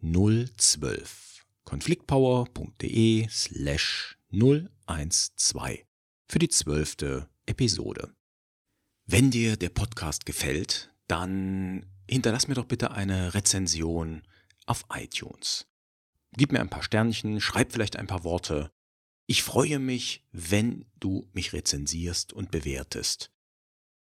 konfliktpower.de-012. 0.00 1.42
konfliktpower.de 1.64 3.28
slash 3.28 4.18
012 4.30 5.86
für 6.28 6.38
die 6.38 6.48
zwölfte 6.48 7.28
Episode. 7.46 8.14
Wenn 9.06 9.30
dir 9.30 9.56
der 9.56 9.70
Podcast 9.70 10.26
gefällt, 10.26 10.94
dann 11.08 11.86
hinterlass 12.08 12.46
mir 12.46 12.54
doch 12.54 12.66
bitte 12.66 12.90
eine 12.92 13.34
Rezension 13.34 14.22
auf 14.66 14.84
iTunes. 14.94 15.66
Gib 16.32 16.52
mir 16.52 16.60
ein 16.60 16.70
paar 16.70 16.82
Sternchen, 16.82 17.40
schreib 17.40 17.72
vielleicht 17.72 17.96
ein 17.96 18.06
paar 18.06 18.22
Worte. 18.22 18.70
Ich 19.26 19.42
freue 19.42 19.78
mich, 19.78 20.24
wenn 20.30 20.84
du 21.00 21.28
mich 21.32 21.52
rezensierst 21.52 22.32
und 22.32 22.50
bewertest. 22.50 23.32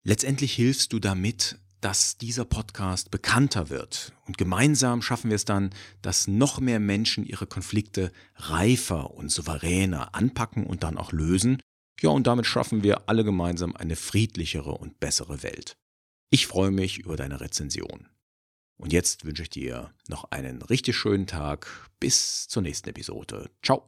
Letztendlich 0.03 0.53
hilfst 0.53 0.93
du 0.93 0.99
damit, 0.99 1.59
dass 1.85 2.17
dieser 2.17 2.45
Podcast 2.45 3.11
bekannter 3.11 3.69
wird. 3.69 4.11
Und 4.25 4.39
gemeinsam 4.39 5.03
schaffen 5.03 5.29
wir 5.29 5.35
es 5.35 5.45
dann, 5.45 5.69
dass 6.01 6.27
noch 6.27 6.59
mehr 6.59 6.79
Menschen 6.79 7.23
ihre 7.23 7.45
Konflikte 7.45 8.11
reifer 8.37 9.11
und 9.11 9.29
souveräner 9.29 10.15
anpacken 10.15 10.65
und 10.65 10.81
dann 10.81 10.97
auch 10.97 11.11
lösen. 11.11 11.61
Ja, 12.01 12.09
und 12.09 12.25
damit 12.25 12.47
schaffen 12.47 12.81
wir 12.81 13.07
alle 13.07 13.23
gemeinsam 13.23 13.75
eine 13.75 13.95
friedlichere 13.95 14.71
und 14.71 14.99
bessere 14.99 15.43
Welt. 15.43 15.77
Ich 16.31 16.47
freue 16.47 16.71
mich 16.71 16.97
über 16.97 17.17
deine 17.17 17.39
Rezension. 17.39 18.09
Und 18.77 18.91
jetzt 18.91 19.23
wünsche 19.23 19.43
ich 19.43 19.51
dir 19.51 19.93
noch 20.07 20.31
einen 20.31 20.63
richtig 20.63 20.97
schönen 20.97 21.27
Tag. 21.27 21.67
Bis 21.99 22.47
zur 22.47 22.63
nächsten 22.63 22.89
Episode. 22.89 23.51
Ciao. 23.61 23.87